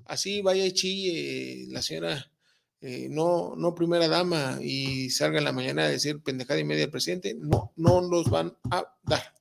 así 0.10 0.42
vaya 0.42 0.66
y 0.66 1.68
la 1.68 1.82
señora, 1.82 2.32
eh, 2.82 3.08
no, 3.10 3.56
no 3.56 3.76
primera 3.76 4.08
dama 4.08 4.58
y 4.62 5.10
salga 5.10 5.38
en 5.38 5.44
la 5.44 5.52
mañana 5.52 5.84
a 5.84 5.90
decir 5.90 6.22
pendejada 6.22 6.60
y 6.60 6.64
media 6.64 6.86
al 6.86 6.92
presidente, 6.92 7.36
no, 7.36 7.72
no 7.76 8.02
nos 8.02 8.30
van 8.30 8.58
a 8.72 8.86
dar. 9.04 9.34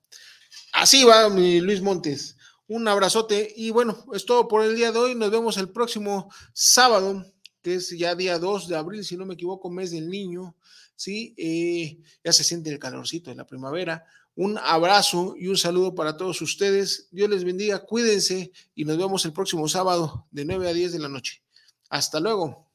Así 0.72 1.04
va 1.04 1.28
mi 1.28 1.60
Luis 1.60 1.80
Montes. 1.80 2.36
Un 2.66 2.86
abrazote 2.86 3.52
y 3.56 3.70
bueno, 3.70 4.04
es 4.12 4.26
todo 4.26 4.46
por 4.46 4.62
el 4.62 4.76
día 4.76 4.92
de 4.92 4.98
hoy. 4.98 5.14
Nos 5.14 5.30
vemos 5.30 5.56
el 5.56 5.70
próximo 5.70 6.30
sábado, 6.52 7.24
que 7.62 7.76
es 7.76 7.90
ya 7.96 8.14
día 8.14 8.38
2 8.38 8.68
de 8.68 8.76
abril, 8.76 9.04
si 9.04 9.16
no 9.16 9.24
me 9.24 9.34
equivoco, 9.34 9.70
mes 9.70 9.90
del 9.90 10.10
niño. 10.10 10.54
Sí, 10.94 11.34
eh, 11.38 11.98
ya 12.22 12.32
se 12.32 12.44
siente 12.44 12.70
el 12.70 12.78
calorcito 12.78 13.30
de 13.30 13.36
la 13.36 13.46
primavera. 13.46 14.04
Un 14.38 14.56
abrazo 14.56 15.34
y 15.36 15.48
un 15.48 15.56
saludo 15.56 15.96
para 15.96 16.16
todos 16.16 16.40
ustedes. 16.42 17.08
Dios 17.10 17.28
les 17.28 17.42
bendiga, 17.42 17.84
cuídense 17.84 18.52
y 18.72 18.84
nos 18.84 18.96
vemos 18.96 19.24
el 19.24 19.32
próximo 19.32 19.66
sábado 19.66 20.28
de 20.30 20.44
9 20.44 20.68
a 20.68 20.72
10 20.72 20.92
de 20.92 20.98
la 21.00 21.08
noche. 21.08 21.42
Hasta 21.90 22.20
luego. 22.20 22.70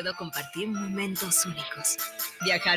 Puedo 0.00 0.14
compartir 0.14 0.68
momentos 0.68 1.44
únicos. 1.44 1.96
Viajar 2.42 2.76